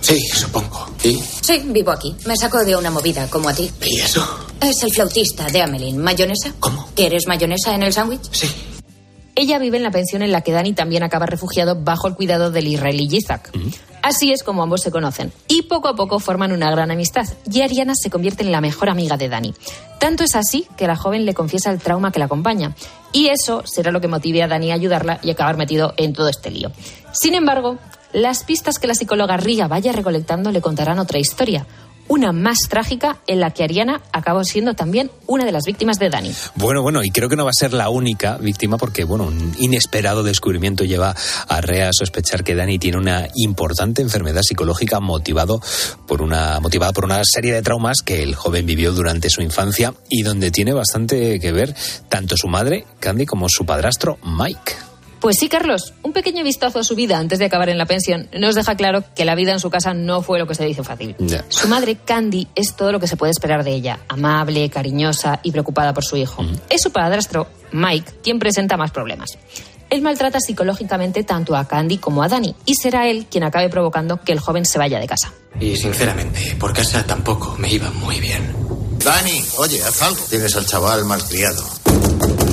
Sí, 0.00 0.20
supongo. 0.32 0.88
¿Y? 1.02 1.20
Sí, 1.40 1.62
vivo 1.66 1.90
aquí. 1.90 2.14
Me 2.26 2.36
sacó 2.36 2.64
de 2.64 2.76
una 2.76 2.90
movida, 2.90 3.28
como 3.28 3.48
a 3.48 3.54
ti. 3.54 3.70
¿Y 3.82 3.98
eso? 3.98 4.24
Es 4.60 4.82
el 4.84 4.92
flautista 4.92 5.46
de 5.46 5.62
Amelín. 5.62 5.98
¿Mayonesa? 5.98 6.52
¿Cómo? 6.60 6.88
¿Quieres 6.94 7.26
mayonesa 7.26 7.74
en 7.74 7.82
el 7.82 7.92
sándwich? 7.92 8.22
Sí. 8.30 8.48
Ella 9.38 9.58
vive 9.58 9.76
en 9.76 9.82
la 9.82 9.90
pensión 9.90 10.22
en 10.22 10.32
la 10.32 10.40
que 10.40 10.52
Dani 10.52 10.72
también 10.72 11.02
acaba 11.02 11.26
refugiado 11.26 11.76
bajo 11.78 12.08
el 12.08 12.14
cuidado 12.14 12.50
del 12.50 12.68
israelí 12.68 13.06
Yitzhak. 13.06 13.52
Así 14.02 14.32
es 14.32 14.42
como 14.42 14.62
ambos 14.62 14.80
se 14.80 14.90
conocen. 14.90 15.30
Y 15.46 15.62
poco 15.62 15.88
a 15.88 15.94
poco 15.94 16.20
forman 16.20 16.52
una 16.52 16.70
gran 16.70 16.90
amistad. 16.90 17.26
Y 17.52 17.60
Ariana 17.60 17.94
se 17.94 18.08
convierte 18.08 18.44
en 18.44 18.50
la 18.50 18.62
mejor 18.62 18.88
amiga 18.88 19.18
de 19.18 19.28
Dani. 19.28 19.52
Tanto 19.98 20.24
es 20.24 20.34
así 20.36 20.66
que 20.78 20.86
la 20.86 20.96
joven 20.96 21.26
le 21.26 21.34
confiesa 21.34 21.70
el 21.70 21.80
trauma 21.80 22.12
que 22.12 22.18
la 22.18 22.24
acompaña. 22.24 22.74
Y 23.12 23.28
eso 23.28 23.62
será 23.66 23.90
lo 23.90 24.00
que 24.00 24.08
motive 24.08 24.42
a 24.42 24.48
Dani 24.48 24.70
a 24.70 24.74
ayudarla 24.74 25.20
y 25.22 25.30
acabar 25.30 25.58
metido 25.58 25.92
en 25.98 26.14
todo 26.14 26.28
este 26.28 26.50
lío. 26.50 26.72
Sin 27.12 27.34
embargo, 27.34 27.78
las 28.12 28.44
pistas 28.44 28.78
que 28.78 28.86
la 28.86 28.94
psicóloga 28.94 29.36
Ria 29.36 29.68
vaya 29.68 29.92
recolectando 29.92 30.50
le 30.50 30.62
contarán 30.62 30.98
otra 30.98 31.18
historia. 31.18 31.66
Una 32.08 32.32
más 32.32 32.58
trágica 32.68 33.18
en 33.26 33.40
la 33.40 33.50
que 33.50 33.64
Ariana 33.64 34.00
acabó 34.12 34.44
siendo 34.44 34.74
también 34.74 35.10
una 35.26 35.44
de 35.44 35.52
las 35.52 35.64
víctimas 35.64 35.98
de 35.98 36.08
Dani. 36.08 36.32
Bueno, 36.54 36.82
bueno, 36.82 37.02
y 37.02 37.10
creo 37.10 37.28
que 37.28 37.36
no 37.36 37.44
va 37.44 37.50
a 37.50 37.58
ser 37.58 37.72
la 37.72 37.88
única 37.88 38.36
víctima 38.38 38.78
porque, 38.78 39.04
bueno, 39.04 39.24
un 39.24 39.54
inesperado 39.58 40.22
descubrimiento 40.22 40.84
lleva 40.84 41.14
a 41.48 41.60
Rea 41.60 41.88
a 41.88 41.92
sospechar 41.92 42.44
que 42.44 42.54
Dani 42.54 42.78
tiene 42.78 42.98
una 42.98 43.28
importante 43.34 44.02
enfermedad 44.02 44.42
psicológica 44.42 45.00
motivado 45.00 45.60
por 46.06 46.22
una, 46.22 46.60
motivada 46.60 46.92
por 46.92 47.04
una 47.04 47.22
serie 47.24 47.52
de 47.52 47.62
traumas 47.62 48.02
que 48.02 48.22
el 48.22 48.34
joven 48.34 48.66
vivió 48.66 48.92
durante 48.92 49.30
su 49.30 49.42
infancia 49.42 49.94
y 50.08 50.22
donde 50.22 50.50
tiene 50.50 50.72
bastante 50.72 51.40
que 51.40 51.52
ver 51.52 51.74
tanto 52.08 52.36
su 52.36 52.48
madre, 52.48 52.86
Candy, 53.00 53.26
como 53.26 53.48
su 53.48 53.66
padrastro, 53.66 54.18
Mike. 54.22 54.85
Pues 55.20 55.36
sí, 55.38 55.48
Carlos, 55.48 55.94
un 56.02 56.12
pequeño 56.12 56.44
vistazo 56.44 56.78
a 56.78 56.84
su 56.84 56.94
vida 56.94 57.18
antes 57.18 57.38
de 57.38 57.46
acabar 57.46 57.68
en 57.68 57.78
la 57.78 57.86
pensión 57.86 58.28
nos 58.38 58.54
deja 58.54 58.76
claro 58.76 59.02
que 59.14 59.24
la 59.24 59.34
vida 59.34 59.52
en 59.52 59.60
su 59.60 59.70
casa 59.70 59.94
no 59.94 60.22
fue 60.22 60.38
lo 60.38 60.46
que 60.46 60.54
se 60.54 60.64
dice 60.64 60.82
fácil. 60.82 61.16
Su 61.48 61.68
madre, 61.68 61.96
Candy, 61.96 62.48
es 62.54 62.76
todo 62.76 62.92
lo 62.92 63.00
que 63.00 63.06
se 63.06 63.16
puede 63.16 63.32
esperar 63.32 63.64
de 63.64 63.72
ella, 63.72 64.00
amable, 64.08 64.68
cariñosa 64.70 65.40
y 65.42 65.52
preocupada 65.52 65.94
por 65.94 66.04
su 66.04 66.16
hijo. 66.16 66.44
Es 66.68 66.82
su 66.82 66.90
padrastro, 66.90 67.48
Mike, 67.72 68.12
quien 68.22 68.38
presenta 68.38 68.76
más 68.76 68.90
problemas. 68.90 69.38
Él 69.88 70.02
maltrata 70.02 70.40
psicológicamente 70.40 71.22
tanto 71.22 71.54
a 71.56 71.66
Candy 71.66 71.98
como 71.98 72.22
a 72.22 72.28
Dani 72.28 72.54
y 72.64 72.74
será 72.74 73.08
él 73.08 73.26
quien 73.30 73.44
acabe 73.44 73.68
provocando 73.68 74.20
que 74.20 74.32
el 74.32 74.40
joven 74.40 74.64
se 74.64 74.78
vaya 74.78 74.98
de 74.98 75.06
casa. 75.06 75.32
Y 75.60 75.76
sinceramente, 75.76 76.56
por 76.58 76.72
casa 76.72 77.04
tampoco 77.04 77.56
me 77.58 77.72
iba 77.72 77.90
muy 77.90 78.20
bien. 78.20 78.52
Dani, 78.98 79.44
oye, 79.58 79.82
haz 79.84 80.02
algo. 80.02 80.20
Tienes 80.28 80.56
al 80.56 80.66
chaval 80.66 81.04
malcriado. 81.04 81.62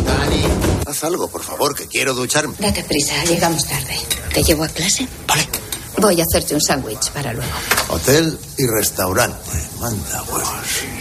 Dani, 0.06 0.44
haz 0.86 1.04
algo, 1.04 1.28
por 1.28 1.44
favor, 1.44 1.76
que 1.76 1.88
quiero 1.88 2.14
ducharme. 2.14 2.56
Date 2.60 2.84
prisa, 2.84 3.24
llegamos 3.26 3.66
tarde. 3.68 3.98
¿Te 4.34 4.44
llevo 4.44 4.64
a 4.64 4.68
clase? 4.68 5.08
Vale. 5.28 5.48
Voy 5.98 6.20
a 6.20 6.24
hacerte 6.24 6.56
un 6.56 6.62
sándwich 6.62 7.12
para 7.12 7.34
luego. 7.34 7.52
Hotel 7.90 8.38
y 8.58 8.66
restaurante. 8.66 9.38
Manda 9.80 10.24
huevos. 10.24 10.93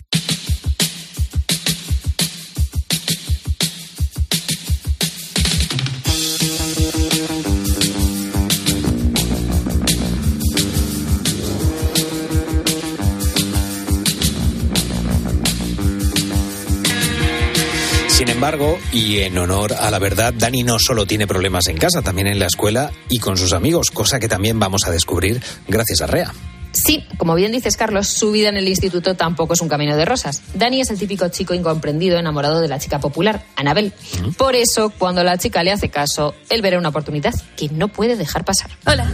Sin 18.12 18.28
embargo, 18.28 18.78
y 18.92 19.20
en 19.20 19.38
honor 19.38 19.72
a 19.72 19.90
la 19.90 19.98
verdad, 19.98 20.34
Dani 20.36 20.62
no 20.62 20.78
solo 20.78 21.06
tiene 21.06 21.26
problemas 21.26 21.66
en 21.68 21.78
casa, 21.78 22.02
también 22.02 22.26
en 22.26 22.38
la 22.38 22.46
escuela 22.46 22.92
y 23.08 23.18
con 23.18 23.38
sus 23.38 23.54
amigos, 23.54 23.90
cosa 23.90 24.20
que 24.20 24.28
también 24.28 24.60
vamos 24.60 24.82
a 24.86 24.90
descubrir 24.90 25.42
gracias 25.66 26.02
a 26.02 26.06
Rea. 26.06 26.32
Sí, 26.72 27.04
como 27.16 27.34
bien 27.34 27.52
dices, 27.52 27.76
Carlos, 27.76 28.08
su 28.08 28.30
vida 28.30 28.50
en 28.50 28.56
el 28.58 28.68
instituto 28.68 29.14
tampoco 29.14 29.54
es 29.54 29.62
un 29.62 29.68
camino 29.68 29.96
de 29.96 30.04
rosas. 30.04 30.42
Dani 30.54 30.82
es 30.82 30.90
el 30.90 30.98
típico 30.98 31.26
chico 31.28 31.54
incomprendido 31.54 32.18
enamorado 32.18 32.60
de 32.60 32.68
la 32.68 32.78
chica 32.78 33.00
popular, 33.00 33.44
Anabel. 33.56 33.94
Por 34.36 34.56
eso, 34.56 34.90
cuando 34.90 35.24
la 35.24 35.38
chica 35.38 35.64
le 35.64 35.72
hace 35.72 35.88
caso, 35.88 36.34
él 36.50 36.60
verá 36.60 36.78
una 36.78 36.90
oportunidad 36.90 37.34
que 37.56 37.70
no 37.70 37.88
puede 37.88 38.16
dejar 38.16 38.44
pasar. 38.44 38.70
Hola, 38.86 39.10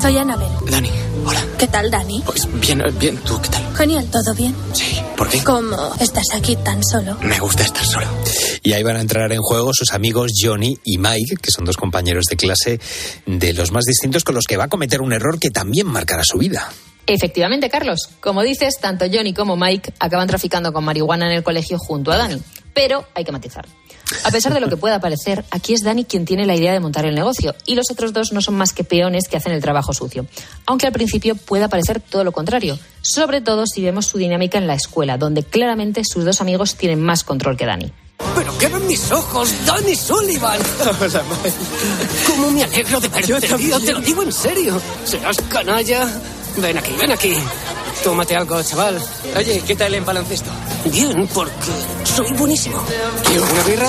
soy 0.00 0.16
Anabel. 0.16 0.48
Dani, 0.70 0.90
hola. 1.26 1.44
¿Qué 1.58 1.66
tal, 1.66 1.90
Dani? 1.90 2.22
Pues 2.24 2.48
bien, 2.60 2.82
bien, 2.98 3.18
¿tú 3.18 3.38
qué 3.42 3.50
tal? 3.50 3.76
Genial, 3.76 4.06
¿todo 4.10 4.34
bien? 4.34 4.54
Sí, 4.72 4.96
¿por 5.22 5.30
qué? 5.30 5.44
¿Cómo 5.44 5.94
estás 6.00 6.26
aquí 6.34 6.56
tan 6.56 6.82
solo? 6.82 7.16
Me 7.22 7.38
gusta 7.38 7.62
estar 7.62 7.84
solo. 7.84 8.06
Y 8.62 8.72
ahí 8.72 8.82
van 8.82 8.96
a 8.96 9.00
entrar 9.00 9.30
en 9.30 9.38
juego 9.40 9.70
sus 9.72 9.92
amigos 9.92 10.32
Johnny 10.36 10.76
y 10.84 10.98
Mike, 10.98 11.36
que 11.40 11.50
son 11.52 11.64
dos 11.64 11.76
compañeros 11.76 12.24
de 12.24 12.36
clase 12.36 12.80
de 13.26 13.52
los 13.52 13.70
más 13.70 13.84
distintos 13.84 14.24
con 14.24 14.34
los 14.34 14.46
que 14.46 14.56
va 14.56 14.64
a 14.64 14.68
cometer 14.68 15.00
un 15.00 15.12
error 15.12 15.38
que 15.38 15.50
también 15.50 15.86
marcará 15.86 16.24
su 16.24 16.38
vida. 16.38 16.72
Efectivamente, 17.06 17.70
Carlos. 17.70 18.08
Como 18.20 18.42
dices, 18.42 18.78
tanto 18.80 19.04
Johnny 19.12 19.32
como 19.32 19.56
Mike 19.56 19.94
acaban 20.00 20.26
traficando 20.26 20.72
con 20.72 20.84
marihuana 20.84 21.26
en 21.26 21.36
el 21.36 21.44
colegio 21.44 21.78
junto 21.78 22.10
a 22.10 22.16
Dani. 22.16 22.42
Pero 22.74 23.06
hay 23.14 23.24
que 23.24 23.32
matizar. 23.32 23.66
A 24.24 24.30
pesar 24.30 24.52
de 24.54 24.60
lo 24.60 24.68
que 24.68 24.76
pueda 24.76 25.00
parecer, 25.00 25.44
aquí 25.50 25.74
es 25.74 25.82
Dani 25.82 26.04
quien 26.04 26.24
tiene 26.24 26.46
la 26.46 26.54
idea 26.54 26.72
de 26.72 26.80
montar 26.80 27.04
el 27.04 27.14
negocio 27.14 27.54
y 27.66 27.74
los 27.74 27.90
otros 27.90 28.12
dos 28.12 28.32
no 28.32 28.40
son 28.40 28.54
más 28.56 28.72
que 28.72 28.84
peones 28.84 29.28
que 29.28 29.36
hacen 29.36 29.52
el 29.52 29.60
trabajo 29.60 29.92
sucio. 29.92 30.26
Aunque 30.66 30.86
al 30.86 30.92
principio 30.92 31.34
pueda 31.34 31.68
parecer 31.68 32.00
todo 32.00 32.24
lo 32.24 32.32
contrario, 32.32 32.78
sobre 33.00 33.40
todo 33.40 33.66
si 33.66 33.82
vemos 33.82 34.06
su 34.06 34.18
dinámica 34.18 34.58
en 34.58 34.66
la 34.66 34.74
escuela, 34.74 35.18
donde 35.18 35.42
claramente 35.42 36.02
sus 36.04 36.24
dos 36.24 36.40
amigos 36.40 36.76
tienen 36.76 37.00
más 37.00 37.24
control 37.24 37.56
que 37.56 37.66
Dani. 37.66 37.92
¿Pero 38.36 38.56
qué 38.58 38.68
ven 38.68 38.86
mis 38.86 39.10
ojos, 39.10 39.52
Danny 39.66 39.96
Sullivan? 39.96 40.60
Hola, 41.00 41.22
Mike. 41.28 41.56
¿Cómo 42.26 42.50
me 42.50 42.62
alegro 42.62 43.00
de 43.00 43.08
verte, 43.08 43.26
Yo 43.26 43.40
tío? 43.40 43.80
Te 43.80 43.92
lo 43.92 44.00
digo 44.00 44.22
en 44.22 44.32
serio. 44.32 44.80
¿Serás 45.04 45.36
canalla? 45.48 46.08
Ven 46.56 46.78
aquí, 46.78 46.92
ven 47.00 47.12
aquí. 47.12 47.34
Tómate 48.04 48.34
algo, 48.36 48.62
chaval. 48.62 48.98
Oye, 49.36 49.62
¿qué 49.66 49.76
tal 49.76 49.94
en 49.94 50.04
baloncesto? 50.04 50.50
Bien, 50.90 51.26
porque 51.32 51.52
soy 52.04 52.32
buenísimo. 52.32 52.82
¿Quieres 53.24 53.42
una 53.50 53.62
birra? 53.62 53.88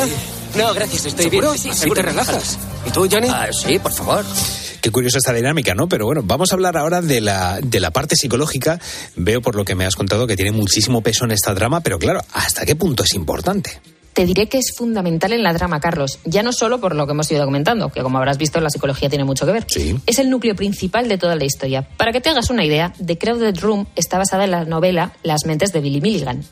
No, 0.56 0.74
gracias, 0.74 1.06
estoy 1.08 1.30
bien. 1.30 1.42
¿Seguro? 1.44 1.54
Sí, 1.58 1.64
sí, 1.64 1.70
Así 1.70 1.80
seguro. 1.82 2.02
te 2.02 2.08
relajas. 2.10 2.60
¿Y 2.86 2.92
tú, 2.92 3.08
Johnny? 3.12 3.28
Ah, 3.30 3.48
sí, 3.52 3.80
por 3.80 3.92
favor. 3.92 4.24
Qué 4.82 4.92
curiosa 4.92 5.18
esta 5.18 5.34
dinámica, 5.34 5.74
¿no? 5.74 5.88
Pero 5.88 6.06
bueno, 6.06 6.22
vamos 6.24 6.52
a 6.52 6.56
hablar 6.56 6.78
ahora 6.78 7.02
de 7.02 7.22
la, 7.22 7.60
de 7.64 7.80
la 7.80 7.90
parte 7.92 8.16
psicológica. 8.16 8.80
Veo 9.16 9.42
por 9.42 9.56
lo 9.56 9.66
que 9.66 9.74
me 9.76 9.86
has 9.86 9.96
contado 9.96 10.28
que 10.28 10.36
tiene 10.36 10.52
muchísimo 10.52 11.02
peso 11.02 11.26
en 11.26 11.32
esta 11.32 11.54
drama, 11.54 11.82
pero 11.82 11.98
claro, 11.98 12.22
¿hasta 12.34 12.66
qué 12.66 12.76
punto 12.76 13.04
es 13.04 13.14
importante? 13.16 13.82
Te 14.14 14.26
diré 14.26 14.48
que 14.48 14.60
es 14.60 14.74
fundamental 14.78 15.34
en 15.34 15.42
la 15.42 15.54
drama, 15.54 15.80
Carlos. 15.80 16.20
Ya 16.24 16.44
no 16.44 16.54
solo 16.54 16.80
por 16.80 16.96
lo 16.96 17.08
que 17.08 17.14
hemos 17.14 17.32
ido 17.32 17.44
comentando, 17.46 17.90
que 17.90 18.02
como 18.02 18.20
habrás 18.20 18.38
visto, 18.38 18.62
la 18.62 18.70
psicología 18.70 19.10
tiene 19.10 19.24
mucho 19.24 19.46
que 19.46 19.52
ver. 19.52 19.66
Es 20.06 20.20
el 20.20 20.30
núcleo 20.30 20.56
principal 20.56 21.08
de 21.08 21.18
toda 21.18 21.36
la 21.36 21.46
historia. 21.46 21.88
Para 21.98 22.12
que 22.12 22.22
te 22.22 22.30
hagas 22.30 22.50
una 22.50 22.64
idea, 22.64 22.94
The 23.04 23.18
Crowded 23.18 23.60
Room 23.60 23.88
está 23.96 24.20
basada 24.20 24.44
en 24.44 24.52
la 24.52 24.66
novela 24.66 25.14
Las 25.24 25.46
mentes 25.46 25.74
de 25.74 25.80
Billy 25.80 26.00
Milligan. 26.00 26.44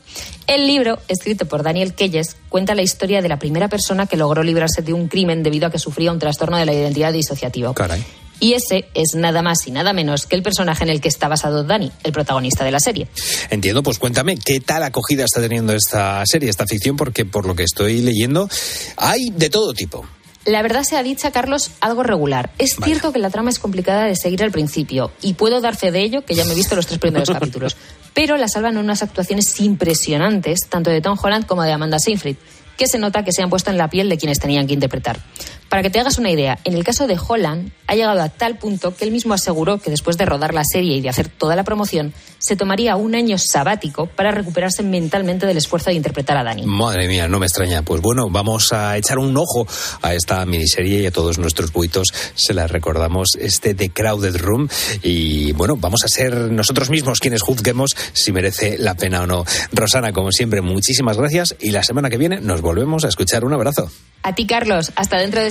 El 0.48 0.66
libro, 0.66 0.98
escrito 1.06 1.46
por 1.46 1.62
Daniel 1.62 1.94
Keyes, 1.94 2.36
cuenta 2.48 2.74
la 2.74 2.82
historia 2.82 3.22
de 3.22 3.28
la 3.28 3.38
primera 3.38 3.68
persona 3.68 4.06
que 4.06 4.16
logró 4.16 4.42
librarse 4.42 4.82
de 4.82 4.92
un 4.92 5.06
crimen 5.06 5.42
debido 5.42 5.68
a 5.68 5.70
que 5.70 5.78
sufría 5.78 6.10
un 6.10 6.18
trastorno 6.18 6.56
de 6.56 6.66
la 6.66 6.72
identidad 6.72 7.12
disociativo. 7.12 7.74
Caray. 7.74 8.04
Y 8.40 8.54
ese 8.54 8.86
es 8.94 9.14
nada 9.14 9.42
más 9.42 9.66
y 9.66 9.70
nada 9.70 9.92
menos 9.92 10.26
que 10.26 10.36
el 10.36 10.42
personaje 10.42 10.82
en 10.82 10.90
el 10.90 11.00
que 11.00 11.08
está 11.08 11.28
basado 11.28 11.62
Dani, 11.64 11.92
el 12.02 12.12
protagonista 12.12 12.64
de 12.64 12.72
la 12.72 12.80
serie. 12.80 13.06
Entiendo, 13.50 13.82
pues 13.82 13.98
cuéntame, 13.98 14.36
¿qué 14.36 14.60
tal 14.60 14.82
acogida 14.82 15.24
está 15.24 15.40
teniendo 15.40 15.72
esta 15.74 16.22
serie, 16.26 16.50
esta 16.50 16.66
ficción? 16.66 16.96
Porque 16.96 17.24
por 17.24 17.46
lo 17.46 17.54
que 17.54 17.62
estoy 17.62 18.00
leyendo, 18.00 18.48
hay 18.96 19.30
de 19.30 19.48
todo 19.48 19.72
tipo. 19.74 20.04
La 20.44 20.60
verdad 20.62 20.82
sea 20.82 21.04
dicha, 21.04 21.30
Carlos, 21.30 21.70
algo 21.80 22.02
regular. 22.02 22.50
Es 22.58 22.74
cierto 22.82 23.12
que 23.12 23.20
la 23.20 23.30
trama 23.30 23.50
es 23.50 23.60
complicada 23.60 24.06
de 24.06 24.16
seguir 24.16 24.42
al 24.42 24.50
principio, 24.50 25.12
y 25.22 25.34
puedo 25.34 25.60
dar 25.60 25.76
fe 25.76 25.92
de 25.92 26.00
ello, 26.02 26.24
que 26.24 26.34
ya 26.34 26.44
me 26.44 26.52
he 26.52 26.56
visto 26.56 26.74
los 26.74 26.86
tres 26.86 26.98
primeros 26.98 27.30
capítulos. 27.32 27.76
Pero 28.12 28.36
la 28.36 28.48
salvan 28.48 28.76
unas 28.76 29.04
actuaciones 29.04 29.60
impresionantes, 29.60 30.66
tanto 30.68 30.90
de 30.90 31.00
Tom 31.00 31.16
Holland 31.22 31.46
como 31.46 31.62
de 31.62 31.72
Amanda 31.72 31.98
Seyfried, 32.00 32.36
que 32.76 32.88
se 32.88 32.98
nota 32.98 33.24
que 33.24 33.32
se 33.32 33.42
han 33.42 33.50
puesto 33.50 33.70
en 33.70 33.78
la 33.78 33.88
piel 33.88 34.08
de 34.08 34.18
quienes 34.18 34.40
tenían 34.40 34.66
que 34.66 34.74
interpretar. 34.74 35.20
Para 35.72 35.82
que 35.82 35.88
te 35.88 36.00
hagas 36.00 36.18
una 36.18 36.30
idea, 36.30 36.58
en 36.64 36.74
el 36.74 36.84
caso 36.84 37.06
de 37.06 37.16
Holland, 37.16 37.72
ha 37.86 37.94
llegado 37.94 38.20
a 38.20 38.28
tal 38.28 38.58
punto 38.58 38.94
que 38.94 39.06
él 39.06 39.10
mismo 39.10 39.32
aseguró 39.32 39.78
que 39.78 39.90
después 39.90 40.18
de 40.18 40.26
rodar 40.26 40.52
la 40.52 40.64
serie 40.64 40.98
y 40.98 41.00
de 41.00 41.08
hacer 41.08 41.28
toda 41.28 41.56
la 41.56 41.64
promoción, 41.64 42.12
se 42.38 42.56
tomaría 42.56 42.94
un 42.96 43.14
año 43.14 43.38
sabático 43.38 44.04
para 44.04 44.32
recuperarse 44.32 44.82
mentalmente 44.82 45.46
del 45.46 45.56
esfuerzo 45.56 45.88
de 45.88 45.96
interpretar 45.96 46.36
a 46.36 46.44
Dani. 46.44 46.66
Madre 46.66 47.08
mía, 47.08 47.26
no 47.26 47.38
me 47.38 47.46
extraña. 47.46 47.80
Pues 47.80 48.02
bueno, 48.02 48.28
vamos 48.28 48.70
a 48.74 48.98
echar 48.98 49.18
un 49.18 49.34
ojo 49.34 49.66
a 50.02 50.12
esta 50.12 50.44
miniserie 50.44 51.00
y 51.00 51.06
a 51.06 51.10
todos 51.10 51.38
nuestros 51.38 51.72
buitos 51.72 52.08
se 52.34 52.52
la 52.52 52.66
recordamos, 52.66 53.30
este 53.40 53.72
The 53.72 53.88
Crowded 53.88 54.36
Room. 54.36 54.68
Y 55.02 55.52
bueno, 55.52 55.78
vamos 55.78 56.04
a 56.04 56.08
ser 56.08 56.34
nosotros 56.34 56.90
mismos 56.90 57.18
quienes 57.18 57.40
juzguemos 57.40 57.96
si 58.12 58.30
merece 58.30 58.76
la 58.76 58.94
pena 58.94 59.22
o 59.22 59.26
no. 59.26 59.46
Rosana, 59.72 60.12
como 60.12 60.32
siempre, 60.32 60.60
muchísimas 60.60 61.16
gracias 61.16 61.56
y 61.60 61.70
la 61.70 61.82
semana 61.82 62.10
que 62.10 62.18
viene 62.18 62.42
nos 62.42 62.60
volvemos 62.60 63.06
a 63.06 63.08
escuchar. 63.08 63.42
Un 63.46 63.54
abrazo. 63.54 63.90
A 64.24 64.34
ti, 64.34 64.46
Carlos, 64.46 64.92
hasta 64.94 65.18
dentro 65.18 65.40
de 65.40 65.50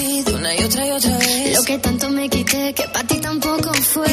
una 0.41 0.55
y 0.55 0.63
otra 0.63 0.87
y 0.87 0.91
otra 0.91 1.17
vez. 1.19 1.55
Lo 1.55 1.63
que 1.63 1.77
tanto 1.77 2.09
me 2.09 2.27
quité, 2.27 2.73
que 2.73 2.83
para 2.87 3.07
ti 3.07 3.17
tampoco 3.19 3.71
fue. 3.73 4.07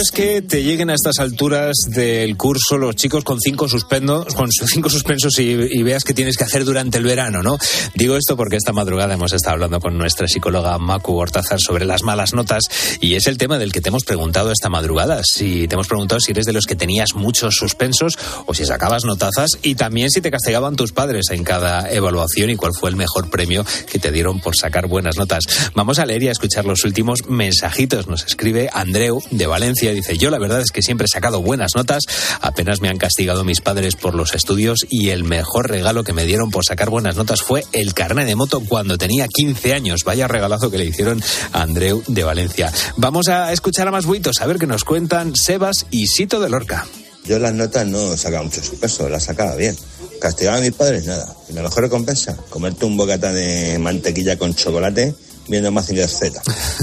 Es 0.00 0.10
que 0.12 0.42
te 0.42 0.62
lleguen 0.62 0.90
a 0.90 0.94
estas 0.94 1.18
alturas 1.18 1.74
del 1.88 2.36
curso 2.36 2.78
los 2.78 2.94
chicos 2.94 3.24
con 3.24 3.40
cinco 3.40 3.68
suspendos, 3.68 4.32
con 4.34 4.48
cinco 4.50 4.90
suspensos 4.90 5.36
y, 5.38 5.82
veas 5.82 6.04
que 6.04 6.14
tienes 6.14 6.36
que 6.36 6.44
hacer 6.44 6.64
durante 6.64 6.98
el 6.98 7.04
verano, 7.04 7.42
¿no? 7.42 7.58
Digo 7.94 8.16
esto 8.16 8.36
porque 8.36 8.56
esta 8.56 8.72
madrugada 8.72 9.14
hemos 9.14 9.32
estado 9.32 9.54
hablando 9.54 9.80
con 9.80 9.98
nuestra 9.98 10.28
psicóloga 10.28 10.78
Macu 10.78 11.16
Hortazar 11.16 11.60
sobre 11.60 11.84
las 11.84 12.02
malas 12.04 12.32
notas 12.32 12.64
y 13.00 13.14
es 13.14 13.26
el 13.26 13.38
tema 13.38 13.58
del 13.58 13.72
que 13.72 13.80
te 13.80 13.88
hemos 13.88 14.04
preguntado 14.04 14.52
esta 14.52 14.68
madrugada. 14.68 15.22
Si 15.24 15.66
te 15.66 15.74
hemos 15.74 15.88
preguntado 15.88 16.20
si 16.20 16.30
eres 16.30 16.46
de 16.46 16.52
los 16.52 16.66
que 16.66 16.76
tenías 16.76 17.14
muchos 17.14 17.56
suspensos 17.56 18.14
o 18.46 18.54
si 18.54 18.64
sacabas 18.66 19.04
notazas 19.04 19.50
y 19.62 19.74
también 19.74 20.10
si 20.10 20.20
te 20.20 20.30
castigaban 20.30 20.76
tus 20.76 20.92
padres 20.92 21.30
en 21.30 21.42
cada 21.42 21.90
evaluación 21.90 22.50
y 22.50 22.56
cuál 22.56 22.72
fue 22.78 22.90
el 22.90 22.96
mejor 22.96 23.30
premio 23.30 23.64
que 23.90 23.98
te 23.98 24.12
dieron 24.12 24.40
por 24.40 24.56
sacar 24.56 24.86
buenas 24.86 25.16
notas. 25.16 25.44
Vamos 25.74 25.98
a 25.98 26.06
leer 26.06 26.22
y 26.22 26.28
a 26.28 26.32
escuchar 26.32 26.66
los 26.66 26.84
últimos 26.84 27.28
mensajitos. 27.28 28.06
Nos 28.06 28.24
escribe 28.24 28.70
Andreu 28.72 29.20
de 29.30 29.46
Valencia. 29.46 29.87
Dice, 29.94 30.16
yo 30.18 30.30
la 30.30 30.38
verdad 30.38 30.60
es 30.60 30.70
que 30.70 30.82
siempre 30.82 31.06
he 31.06 31.08
sacado 31.08 31.42
buenas 31.42 31.72
notas. 31.74 32.04
Apenas 32.40 32.80
me 32.80 32.88
han 32.88 32.96
castigado 32.96 33.44
mis 33.44 33.60
padres 33.60 33.96
por 33.96 34.14
los 34.14 34.34
estudios 34.34 34.86
y 34.88 35.10
el 35.10 35.24
mejor 35.24 35.70
regalo 35.70 36.04
que 36.04 36.12
me 36.12 36.24
dieron 36.24 36.50
por 36.50 36.64
sacar 36.64 36.90
buenas 36.90 37.16
notas 37.16 37.42
fue 37.42 37.64
el 37.72 37.94
carnet 37.94 38.26
de 38.26 38.36
moto 38.36 38.60
cuando 38.60 38.98
tenía 38.98 39.28
15 39.28 39.74
años. 39.74 40.04
Vaya 40.04 40.28
regalazo 40.28 40.70
que 40.70 40.78
le 40.78 40.84
hicieron 40.84 41.22
a 41.52 41.62
Andreu 41.62 42.02
de 42.06 42.24
Valencia. 42.24 42.72
Vamos 42.96 43.28
a 43.28 43.52
escuchar 43.52 43.88
a 43.88 43.90
más 43.90 44.06
buitos, 44.06 44.40
a 44.40 44.46
ver 44.46 44.58
qué 44.58 44.66
nos 44.66 44.84
cuentan 44.84 45.34
Sebas 45.36 45.86
y 45.90 46.06
Sito 46.06 46.40
de 46.40 46.48
Lorca. 46.48 46.86
Yo 47.24 47.38
las 47.38 47.52
notas 47.52 47.86
no 47.86 48.16
sacaba 48.16 48.44
mucho 48.44 48.62
peso, 48.80 49.08
las 49.08 49.24
sacaba 49.24 49.54
bien. 49.54 49.76
Castigaba 50.20 50.56
a 50.56 50.60
mis 50.60 50.72
padres, 50.72 51.06
nada. 51.06 51.36
Y 51.48 51.52
la 51.52 51.62
mejor 51.62 51.82
recompensa, 51.84 52.36
comerte 52.48 52.86
un 52.86 52.96
bocata 52.96 53.32
de 53.32 53.78
mantequilla 53.78 54.38
con 54.38 54.54
chocolate 54.54 55.14
viendo 55.48 55.70
Mazinger 55.72 56.08
Z, 56.08 56.40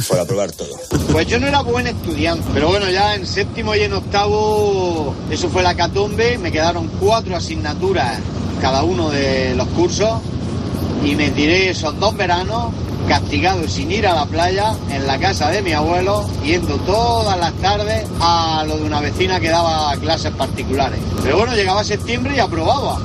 por 0.07 0.19
aprobar 0.19 0.51
todo. 0.51 0.75
Pues 1.11 1.27
yo 1.27 1.39
no 1.39 1.47
era 1.47 1.61
buen 1.61 1.87
estudiante, 1.87 2.45
pero 2.53 2.69
bueno, 2.69 2.89
ya 2.89 3.15
en 3.15 3.25
séptimo 3.25 3.75
y 3.75 3.81
en 3.81 3.93
octavo, 3.93 5.15
eso 5.29 5.49
fue 5.49 5.63
la 5.63 5.75
catombe, 5.75 6.37
me 6.37 6.51
quedaron 6.51 6.89
cuatro 6.99 7.35
asignaturas 7.35 8.19
cada 8.61 8.83
uno 8.83 9.09
de 9.09 9.55
los 9.55 9.67
cursos 9.69 10.21
y 11.03 11.15
me 11.15 11.29
tiré 11.29 11.69
esos 11.69 11.99
dos 11.99 12.15
veranos 12.15 12.73
castigado 13.07 13.67
sin 13.67 13.91
ir 13.91 14.07
a 14.07 14.15
la 14.15 14.25
playa 14.25 14.73
en 14.89 15.05
la 15.05 15.19
casa 15.19 15.51
de 15.51 15.61
mi 15.61 15.73
abuelo, 15.73 16.27
yendo 16.43 16.75
todas 16.77 17.37
las 17.37 17.53
tardes 17.55 18.05
a 18.19 18.63
lo 18.67 18.77
de 18.77 18.83
una 18.83 18.99
vecina 18.99 19.39
que 19.39 19.49
daba 19.49 19.95
clases 19.97 20.31
particulares. 20.31 20.99
Pero 21.23 21.37
bueno, 21.37 21.53
llegaba 21.53 21.83
septiembre 21.83 22.35
y 22.35 22.39
aprobaba. 22.39 22.99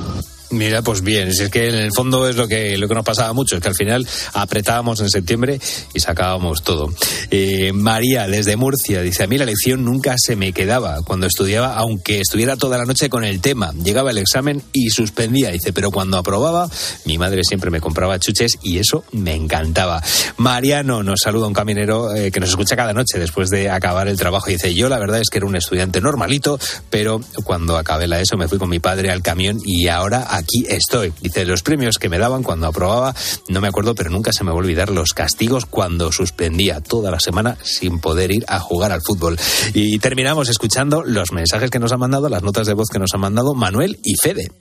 Mira, 0.51 0.81
pues 0.81 1.01
bien, 1.01 1.33
si 1.33 1.43
es 1.43 1.49
que 1.49 1.69
en 1.69 1.75
el 1.75 1.91
fondo 1.93 2.27
es 2.27 2.35
lo 2.35 2.47
que, 2.47 2.77
lo 2.77 2.87
que 2.87 2.93
nos 2.93 3.05
pasaba 3.05 3.31
mucho, 3.33 3.55
es 3.55 3.61
que 3.61 3.69
al 3.69 3.75
final 3.75 4.07
apretábamos 4.33 4.99
en 4.99 5.09
septiembre 5.09 5.59
y 5.93 5.99
sacábamos 5.99 6.61
todo. 6.63 6.93
Eh, 7.29 7.71
María, 7.73 8.27
desde 8.27 8.57
Murcia, 8.57 9.01
dice, 9.01 9.23
a 9.23 9.27
mí 9.27 9.37
la 9.37 9.45
lección 9.45 9.83
nunca 9.85 10.15
se 10.17 10.35
me 10.35 10.51
quedaba 10.51 11.01
cuando 11.03 11.25
estudiaba, 11.25 11.75
aunque 11.75 12.19
estuviera 12.19 12.57
toda 12.57 12.77
la 12.77 12.85
noche 12.85 13.09
con 13.09 13.23
el 13.23 13.39
tema. 13.39 13.73
Llegaba 13.83 14.11
el 14.11 14.17
examen 14.17 14.61
y 14.73 14.89
suspendía, 14.89 15.51
dice, 15.51 15.73
pero 15.73 15.91
cuando 15.91 16.17
aprobaba, 16.17 16.69
mi 17.05 17.17
madre 17.17 17.41
siempre 17.43 17.71
me 17.71 17.79
compraba 17.79 18.19
chuches 18.19 18.57
y 18.61 18.77
eso 18.77 19.03
me 19.11 19.33
encantaba. 19.33 20.03
Mariano 20.37 21.03
nos 21.03 21.21
saluda 21.23 21.47
un 21.47 21.53
caminero 21.53 22.13
eh, 22.13 22.31
que 22.31 22.39
nos 22.39 22.49
escucha 22.49 22.75
cada 22.75 22.93
noche 22.93 23.19
después 23.19 23.49
de 23.49 23.69
acabar 23.69 24.07
el 24.07 24.17
trabajo 24.17 24.49
dice, 24.49 24.73
yo 24.73 24.89
la 24.89 24.99
verdad 24.99 25.19
es 25.19 25.29
que 25.29 25.37
era 25.37 25.47
un 25.47 25.55
estudiante 25.55 26.01
normalito, 26.01 26.59
pero 26.89 27.21
cuando 27.43 27.77
acabé 27.77 28.07
la 28.07 28.19
ESO 28.19 28.37
me 28.37 28.47
fui 28.47 28.57
con 28.57 28.69
mi 28.69 28.79
padre 28.79 29.11
al 29.11 29.21
camión 29.21 29.59
y 29.63 29.87
ahora 29.87 30.27
aquí 30.41 30.65
estoy. 30.69 31.13
Dice, 31.21 31.45
los 31.45 31.63
premios 31.63 31.97
que 31.97 32.09
me 32.09 32.17
daban 32.19 32.43
cuando 32.43 32.67
aprobaba, 32.67 33.15
no 33.49 33.61
me 33.61 33.67
acuerdo, 33.67 33.95
pero 33.95 34.09
nunca 34.09 34.31
se 34.33 34.43
me 34.43 34.49
va 34.51 34.55
a 34.57 34.59
olvidar 34.59 34.89
los 34.89 35.13
castigos 35.13 35.65
cuando 35.65 36.11
suspendía 36.11 36.81
toda 36.81 37.09
la 37.11 37.19
semana 37.19 37.57
sin 37.63 37.99
poder 37.99 38.31
ir 38.31 38.45
a 38.47 38.59
jugar 38.59 38.91
al 38.91 39.01
fútbol. 39.01 39.37
Y 39.73 39.99
terminamos 39.99 40.49
escuchando 40.49 41.03
los 41.03 41.31
mensajes 41.31 41.69
que 41.71 41.79
nos 41.79 41.91
han 41.91 41.99
mandado, 41.99 42.29
las 42.29 42.43
notas 42.43 42.67
de 42.67 42.73
voz 42.73 42.89
que 42.89 42.99
nos 42.99 43.13
han 43.13 43.21
mandado 43.21 43.53
Manuel 43.53 43.99
y 44.03 44.15
Fede. 44.15 44.51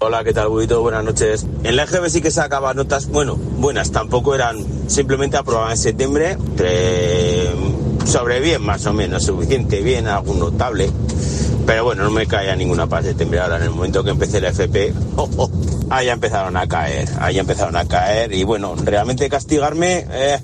Hola, 0.00 0.22
¿qué 0.22 0.32
tal, 0.32 0.48
Budito? 0.48 0.80
Buenas 0.80 1.02
noches. 1.02 1.44
En 1.64 1.74
la 1.74 1.82
EGB 1.82 2.08
sí 2.08 2.20
que 2.22 2.30
sacaba 2.30 2.72
notas, 2.72 3.08
bueno, 3.08 3.34
buenas, 3.34 3.90
tampoco 3.90 4.32
eran, 4.34 4.64
simplemente 4.88 5.36
aprobaba 5.36 5.72
en 5.72 5.76
septiembre, 5.78 6.32
entre- 6.32 7.50
sobre 8.06 8.38
bien 8.40 8.62
más 8.62 8.86
o 8.86 8.92
menos, 8.92 9.24
suficiente 9.24 9.82
bien, 9.82 10.06
algún 10.06 10.38
notable. 10.38 10.88
Pero 11.68 11.84
bueno, 11.84 12.04
no 12.04 12.10
me 12.10 12.26
caía 12.26 12.56
ninguna 12.56 12.86
para 12.86 13.02
septiembre. 13.02 13.40
Ahora, 13.40 13.56
en 13.58 13.64
el 13.64 13.70
momento 13.70 14.02
que 14.02 14.08
empecé 14.08 14.40
la 14.40 14.48
FP, 14.48 14.94
oh, 15.16 15.28
oh, 15.36 15.50
ahí 15.90 16.08
empezaron 16.08 16.56
a 16.56 16.66
caer, 16.66 17.06
ahí 17.20 17.38
empezaron 17.38 17.76
a 17.76 17.84
caer. 17.86 18.32
Y 18.32 18.42
bueno, 18.42 18.74
realmente 18.74 19.28
castigarme, 19.28 20.06
eh, 20.10 20.38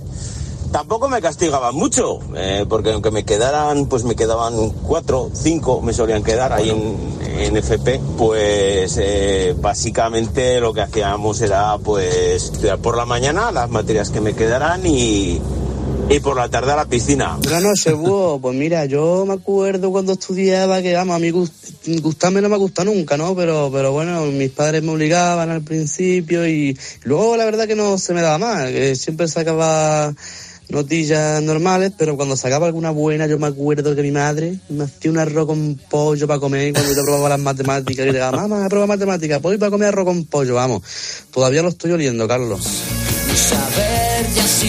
tampoco 0.70 1.08
me 1.08 1.22
castigaban 1.22 1.74
mucho, 1.74 2.18
eh, 2.36 2.66
porque 2.68 2.92
aunque 2.92 3.10
me 3.10 3.24
quedaran, 3.24 3.86
pues 3.86 4.04
me 4.04 4.16
quedaban 4.16 4.68
cuatro, 4.82 5.30
cinco, 5.32 5.80
me 5.80 5.94
solían 5.94 6.22
quedar 6.22 6.52
ahí 6.52 6.68
en, 6.68 7.40
en 7.40 7.56
FP, 7.56 8.02
pues 8.18 8.98
eh, 9.00 9.56
básicamente 9.58 10.60
lo 10.60 10.74
que 10.74 10.82
hacíamos 10.82 11.40
era 11.40 11.78
pues 11.78 12.14
estudiar 12.34 12.80
por 12.80 12.98
la 12.98 13.06
mañana 13.06 13.50
las 13.50 13.70
materias 13.70 14.10
que 14.10 14.20
me 14.20 14.34
quedaran 14.34 14.84
y, 14.84 15.40
y 16.08 16.20
por 16.20 16.36
la 16.36 16.48
tarde 16.48 16.72
a 16.72 16.76
la 16.76 16.84
piscina. 16.86 17.36
Buenas 17.42 17.62
noches, 17.62 17.94
búho. 17.94 18.38
Pues 18.44 18.54
mira, 18.56 18.84
yo 18.84 19.24
me 19.26 19.34
acuerdo 19.34 19.90
cuando 19.90 20.12
estudiaba 20.12 20.82
que, 20.82 20.94
vamos, 20.94 21.16
a 21.16 21.18
mí 21.18 21.30
gust- 21.30 22.00
gustarme 22.02 22.40
no 22.42 22.48
me 22.48 22.56
gusta 22.58 22.84
nunca, 22.84 23.16
¿no? 23.16 23.34
Pero, 23.34 23.70
pero 23.72 23.92
bueno, 23.92 24.22
mis 24.26 24.50
padres 24.50 24.82
me 24.82 24.92
obligaban 24.92 25.50
al 25.50 25.62
principio 25.62 26.46
y 26.46 26.78
luego 27.04 27.36
la 27.36 27.44
verdad 27.44 27.66
que 27.66 27.74
no 27.74 27.96
se 27.98 28.12
me 28.12 28.20
daba 28.22 28.38
mal, 28.38 28.70
que 28.72 28.94
siempre 28.96 29.28
sacaba 29.28 30.12
notillas 30.68 31.42
normales, 31.42 31.92
pero 31.96 32.16
cuando 32.16 32.36
sacaba 32.36 32.66
alguna 32.66 32.90
buena, 32.90 33.26
yo 33.26 33.38
me 33.38 33.46
acuerdo 33.46 33.94
que 33.94 34.02
mi 34.02 34.10
madre 34.10 34.58
me 34.68 34.84
hacía 34.84 35.10
un 35.10 35.18
arroz 35.18 35.46
con 35.46 35.78
pollo 35.88 36.26
para 36.26 36.40
comer 36.40 36.72
cuando 36.72 36.92
yo 36.94 37.02
probaba 37.04 37.28
las 37.30 37.40
matemáticas 37.40 38.06
y 38.06 38.10
le 38.12 38.18
daba, 38.18 38.46
mamá, 38.46 38.68
prueba 38.68 38.86
matemáticas, 38.86 39.40
pues 39.40 39.52
voy 39.54 39.58
para 39.58 39.70
comer 39.70 39.88
arroz 39.88 40.04
con 40.06 40.24
pollo, 40.26 40.54
vamos. 40.54 40.82
Todavía 41.30 41.62
lo 41.62 41.68
estoy 41.68 41.92
oliendo, 41.92 42.26
Carlos. 42.28 42.62
Saber 43.34 44.26
ya 44.34 44.46
si 44.46 44.68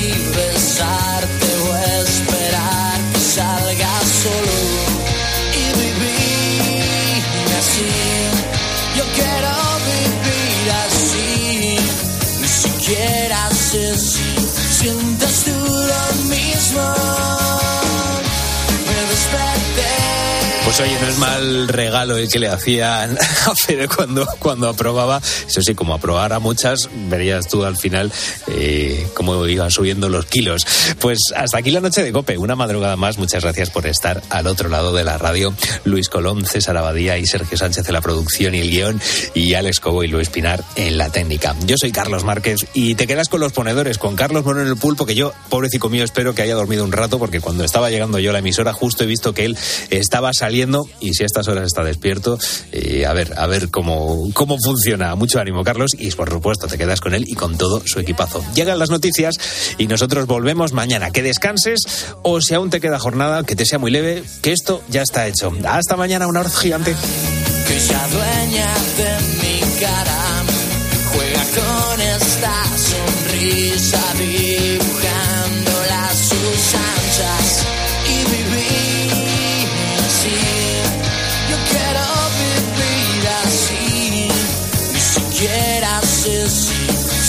Oye, 20.78 21.00
no 21.00 21.08
es 21.08 21.18
mal 21.20 21.68
regalo 21.70 22.18
el 22.18 22.28
que 22.28 22.38
le 22.38 22.50
hacían 22.50 23.18
a 23.46 23.56
Fede 23.56 23.88
cuando, 23.88 24.28
cuando 24.40 24.68
aprobaba. 24.68 25.22
Eso 25.48 25.62
sí, 25.62 25.74
como 25.74 25.94
aprobara 25.94 26.40
muchas, 26.40 26.90
verías 27.08 27.48
tú 27.48 27.64
al 27.64 27.78
final 27.78 28.12
eh, 28.48 29.08
cómo 29.14 29.48
iban 29.48 29.72
subiendo 29.72 30.10
los 30.10 30.26
kilos. 30.26 30.68
Pues 31.00 31.20
hasta 31.34 31.60
aquí 31.60 31.72
la 31.72 31.80
noche 31.80 32.04
de 32.04 32.12
Cope, 32.12 32.38
una 32.38 32.58
madrugada 32.58 32.98
más. 32.98 33.18
Muchas 33.18 33.44
gracias 33.44 33.70
por 33.70 33.88
estar 33.88 34.22
al 34.30 34.48
otro 34.48 34.68
lado 34.68 34.94
de 34.94 35.06
la 35.06 35.18
radio. 35.18 35.54
Luis 35.86 36.10
Colón, 36.10 36.46
César 36.46 36.76
Abadía 36.76 37.18
y 37.18 37.26
Sergio 37.26 37.58
Sánchez 37.58 37.88
en 37.88 37.94
la 37.94 38.02
producción 38.02 38.54
y 38.54 38.60
el 38.60 38.70
guion 38.70 39.02
y 39.34 39.54
Alex 39.54 39.80
Cobo 39.80 40.04
y 40.04 40.10
Luis 40.10 40.28
Pinar 40.28 40.62
en 40.76 40.98
la 40.98 41.10
técnica. 41.10 41.56
Yo 41.66 41.78
soy 41.80 41.94
Carlos 41.94 42.26
Márquez 42.26 42.68
y 42.74 42.96
te 42.96 43.08
quedas 43.08 43.30
con 43.30 43.40
los 43.40 43.54
ponedores, 43.54 43.98
con 43.98 44.18
Carlos 44.18 44.44
Moreno 44.44 44.66
en 44.66 44.72
el 44.74 44.78
pulpo, 44.78 45.06
que 45.06 45.16
yo, 45.16 45.32
pobrecito 45.48 45.88
mío, 45.88 46.04
espero 46.04 46.36
que 46.36 46.42
haya 46.42 46.56
dormido 46.56 46.84
un 46.84 46.92
rato 46.92 47.18
porque 47.18 47.40
cuando 47.40 47.64
estaba 47.64 47.90
llegando 47.90 48.20
yo 48.20 48.32
a 48.32 48.34
la 48.34 48.40
emisora 48.40 48.74
justo 48.74 49.06
he 49.06 49.08
visto 49.08 49.34
que 49.34 49.46
él 49.46 49.58
estaba 49.90 50.34
saliendo 50.34 50.65
y 51.00 51.14
si 51.14 51.24
a 51.24 51.26
estas 51.26 51.48
horas 51.48 51.66
está 51.66 51.84
despierto, 51.84 52.38
eh, 52.72 53.06
a 53.06 53.14
ver, 53.14 53.34
a 53.38 53.48
ver 53.48 53.70
cómo, 53.70 54.30
cómo 54.34 54.58
funciona. 54.64 55.16
Mucho 55.16 55.40
ánimo, 55.40 55.64
Carlos, 55.64 55.92
y 55.98 56.12
por 56.12 56.30
supuesto 56.30 56.68
te 56.68 56.78
quedas 56.78 57.02
con 57.02 57.14
él 57.14 57.26
y 57.28 57.36
con 57.36 57.58
todo 57.58 57.82
su 57.86 58.00
equipazo. 58.00 58.44
Llegan 58.54 58.80
las 58.80 58.90
noticias 58.90 59.36
y 59.78 59.88
nosotros 59.88 60.26
volvemos 60.28 60.74
mañana. 60.74 61.12
Que 61.12 61.22
descanses 61.22 61.80
o 62.24 62.42
si 62.42 62.54
aún 62.54 62.70
te 62.70 62.82
queda 62.82 63.00
jornada, 63.00 63.44
que 63.44 63.56
te 63.56 63.66
sea 63.66 63.80
muy 63.80 63.92
leve, 63.92 64.24
que 64.42 64.52
esto 64.52 64.82
ya 64.90 65.02
está 65.02 65.28
hecho. 65.28 65.54
Hasta 65.68 65.96
mañana, 65.96 66.28
un 66.28 66.38
abrazo 66.38 66.60
gigante. 66.60 66.96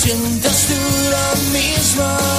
Sientes 0.07 0.67
tú 0.69 0.75
lo 1.11 1.59
mismo 1.59 2.36